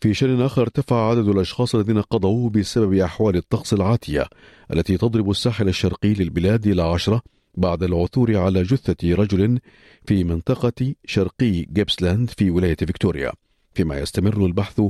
في 0.00 0.14
شأن 0.14 0.40
آخر 0.40 0.62
ارتفع 0.62 1.10
عدد 1.10 1.28
الأشخاص 1.28 1.74
الذين 1.74 2.00
قضوا 2.00 2.50
بسبب 2.50 2.94
أحوال 2.94 3.36
الطقس 3.36 3.72
العاتية 3.72 4.26
التي 4.72 4.96
تضرب 4.96 5.30
الساحل 5.30 5.68
الشرقي 5.68 6.14
للبلاد 6.14 6.66
إلى 6.66 6.82
عشرة 6.82 7.22
بعد 7.54 7.82
العثور 7.82 8.36
على 8.36 8.62
جثة 8.62 9.14
رجل 9.14 9.60
في 10.06 10.24
منطقة 10.24 10.94
شرقي 11.04 11.62
جيبسلاند 11.62 12.30
في 12.30 12.50
ولاية 12.50 12.76
فيكتوريا 12.76 13.32
فيما 13.74 13.98
يستمر 13.98 14.46
البحث 14.46 14.80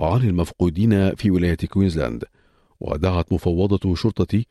عن 0.00 0.20
المفقودين 0.20 1.14
في 1.14 1.30
ولاية 1.30 1.56
كوينزلاند 1.56 2.24
ودعت 2.80 3.32
مفوضة 3.32 3.94
شرطة 3.94 4.44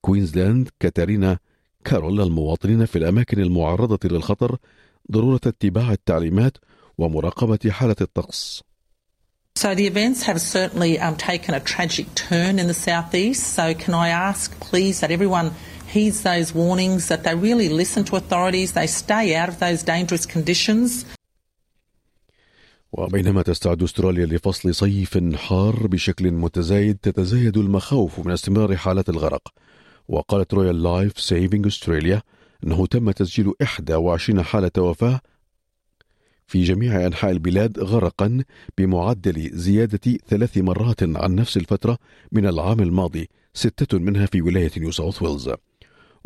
كوينزلاند 0.00 0.68
كاتارينا 0.80 1.38
كارول 1.84 2.20
المواطنين 2.20 2.84
في 2.86 2.96
الأماكن 2.96 3.40
المعرضة 3.40 4.08
للخطر 4.08 4.56
ضرورة 5.12 5.40
اتباع 5.46 5.92
التعليمات 5.92 6.56
ومراقبة 6.98 7.70
حالة 7.70 7.96
الطقس 8.00 8.62
So 9.56 9.74
the 9.74 9.86
events 9.86 10.24
have 10.24 10.38
certainly 10.38 10.98
um, 10.98 11.16
taken 11.16 11.54
a 11.54 11.60
tragic 11.60 12.14
turn 12.14 12.58
in 12.58 12.66
the 12.66 12.74
southeast. 12.74 13.54
So 13.54 13.72
can 13.72 13.94
I 13.94 14.10
ask, 14.10 14.60
please, 14.60 15.00
that 15.00 15.10
everyone 15.10 15.52
heeds 15.94 16.22
those 16.22 16.54
warnings, 16.54 17.02
that 17.08 17.22
they 17.24 17.34
really 17.34 17.68
listen 17.68 18.02
to 18.04 18.16
authorities, 18.16 18.72
they 18.72 18.86
stay 18.86 19.34
out 19.34 19.48
of 19.48 19.58
those 19.58 19.82
dangerous 19.82 20.26
conditions. 20.26 21.06
وبينما 22.92 23.42
تستعد 23.42 23.82
أستراليا 23.82 24.26
لفصل 24.26 24.74
صيف 24.74 25.18
حار 25.34 25.86
بشكل 25.86 26.32
متزايد 26.32 26.96
تتزايد 27.02 27.56
المخاوف 27.56 28.26
من 28.26 28.32
استمرار 28.32 28.76
حالات 28.76 29.08
الغرق. 29.08 29.52
وقالت 30.08 30.54
Royal 30.54 30.82
Life 30.82 31.20
Saving 31.20 31.66
أستراليا 31.66 32.22
أنه 32.64 32.86
تم 32.86 33.10
تسجيل 33.10 33.52
21 33.60 34.42
حالة 34.42 34.70
وفاة 34.78 35.20
في 36.46 36.64
جميع 36.64 37.06
أنحاء 37.06 37.30
البلاد 37.30 37.78
غرقا 37.78 38.44
بمعدل 38.78 39.50
زيادة 39.52 40.18
ثلاث 40.28 40.58
مرات 40.58 41.02
عن 41.02 41.34
نفس 41.34 41.56
الفترة 41.56 41.98
من 42.32 42.46
العام 42.46 42.80
الماضي 42.80 43.28
ستة 43.54 43.98
منها 43.98 44.26
في 44.26 44.42
ولاية 44.42 44.70
نيو 44.76 44.90
ساوث 44.90 45.22
ويلز. 45.22 45.50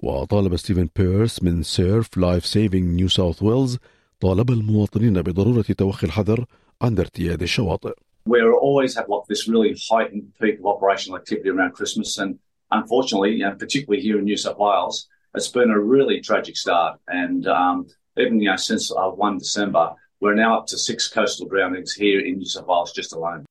وطالب 0.02 0.56
ستيفن 0.56 0.88
بيرس 0.96 1.42
من 1.42 1.62
Surf 1.62 2.18
Life 2.18 2.46
Saving 2.46 2.94
نيو 2.94 3.08
ساوث 3.08 3.42
ويلز 3.42 3.78
طالب 4.20 4.50
المواطنين 4.50 5.22
بضرورة 5.22 5.62
توخي 5.62 6.06
الحذر 6.06 6.44
عند 6.82 7.00
ارتياد 7.00 7.42
الشواطئ 7.42 7.92
we 8.26 8.42
always 8.42 8.94
have 8.96 9.08
like 9.08 9.26
this 9.28 9.48
really 9.48 9.74
heightened 9.90 10.32
peak 10.40 10.58
of 10.58 10.66
operational 10.66 11.18
activity 11.18 11.48
around 11.48 11.72
Christmas, 11.72 12.18
and 12.18 12.38
unfortunately, 12.70 13.30
know, 13.38 13.54
particularly 13.64 14.02
here 14.02 14.18
in 14.18 14.24
New 14.24 14.36
South 14.36 14.58
Wales, 14.58 15.08
it's 15.34 15.48
been 15.48 15.70
a 15.70 15.80
really 15.94 16.20
tragic 16.20 16.56
start. 16.56 17.00
And 17.08 17.46
um, 17.46 17.76
even 18.18 18.40
you 18.40 18.50
know, 18.50 18.56
since 18.56 18.92
uh, 18.92 19.08
1 19.08 19.38
December, 19.38 19.94
we're 20.20 20.34
now 20.34 20.58
up 20.58 20.66
to 20.68 20.78
six 20.78 21.08
coastal 21.08 21.48
drownings 21.48 21.94
here 21.94 22.20
in 22.20 22.38
New 22.38 22.44
South 22.44 22.66
Wales 22.66 22.92
just 22.92 23.14
alone. 23.14 23.46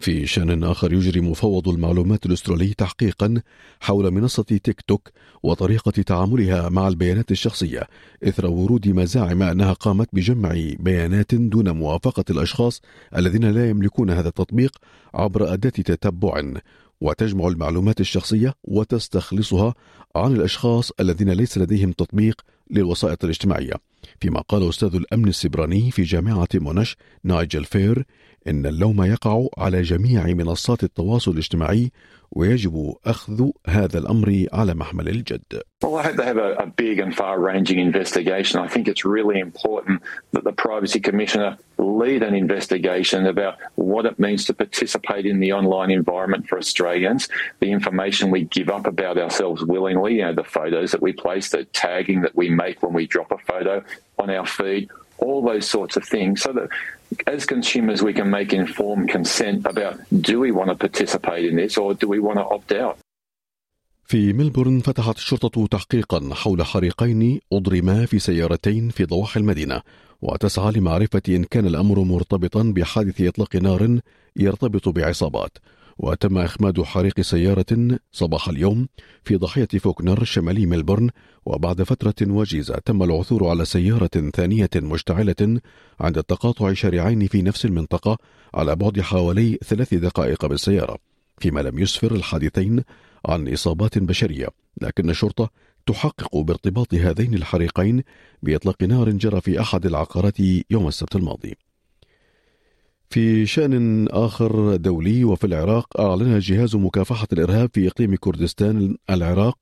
في 0.00 0.26
شان 0.26 0.64
آخر 0.64 0.92
يجري 0.92 1.20
مفوض 1.20 1.68
المعلومات 1.68 2.26
الأسترالي 2.26 2.74
تحقيقا 2.74 3.42
حول 3.80 4.10
منصة 4.10 4.42
تيك 4.42 4.80
توك 4.80 5.08
وطريقة 5.42 5.90
تعاملها 5.90 6.68
مع 6.68 6.88
البيانات 6.88 7.30
الشخصية 7.30 7.82
إثر 8.24 8.46
ورود 8.46 8.88
مزاعم 8.88 9.42
أنها 9.42 9.72
قامت 9.72 10.08
بجمع 10.12 10.54
بيانات 10.78 11.34
دون 11.34 11.70
موافقة 11.70 12.24
الأشخاص 12.30 12.82
الذين 13.16 13.44
لا 13.44 13.70
يملكون 13.70 14.10
هذا 14.10 14.28
التطبيق 14.28 14.76
عبر 15.14 15.52
أداة 15.52 15.70
تتبع 15.70 16.42
وتجمع 17.00 17.48
المعلومات 17.48 18.00
الشخصية 18.00 18.54
وتستخلصها 18.64 19.74
عن 20.16 20.32
الأشخاص 20.32 20.92
الذين 21.00 21.30
ليس 21.30 21.58
لديهم 21.58 21.92
تطبيق 21.92 22.40
للوسائط 22.70 23.24
الاجتماعية. 23.24 23.72
فيما 24.20 24.40
قال 24.40 24.68
أستاذ 24.68 24.94
الأمن 24.94 25.28
السبراني 25.28 25.90
في 25.90 26.02
جامعة 26.02 26.48
مونش 26.54 26.96
نايجل 27.24 27.64
فير 27.64 28.04
إن 28.48 28.66
اللوم 28.66 29.02
يقع 29.02 29.46
على 29.58 29.82
جميع 29.82 30.26
منصات 30.26 30.84
التواصل 30.84 31.30
الاجتماعي 31.30 31.92
ويجب 32.30 32.94
أخذ 33.06 33.50
هذا 33.66 33.98
الأمر 33.98 34.46
على 34.52 34.74
محمل 34.74 35.08
الجد. 35.08 35.62
Well, 35.82 35.96
I 35.96 36.02
hope 36.02 36.16
they 36.16 36.24
have 36.24 36.38
a, 36.38 36.54
a 36.54 36.66
big 36.66 36.98
and 36.98 37.14
far-ranging 37.14 37.78
investigation. 37.78 38.60
I 38.60 38.66
think 38.66 38.88
it's 38.88 39.04
really 39.04 39.38
important 39.38 40.02
that 40.32 40.44
the 40.44 40.52
Privacy 40.52 41.00
Commissioner 41.00 41.56
lead 41.78 42.22
an 42.24 42.34
investigation 42.34 43.26
about 43.26 43.54
what 43.76 44.04
it 44.04 44.18
means 44.18 44.44
to 44.46 44.54
participate 44.54 45.24
in 45.24 45.38
the 45.38 45.52
online 45.52 45.90
environment 45.90 46.48
for 46.48 46.58
Australians, 46.58 47.28
the 47.60 47.70
information 47.70 48.30
we 48.30 48.42
give 48.44 48.68
up 48.68 48.86
about 48.86 49.16
ourselves 49.18 49.64
willingly, 49.64 50.16
you 50.16 50.22
know, 50.22 50.34
the 50.34 50.44
photos 50.44 50.90
that 50.90 51.00
we 51.00 51.12
place, 51.12 51.50
the 51.50 51.64
tagging 51.64 52.22
that 52.22 52.34
we 52.34 52.50
make 52.50 52.82
when 52.82 52.92
we 52.92 53.06
drop 53.06 53.30
a 53.30 53.38
photo 53.38 53.82
on 54.22 54.28
our 54.30 54.46
feed, 54.46 54.84
all 55.18 55.40
those 55.50 55.66
sorts 55.76 55.94
of 55.96 56.04
things, 56.14 56.42
so 56.44 56.50
that 56.52 56.68
as 57.34 57.40
consumers 57.46 58.02
we 58.02 58.12
can 58.18 58.28
make 58.38 58.50
informed 58.52 59.06
consent 59.16 59.60
about 59.72 59.96
do 60.28 60.34
we 60.44 60.50
want 60.58 60.68
to 60.72 60.76
participate 60.86 61.44
in 61.50 61.54
this 61.56 61.72
or 61.82 61.88
do 61.94 62.06
we 62.14 62.18
want 62.26 62.38
to 62.38 62.46
opt 62.56 62.72
out. 62.72 62.98
في 64.04 64.32
ملبورن 64.32 64.80
فتحت 64.80 65.16
الشرطة 65.16 65.66
تحقيقا 65.66 66.34
حول 66.34 66.62
حريقين 66.62 67.40
أضرما 67.52 68.06
في 68.06 68.18
سيارتين 68.18 68.90
في 68.90 69.04
ضواحي 69.04 69.40
المدينة 69.40 69.82
وتسعى 70.22 70.72
لمعرفة 70.72 71.22
إن 71.28 71.44
كان 71.44 71.66
الأمر 71.66 71.98
مرتبطا 71.98 72.72
بحادث 72.76 73.20
إطلاق 73.20 73.56
نار 73.56 73.98
يرتبط 74.36 74.88
بعصابات 74.88 75.58
وتم 75.98 76.38
إخماد 76.38 76.82
حريق 76.82 77.20
سيارة 77.20 77.98
صباح 78.12 78.48
اليوم 78.48 78.88
في 79.24 79.36
ضاحية 79.36 79.68
فوكنر 79.80 80.24
شمالي 80.24 80.66
ملبورن 80.66 81.10
وبعد 81.46 81.82
فترة 81.82 82.32
وجيزة 82.32 82.74
تم 82.84 83.02
العثور 83.02 83.48
على 83.48 83.64
سيارة 83.64 84.30
ثانية 84.34 84.70
مشتعلة 84.76 85.60
عند 86.00 86.22
تقاطع 86.22 86.72
شارعين 86.72 87.26
في 87.26 87.42
نفس 87.42 87.64
المنطقة 87.64 88.18
على 88.54 88.76
بعد 88.76 89.00
حوالي 89.00 89.58
ثلاث 89.64 89.94
دقائق 89.94 90.46
بالسيارة 90.46 90.98
فيما 91.38 91.60
لم 91.60 91.78
يسفر 91.78 92.14
الحادثين 92.14 92.82
عن 93.26 93.52
إصابات 93.52 93.98
بشرية. 93.98 94.48
لكن 94.82 95.10
الشرطة 95.10 95.50
تحقق 95.86 96.36
بارتباط 96.36 96.94
هذين 96.94 97.34
الحريقين 97.34 98.02
بإطلاق 98.42 98.82
نار 98.82 99.10
جرى 99.10 99.40
في 99.40 99.60
أحد 99.60 99.86
العقارات 99.86 100.40
يوم 100.70 100.88
السبت 100.88 101.16
الماضي. 101.16 101.54
في 103.10 103.46
شأن 103.46 104.08
آخر 104.08 104.76
دولي 104.76 105.24
وفي 105.24 105.46
العراق 105.46 106.00
أعلن 106.00 106.38
جهاز 106.38 106.76
مكافحة 106.76 107.28
الإرهاب 107.32 107.70
في 107.72 107.88
إقليم 107.88 108.16
كردستان 108.16 108.96
العراق 109.10 109.58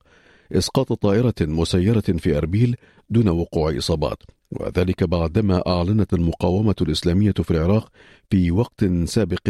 إسقاط 0.51 0.93
طائرة 0.93 1.33
مسيرة 1.41 1.99
في 2.01 2.37
أربيل 2.37 2.75
دون 3.09 3.29
وقوع 3.29 3.77
إصابات. 3.77 4.17
وذلك 4.51 5.03
بعدما 5.03 5.63
أعلنت 5.67 6.13
المقاومة 6.13 6.75
الإسلامية 6.81 7.31
في 7.31 7.51
العراق 7.51 7.91
في 8.29 8.51
وقت 8.51 8.85
سابق 9.05 9.49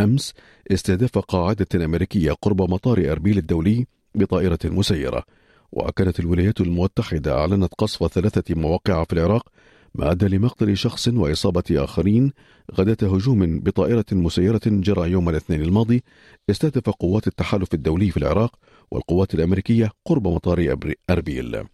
أمس 0.00 0.34
استهداف 0.72 1.18
قاعدة 1.18 1.84
أمريكية 1.84 2.32
قرب 2.32 2.62
مطار 2.70 3.12
أربيل 3.12 3.38
الدولي 3.38 3.86
بطائرة 4.14 4.58
مسيرة. 4.64 5.24
وكانت 5.72 6.20
الولايات 6.20 6.60
المتحدة 6.60 7.38
أعلنت 7.40 7.74
قصف 7.78 8.12
ثلاثة 8.12 8.54
مواقع 8.54 9.04
في 9.04 9.12
العراق 9.12 9.48
ما 9.94 10.10
أدى 10.10 10.26
لمقتل 10.26 10.76
شخص 10.76 11.08
وإصابة 11.08 11.64
آخرين 11.70 12.32
غداة 12.74 13.14
هجوم 13.14 13.60
بطائرة 13.60 14.04
مسيرة 14.12 14.60
جرى 14.66 15.10
يوم 15.10 15.28
الاثنين 15.28 15.62
الماضي 15.62 16.02
استهدف 16.50 16.90
قوات 16.90 17.26
التحالف 17.26 17.74
الدولي 17.74 18.10
في 18.10 18.16
العراق 18.16 18.56
والقوات 18.90 19.34
الأمريكية 19.34 19.90
قرب 20.04 20.28
مطار 20.28 20.76
أربيل. 21.10 21.64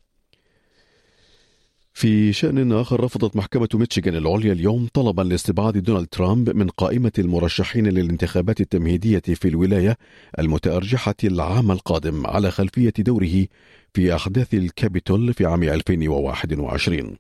في 1.96 2.32
شأن 2.32 2.72
آخر 2.72 3.04
رفضت 3.04 3.36
محكمة 3.36 3.68
ميتشيغان 3.74 4.16
العليا 4.16 4.52
اليوم 4.52 4.88
طلبا 4.94 5.22
لاستبعاد 5.22 5.78
دونالد 5.78 6.06
ترامب 6.06 6.50
من 6.50 6.68
قائمة 6.68 7.12
المرشحين 7.18 7.86
للانتخابات 7.86 8.60
التمهيدية 8.60 9.22
في 9.34 9.48
الولاية 9.48 9.96
المتأرجحة 10.38 11.14
العام 11.24 11.70
القادم 11.70 12.26
على 12.26 12.50
خلفية 12.50 12.92
دوره 12.98 13.46
في 13.94 14.14
أحداث 14.14 14.54
الكابيتول 14.54 15.34
في 15.34 15.46
عام 15.46 15.62
2021 15.62 17.16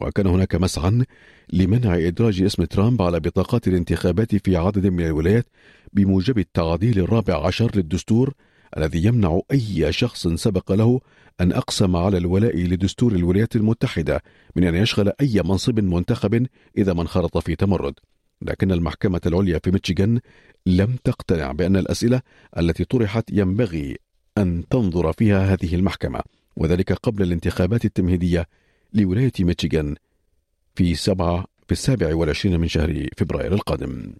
وكان 0.00 0.26
هناك 0.26 0.54
مسعى 0.54 1.04
لمنع 1.52 1.96
إدراج 1.96 2.42
اسم 2.42 2.64
ترامب 2.64 3.02
على 3.02 3.20
بطاقات 3.20 3.68
الانتخابات 3.68 4.36
في 4.36 4.56
عدد 4.56 4.86
من 4.86 5.06
الولايات 5.06 5.46
بموجب 5.92 6.38
التعديل 6.38 6.98
الرابع 6.98 7.46
عشر 7.46 7.70
للدستور 7.76 8.34
الذي 8.76 9.04
يمنع 9.04 9.40
أي 9.52 9.92
شخص 9.92 10.28
سبق 10.28 10.72
له 10.72 11.00
أن 11.40 11.52
أقسم 11.52 11.96
على 11.96 12.18
الولاء 12.18 12.56
لدستور 12.56 13.12
الولايات 13.12 13.56
المتحدة 13.56 14.22
من 14.56 14.64
أن 14.64 14.74
يشغل 14.74 15.12
أي 15.20 15.42
منصب 15.44 15.80
منتخب 15.80 16.46
إذا 16.78 16.92
ما 16.92 17.02
انخرط 17.02 17.38
في 17.38 17.56
تمرد. 17.56 17.94
لكن 18.42 18.72
المحكمة 18.72 19.20
العليا 19.26 19.60
في 19.64 19.70
ميشيغان 19.70 20.20
لم 20.66 20.96
تقتنع 21.04 21.52
بأن 21.52 21.76
الأسئلة 21.76 22.22
التي 22.58 22.84
طرحت 22.84 23.30
ينبغي 23.32 23.96
أن 24.38 24.64
تنظر 24.70 25.12
فيها 25.12 25.54
هذه 25.54 25.74
المحكمة 25.74 26.20
وذلك 26.56 26.92
قبل 26.92 27.22
الانتخابات 27.22 27.84
التمهيدية 27.84 28.46
لولاية 28.92 29.32
ميشيغان 29.40 29.94
في 30.74 30.94
سبعة 30.94 31.44
في 31.66 31.72
السابع 31.72 32.14
والعشرين 32.14 32.60
من 32.60 32.68
شهر 32.68 33.06
فبراير 33.16 33.54
القادم. 33.54 34.12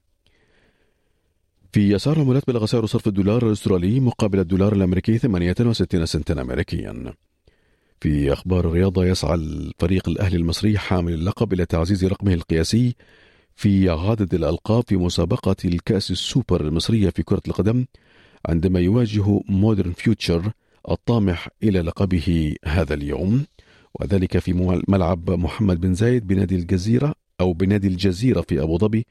في 1.72 1.96
أسعار 1.96 2.16
العملات 2.16 2.46
بلغ 2.46 2.66
سعر 2.66 2.86
صرف 2.86 3.08
الدولار 3.08 3.46
الأسترالي 3.46 4.00
مقابل 4.00 4.38
الدولار 4.38 4.72
الأمريكي 4.72 5.18
68 5.18 6.06
سنتا 6.06 6.42
أمريكيا. 6.42 7.14
في 8.00 8.32
أخبار 8.32 8.66
الرياضة 8.66 9.04
يسعى 9.04 9.34
الفريق 9.34 10.08
الأهلي 10.08 10.36
المصري 10.36 10.78
حامل 10.78 11.12
اللقب 11.14 11.52
إلى 11.52 11.66
تعزيز 11.66 12.04
رقمه 12.04 12.34
القياسي 12.34 12.96
في 13.54 13.90
عدد 13.90 14.34
الألقاب 14.34 14.84
في 14.86 14.96
مسابقة 14.96 15.56
الكأس 15.64 16.10
السوبر 16.10 16.60
المصرية 16.60 17.10
في 17.10 17.22
كرة 17.22 17.42
القدم 17.48 17.86
عندما 18.46 18.80
يواجه 18.80 19.40
مودرن 19.48 19.92
فيوتشر 19.92 20.52
الطامح 20.90 21.48
إلى 21.62 21.80
لقبه 21.80 22.54
هذا 22.64 22.94
اليوم. 22.94 23.46
وذلك 23.94 24.38
في 24.38 24.80
ملعب 24.88 25.30
محمد 25.30 25.80
بن 25.80 25.94
زايد 25.94 26.26
بنادي 26.26 26.54
الجزيرة 26.54 27.14
أو 27.40 27.52
بنادي 27.52 27.88
الجزيرة 27.88 28.40
في 28.40 28.62
أبو 28.62 28.78
ظبي 28.78 29.06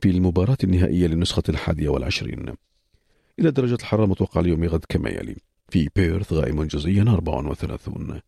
في 0.00 0.10
المباراة 0.10 0.58
النهائية 0.64 1.06
للنسخة 1.06 1.42
الحادية 1.48 1.88
والعشرين. 1.88 2.46
إلى 3.38 3.50
درجة 3.50 3.74
الحرارة 3.74 4.04
المتوقعة 4.04 4.40
اليوم 4.40 4.64
غد 4.64 4.84
كما 4.88 5.10
يلي. 5.10 5.36
في 5.68 5.88
بيرث 5.96 6.32
غائم 6.32 6.62
جزئيا 6.62 7.02
34 7.02 8.20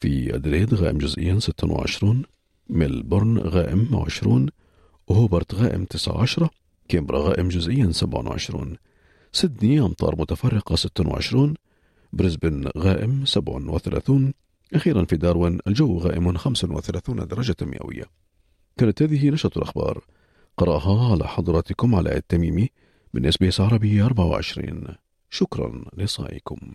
في 0.00 0.34
أدريد 0.34 0.74
غائم 0.74 0.98
جزئيا 0.98 1.38
26 1.38 2.22
ملبورن 2.70 3.38
غائم 3.38 3.88
20 3.96 4.46
هوبرت 5.10 5.54
غائم 5.54 5.84
19 5.84 6.48
كيمبرا 6.88 7.18
غائم 7.20 7.48
جزئيا 7.48 7.92
27 7.92 8.76
سيدني 9.32 9.80
أمطار 9.80 10.16
متفرقة 10.20 10.76
26 10.76 11.54
بريسبن 12.12 12.68
غائم 12.78 13.24
37 13.24 14.32
أخيرا 14.74 15.04
في 15.04 15.16
داروين 15.16 15.58
الجو 15.66 15.98
غائم 15.98 16.36
35 16.36 17.26
درجة 17.26 17.56
مئوية. 17.60 18.04
كانت 18.76 19.02
هذه 19.02 19.30
نشرة 19.30 19.58
الأخبار. 19.58 20.04
قرأها 20.56 21.12
على 21.12 21.28
حضراتكم 21.28 21.94
على 21.94 22.16
التميمي 22.16 22.68
من 23.14 23.26
اس 23.26 23.60
عربي 23.60 24.02
24 24.02 24.96
شكرا 25.30 25.84
لصائكم. 25.96 26.74